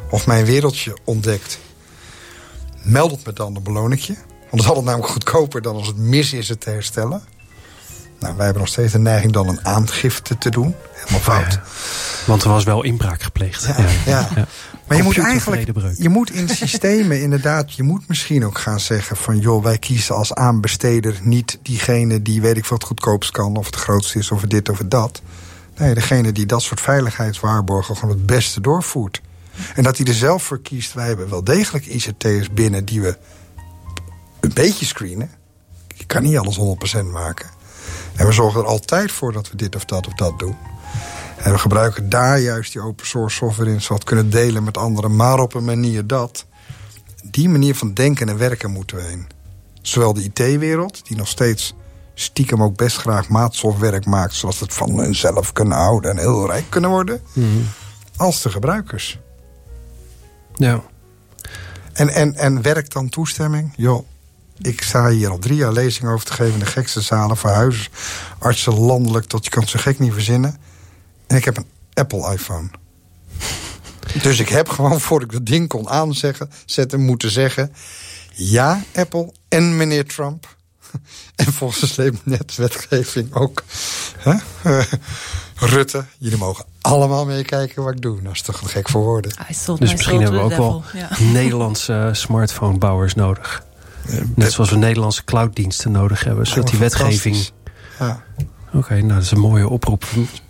of 0.09 0.27
mijn 0.27 0.45
wereldje 0.45 0.97
ontdekt... 1.03 1.59
meld 2.81 3.11
het 3.11 3.25
me 3.25 3.33
dan, 3.33 3.53
dan 3.53 3.63
beloon 3.63 3.91
ik 3.91 3.99
je. 3.99 4.13
Want 4.13 4.51
dan 4.51 4.61
zal 4.61 4.75
het 4.75 4.85
namelijk 4.85 5.11
goedkoper 5.11 5.61
dan 5.61 5.75
als 5.75 5.87
het 5.87 5.97
mis 5.97 6.33
is 6.33 6.49
het 6.49 6.61
te 6.61 6.69
herstellen. 6.69 7.21
Nou, 8.19 8.35
wij 8.35 8.45
hebben 8.45 8.63
nog 8.63 8.71
steeds 8.71 8.91
de 8.91 8.99
neiging 8.99 9.33
dan 9.33 9.47
een 9.47 9.65
aangifte 9.65 10.37
te 10.37 10.49
doen. 10.49 10.75
Helemaal 11.07 11.41
fout. 11.41 11.59
Want 12.25 12.43
er 12.43 12.49
was 12.49 12.63
wel 12.63 12.83
inbraak 12.83 13.21
gepleegd. 13.21 13.65
Ja, 13.65 13.85
ja. 14.05 14.47
Maar 14.87 14.97
je 14.97 15.03
moet 15.03 15.17
eigenlijk, 15.17 15.71
je 15.97 16.09
moet 16.09 16.31
in 16.31 16.49
systemen 16.49 17.21
inderdaad, 17.27 17.73
je 17.73 17.83
moet 17.83 18.07
misschien 18.07 18.45
ook 18.45 18.57
gaan 18.57 18.79
zeggen 18.79 19.17
van 19.17 19.39
joh, 19.39 19.63
wij 19.63 19.77
kiezen 19.77 20.15
als 20.15 20.33
aanbesteder 20.33 21.19
niet 21.21 21.59
diegene 21.61 22.21
die 22.21 22.41
weet 22.41 22.57
ik 22.57 22.65
wat 22.65 22.77
het 22.77 22.87
goedkoopst 22.87 23.31
kan, 23.31 23.55
of 23.55 23.65
het 23.65 23.75
grootste 23.75 24.19
is, 24.19 24.31
of 24.31 24.41
het 24.41 24.49
dit 24.49 24.69
of 24.69 24.77
het 24.77 24.91
dat. 24.91 25.21
Nee, 25.77 25.93
degene 25.93 26.31
die 26.31 26.45
dat 26.45 26.61
soort 26.61 26.81
veiligheidswaarborgen 26.81 27.95
gewoon 27.95 28.15
het 28.15 28.25
beste 28.25 28.61
doorvoert. 28.61 29.21
En 29.75 29.83
dat 29.83 29.97
hij 29.97 30.05
er 30.05 30.13
zelf 30.13 30.43
voor 30.43 30.61
kiest, 30.61 30.93
wij 30.93 31.07
hebben 31.07 31.29
wel 31.29 31.43
degelijk 31.43 31.85
ICT'ers 31.85 32.49
binnen 32.51 32.85
die 32.85 33.01
we 33.01 33.17
een 34.39 34.53
beetje 34.53 34.85
screenen. 34.85 35.29
Je 35.95 36.05
kan 36.05 36.23
niet 36.23 36.37
alles 36.37 36.59
100% 36.99 37.05
maken. 37.11 37.49
En 38.15 38.25
we 38.25 38.31
zorgen 38.31 38.61
er 38.61 38.67
altijd 38.67 39.11
voor 39.11 39.33
dat 39.33 39.49
we 39.49 39.55
dit 39.55 39.75
of 39.75 39.85
dat 39.85 40.07
of 40.07 40.13
dat 40.13 40.39
doen. 40.39 40.55
En 41.37 41.51
we 41.51 41.57
gebruiken 41.57 42.09
daar 42.09 42.39
juist 42.39 42.71
die 42.71 42.81
open 42.81 43.07
source 43.07 43.35
software 43.35 43.71
in... 43.71 43.81
zodat 43.81 43.99
we 43.99 44.05
kunnen 44.05 44.29
delen 44.29 44.63
met 44.63 44.77
anderen, 44.77 45.15
maar 45.15 45.39
op 45.39 45.53
een 45.53 45.65
manier 45.65 46.07
dat... 46.07 46.45
die 47.23 47.49
manier 47.49 47.75
van 47.75 47.93
denken 47.93 48.29
en 48.29 48.37
werken 48.37 48.71
moeten 48.71 48.97
we 48.97 49.03
heen. 49.03 49.27
Zowel 49.81 50.13
de 50.13 50.23
IT-wereld, 50.23 51.07
die 51.07 51.17
nog 51.17 51.27
steeds 51.27 51.73
stiekem 52.13 52.63
ook 52.63 52.75
best 52.75 52.97
graag 52.97 53.29
maatstofwerk 53.29 54.05
maakt... 54.05 54.33
zodat 54.33 54.55
ze 54.55 54.63
het 54.63 54.73
van 54.73 54.99
hunzelf 54.99 55.53
kunnen 55.53 55.77
houden 55.77 56.11
en 56.11 56.17
heel 56.17 56.47
rijk 56.47 56.65
kunnen 56.69 56.89
worden... 56.89 57.21
als 58.15 58.41
de 58.41 58.49
gebruikers. 58.49 59.19
Ja. 60.55 60.81
En, 61.93 62.09
en, 62.09 62.35
en 62.35 62.61
werkt 62.61 62.93
dan 62.93 63.09
toestemming? 63.09 63.73
Joh, 63.75 64.07
ik 64.57 64.81
sta 64.81 65.09
hier 65.09 65.29
al 65.29 65.39
drie 65.39 65.57
jaar 65.57 65.71
lezingen 65.71 66.11
over 66.11 66.25
te 66.25 66.33
geven... 66.33 66.53
in 66.53 66.59
de 66.59 66.65
gekste 66.65 67.01
zalen 67.01 67.37
voor 67.37 67.49
huisartsen 67.49 68.79
landelijk... 68.79 69.25
tot 69.25 69.43
je 69.43 69.49
kan 69.49 69.61
het 69.61 69.71
zo 69.71 69.79
gek 69.79 69.99
niet 69.99 70.13
verzinnen. 70.13 70.57
En 71.27 71.35
ik 71.35 71.45
heb 71.45 71.57
een 71.57 71.67
Apple 71.93 72.33
iPhone. 72.33 72.69
dus 74.21 74.39
ik 74.39 74.49
heb 74.49 74.69
gewoon, 74.69 74.99
voor 74.99 75.21
ik 75.21 75.31
dat 75.31 75.45
ding 75.45 75.67
kon 75.67 75.89
aanzetten... 75.89 76.49
zetten, 76.65 76.99
moeten 77.05 77.31
zeggen... 77.31 77.73
ja, 78.33 78.83
Apple 78.95 79.33
en 79.47 79.77
meneer 79.77 80.05
Trump... 80.05 80.55
en 81.35 81.53
volgens 81.53 81.79
de 81.79 81.87
sleepnetwetgeving 81.87 83.33
ook... 83.33 83.63
Hè? 84.17 84.35
Rutte, 85.59 86.05
jullie 86.17 86.37
mogen 86.37 86.65
allemaal 86.81 87.25
meekijken 87.25 87.83
wat 87.83 87.93
ik 87.93 88.01
doe. 88.01 88.21
Dat 88.21 88.33
is 88.33 88.41
toch 88.41 88.61
een 88.61 88.67
gek 88.67 88.89
voor 88.89 89.01
woorden. 89.01 89.31
Dus 89.79 89.91
misschien 89.91 90.21
hebben 90.21 90.39
we 90.39 90.45
ook 90.45 90.57
wel. 90.57 90.83
Ja. 90.93 91.09
Nederlandse 91.19 92.09
smartphonebouwers 92.11 93.13
nodig. 93.13 93.63
Eh, 94.07 94.19
Net 94.35 94.51
zoals 94.51 94.69
we 94.69 94.75
Nederlandse 94.75 95.23
clouddiensten 95.23 95.91
nodig 95.91 96.23
hebben. 96.23 96.47
Zodat 96.47 96.67
die 96.69 96.79
wetgeving... 96.79 97.49
Ja. 97.99 98.23
Oké, 98.73 98.95
nou 98.95 99.13
dat 99.13 99.23
is 99.23 99.31
een 99.31 99.39
mooie 99.39 99.69
oproep. 99.69 100.05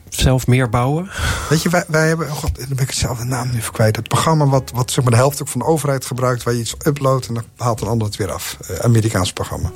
Zelf 0.10 0.48
meer 0.48 0.70
bouwen. 0.70 1.10
Weet 1.50 1.62
je, 1.62 1.70
wij, 1.70 1.84
wij 1.88 2.08
hebben, 2.08 2.28
oh 2.28 2.34
god, 2.34 2.56
dan 2.58 2.68
ben 2.70 2.80
ik 2.80 2.90
het 2.90 2.98
zelf 2.98 3.18
de 3.18 3.26
naam 3.26 3.50
nu 3.52 3.58
even 3.58 3.74
kwijt. 3.74 3.96
Het 3.96 4.08
programma 4.08 4.46
wat, 4.46 4.72
wat 4.74 4.92
zeg 4.92 5.04
maar 5.04 5.14
de 5.14 5.20
helft 5.20 5.42
ook 5.42 5.48
van 5.48 5.60
de 5.60 5.66
overheid 5.66 6.06
gebruikt... 6.06 6.44
waar 6.44 6.54
je 6.54 6.60
iets 6.60 6.76
uploadt 6.86 7.28
en 7.28 7.34
dan 7.34 7.44
haalt 7.58 7.82
een 7.82 7.88
ander 7.88 8.08
het 8.08 8.16
weer 8.16 8.32
af. 8.32 8.58
Eh, 8.68 8.76
Amerikaans 8.76 9.34
programma. 9.34 9.72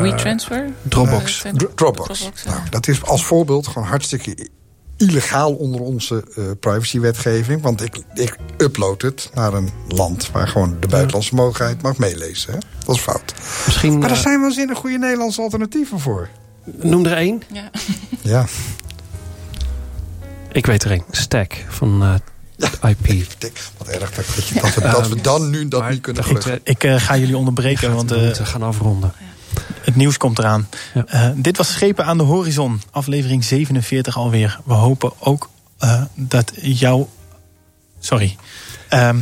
WeTransfer? 0.00 0.70
Dropbox. 0.82 1.44
Eh, 1.44 1.52
Dro- 1.52 1.70
Dropbox. 1.74 2.18
Dropbox, 2.18 2.42
ja. 2.42 2.50
nou, 2.50 2.60
dat 2.70 2.88
is 2.88 3.04
als 3.04 3.24
voorbeeld 3.24 3.66
gewoon 3.66 3.88
hartstikke 3.88 4.48
illegaal 4.96 5.54
onder 5.54 5.80
onze 5.80 6.24
eh, 6.36 6.44
privacywetgeving. 6.60 7.62
Want 7.62 7.82
ik, 7.82 7.98
ik 8.14 8.36
upload 8.56 9.02
het 9.02 9.30
naar 9.34 9.52
een 9.54 9.70
land 9.88 10.30
waar 10.30 10.48
gewoon 10.48 10.76
de 10.80 10.86
buitenlandse 10.88 11.34
mogelijkheid 11.34 11.82
mag 11.82 11.96
meelezen. 11.98 12.52
Hè? 12.52 12.58
Dat 12.84 12.94
is 12.96 13.02
fout. 13.02 13.34
Misschien 13.66 13.98
Maar 13.98 14.10
er 14.10 14.16
zijn 14.16 14.40
wel 14.40 14.50
zinnig 14.50 14.78
goede 14.78 14.98
Nederlandse 14.98 15.40
alternatieven 15.42 16.00
voor. 16.00 16.28
Noem 16.82 17.06
er 17.06 17.16
één. 17.16 17.42
Ja. 17.52 17.70
Ja, 18.22 18.46
Ik 20.52 20.66
weet 20.66 20.84
er 20.84 20.90
één. 20.90 21.04
Stack 21.10 21.64
van 21.68 22.02
eh, 22.02 22.90
IP. 22.90 23.26
Wat 23.78 23.88
erg 23.88 24.10
dat, 24.14 24.26
dat, 24.36 24.46
je- 24.48 24.54
dat, 24.60 24.74
we, 24.74 24.80
dat 24.80 25.08
we 25.08 25.20
dan 25.20 25.50
nu 25.50 25.68
dat 25.68 25.80
Maar 25.80 25.90
niet 25.90 26.00
kunnen 26.00 26.22
ik, 26.22 26.28
gelukken. 26.28 26.52
eh, 26.52 26.58
Ik 26.72 26.84
eh, 26.84 26.94
ga 27.00 27.16
jullie 27.16 27.36
onderbreken, 27.36 27.94
want 27.94 28.10
we 28.10 28.16
eh, 28.16 28.22
moeten 28.24 28.46
gaan 28.46 28.62
afronden. 28.62 29.12
het 29.80 29.96
nieuws 29.96 30.16
komt 30.16 30.38
eraan. 30.38 30.68
Ja. 30.94 31.04
Eh, 31.06 31.30
dit 31.34 31.56
was 31.56 31.72
Schepen 31.72 32.04
aan 32.04 32.18
de 32.18 32.24
Horizon, 32.24 32.80
aflevering 32.90 33.44
47 33.44 34.16
alweer. 34.16 34.60
We 34.64 34.74
hopen 34.74 35.12
ook 35.18 35.50
eh, 35.78 36.02
dat 36.14 36.52
jou... 36.60 37.06
Sorry. 37.98 38.36
Ehm, 38.88 39.18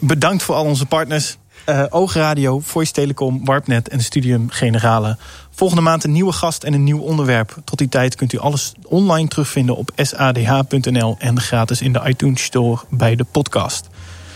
bedankt 0.00 0.42
voor 0.42 0.54
al 0.54 0.64
onze 0.64 0.86
partners. 0.86 1.36
Eh 1.64 1.84
Oogradio, 1.88 2.60
Voice 2.60 2.92
Telecom, 2.92 3.44
Warpnet 3.44 3.88
en 3.88 4.00
Studium 4.02 4.50
Generale. 4.50 5.16
Volgende 5.58 5.82
maand 5.82 6.04
een 6.04 6.12
nieuwe 6.12 6.32
gast 6.32 6.64
en 6.64 6.72
een 6.72 6.84
nieuw 6.84 7.00
onderwerp. 7.00 7.56
Tot 7.64 7.78
die 7.78 7.88
tijd 7.88 8.14
kunt 8.14 8.32
u 8.32 8.38
alles 8.38 8.72
online 8.84 9.28
terugvinden 9.28 9.76
op 9.76 9.90
sadh.nl... 9.96 11.16
en 11.18 11.40
gratis 11.40 11.80
in 11.80 11.92
de 11.92 12.00
iTunes 12.04 12.42
Store 12.42 12.80
bij 12.90 13.16
de 13.16 13.24
podcast. 13.24 13.88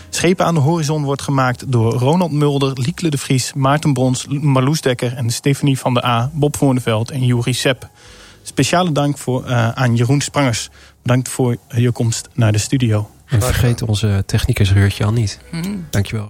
Schepen 0.09 0.45
aan 0.45 0.53
de 0.53 0.59
Horizon 0.59 1.03
wordt 1.03 1.21
gemaakt 1.21 1.71
door 1.71 1.93
Ronald 1.93 2.31
Mulder, 2.31 2.71
Liekle 2.73 3.09
de 3.09 3.17
Vries, 3.17 3.53
Maarten 3.53 3.93
Brons, 3.93 4.27
Marloes 4.27 4.81
Dekker 4.81 5.13
en 5.13 5.29
Stefanie 5.29 5.79
van 5.79 5.93
der 5.93 6.05
A, 6.05 6.31
Bob 6.33 6.57
Voorneveld 6.57 7.11
en 7.11 7.25
Juri 7.25 7.53
Sepp. 7.53 7.89
Speciale 8.41 8.91
dank 8.91 9.17
voor, 9.17 9.45
eh, 9.45 9.69
aan 9.69 9.95
Jeroen 9.95 10.21
Sprangers. 10.21 10.69
Bedankt 11.01 11.29
voor 11.29 11.57
je 11.67 11.91
komst 11.91 12.29
naar 12.33 12.51
de 12.51 12.57
studio. 12.57 13.09
En 13.25 13.41
vergeet 13.41 13.81
onze 13.81 14.23
technicus 14.25 14.73
Reurtje 14.73 15.03
al 15.05 15.13
niet. 15.13 15.39
Dankjewel. 15.89 16.21